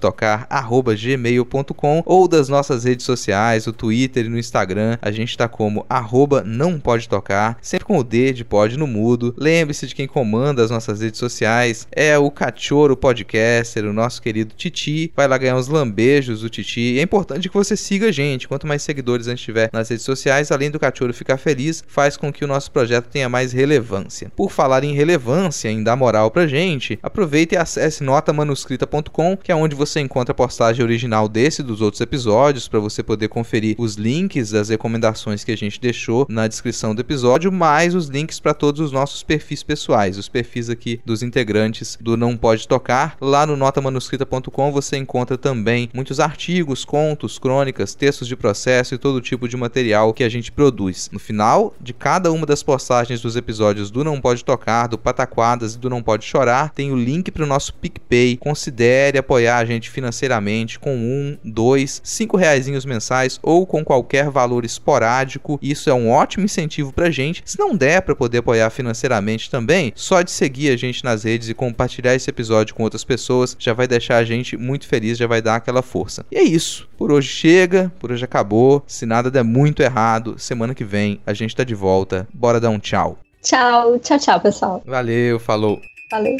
ou 2.06 2.28
das 2.28 2.50
nossas 2.50 2.86
redes 2.86 3.06
sociais, 3.06 3.68
o 3.68 3.74
Twitter 3.74 4.26
e 4.26 4.30
no 4.30 4.40
Instagram. 4.40 4.98
A 5.00 5.12
gente 5.12 5.38
tá 5.38 5.48
como 5.48 5.86
arroba 5.88 6.44
não 6.44 6.80
pode 6.80 7.08
tocar, 7.08 7.60
sempre 7.62 7.86
com 7.86 8.00
o 8.00 8.04
D 8.04 8.34
de 8.34 8.44
pode 8.44 8.78
no 8.78 8.88
mudo. 8.88 9.36
Lembre-se 9.38 9.86
de 9.86 9.94
quem 9.94 10.08
comanda 10.08 10.64
as 10.64 10.72
nossas 10.72 11.02
redes 11.02 11.20
sociais 11.20 11.88
é 11.92 12.18
o 12.18 12.32
Cachorro 12.32 12.98
Podcaster, 12.98 13.86
o 13.86 13.94
nosso 13.94 14.24
querido 14.24 14.56
Titi. 14.56 15.14
Vai 15.16 15.28
lá 15.28 15.38
ganhar 15.38 15.56
uns 15.56 15.68
lambejos 15.68 16.42
do 16.42 16.50
Titi. 16.50 16.98
É 16.98 17.04
importante 17.04 17.48
que 17.48 17.56
você 17.56 17.78
siga 17.78 18.08
a 18.08 18.12
gente. 18.12 18.48
Quanto 18.48 18.66
mais 18.66 18.82
seguidores 18.82 19.19
seguidores 19.20 19.28
a 19.28 19.32
gente 19.32 19.44
tiver 19.44 19.70
nas 19.74 19.90
redes 19.90 20.06
sociais, 20.06 20.52
além 20.52 20.72
do 20.72 20.80
Cachorro 20.80 21.14
ficar 21.14 21.38
feliz, 21.38 21.84
faz 21.88 22.16
com 22.16 22.32
que 22.32 22.44
o 22.44 22.48
nosso 22.48 22.72
projeto 22.72 23.08
tenha 23.08 23.28
mais 23.28 23.52
relevância. 23.52 24.32
Por 24.36 24.52
falar 24.52 24.84
em 24.84 24.94
relevância, 24.94 25.70
em 25.70 25.84
dar 25.84 25.96
moral 25.96 26.32
pra 26.32 26.48
gente, 26.48 27.00
aproveite 27.02 27.56
e 27.56 27.58
acesse 27.58 28.04
notamanuscrita.com, 28.04 29.38
que 29.38 29.52
é 29.52 29.56
onde 29.56 29.76
você 29.76 30.00
encontra 30.00 30.32
a 30.32 30.36
postagem 30.36 30.84
original 30.84 31.28
desse 31.28 31.62
e 31.62 31.66
dos 31.66 31.82
outros 31.82 32.02
episódios, 32.02 32.68
para 32.68 32.80
você 32.80 33.04
poder 33.04 33.28
conferir 33.28 33.76
os 33.78 33.96
links 33.96 34.52
das 34.52 34.70
recomendações 34.70 35.44
que 35.44 35.52
a 35.52 35.58
gente 35.58 35.80
deixou 35.80 36.26
na 36.30 36.48
descrição 36.48 36.96
do 36.96 37.02
episódio, 37.02 37.52
mais 37.52 37.96
os 37.96 38.08
links 38.08 38.40
para 38.40 38.54
todos 38.54 38.80
os 38.82 38.92
nossos 38.92 39.24
perfis 39.24 39.64
pessoais, 39.64 40.18
os 40.18 40.30
perfis 40.30 40.70
aqui 40.70 41.02
dos 41.06 41.24
integrantes 41.24 41.98
do 42.00 42.16
Não 42.16 42.38
Pode 42.38 42.68
Tocar. 42.68 43.18
Lá 43.20 43.46
no 43.46 43.56
notamanuscrita.com 43.56 44.72
você 44.72 44.98
encontra 44.98 45.38
também 45.38 45.90
muitos 45.94 46.20
artigos, 46.20 46.86
contos, 46.86 47.40
crônicas, 47.40 47.96
textos 47.96 48.28
de 48.28 48.36
processo 48.36 48.94
e 48.94 48.98
todo 49.10 49.22
tipo 49.22 49.48
de 49.48 49.58
material 49.58 50.14
que 50.14 50.24
a 50.24 50.30
gente 50.30 50.52
produz. 50.52 51.10
No 51.12 51.18
final 51.18 51.74
de 51.82 51.94
cada 51.94 52.32
uma 52.32 52.46
das 52.46 52.62
postagens 52.62 53.20
dos 53.22 53.36
episódios 53.36 53.90
do 53.90 54.04
Não 54.04 54.22
Pode 54.22 54.46
Tocar, 54.46 54.86
do 54.86 55.00
Pataquadas 55.00 55.74
e 55.74 55.80
do 55.80 55.90
Não 55.90 56.04
Pode 56.04 56.26
Chorar, 56.26 56.70
tem 56.70 56.92
o 56.92 56.96
link 56.96 57.32
para 57.32 57.44
o 57.44 57.48
nosso 57.48 57.74
PicPay. 57.74 58.38
Considere 58.38 59.18
apoiar 59.18 59.58
a 59.58 59.66
gente 59.66 59.90
financeiramente 59.90 60.78
com 60.78 60.96
um, 60.96 61.36
dois, 61.44 62.00
cinco 62.04 62.38
reais 62.38 62.68
mensais 62.86 63.40
ou 63.42 63.66
com 63.66 63.84
qualquer 63.84 64.30
valor 64.30 64.64
esporádico. 64.64 65.58
Isso 65.60 65.90
é 65.90 65.94
um 65.94 66.12
ótimo 66.12 66.46
incentivo 66.46 66.94
para 66.94 67.08
a 67.08 67.12
gente. 67.12 67.42
Se 67.46 67.58
não 67.58 67.76
der 67.76 68.04
para 68.04 68.16
poder 68.16 68.40
apoiar 68.40 68.70
financeiramente 68.70 69.50
também, 69.50 69.92
só 69.96 70.22
de 70.22 70.30
seguir 70.30 70.70
a 70.70 70.78
gente 70.78 71.04
nas 71.04 71.24
redes 71.24 71.50
e 71.50 71.56
compartilhar 71.56 72.14
esse 72.14 72.30
episódio 72.30 72.76
com 72.76 72.84
outras 72.84 73.04
pessoas 73.04 73.58
já 73.58 73.74
vai 73.74 73.88
deixar 73.88 74.18
a 74.18 74.24
gente 74.24 74.56
muito 74.56 74.88
feliz, 74.88 75.18
já 75.18 75.26
vai 75.26 75.42
dar 75.42 75.56
aquela 75.56 75.82
força. 75.82 76.24
E 76.32 76.38
é 76.38 76.44
isso. 76.44 76.88
Por 76.96 77.12
hoje 77.12 77.30
chega, 77.30 77.92
por 77.98 78.12
hoje 78.12 78.26
acabou. 78.26 78.84
Se 79.00 79.06
nada 79.06 79.32
der 79.32 79.46
muito 79.46 79.82
errado, 79.82 80.38
semana 80.38 80.76
que 80.76 80.84
vem 80.84 81.22
a 81.26 81.34
gente 81.34 81.56
tá 81.56 81.64
de 81.64 81.74
volta. 81.74 82.28
Bora 82.34 82.60
dar 82.60 82.70
um 82.70 82.78
tchau. 82.78 83.18
Tchau, 83.42 83.98
tchau, 83.98 84.20
tchau, 84.20 84.42
pessoal. 84.42 84.84
Valeu, 84.86 85.40
falou. 85.40 85.80
Valeu. 86.12 86.36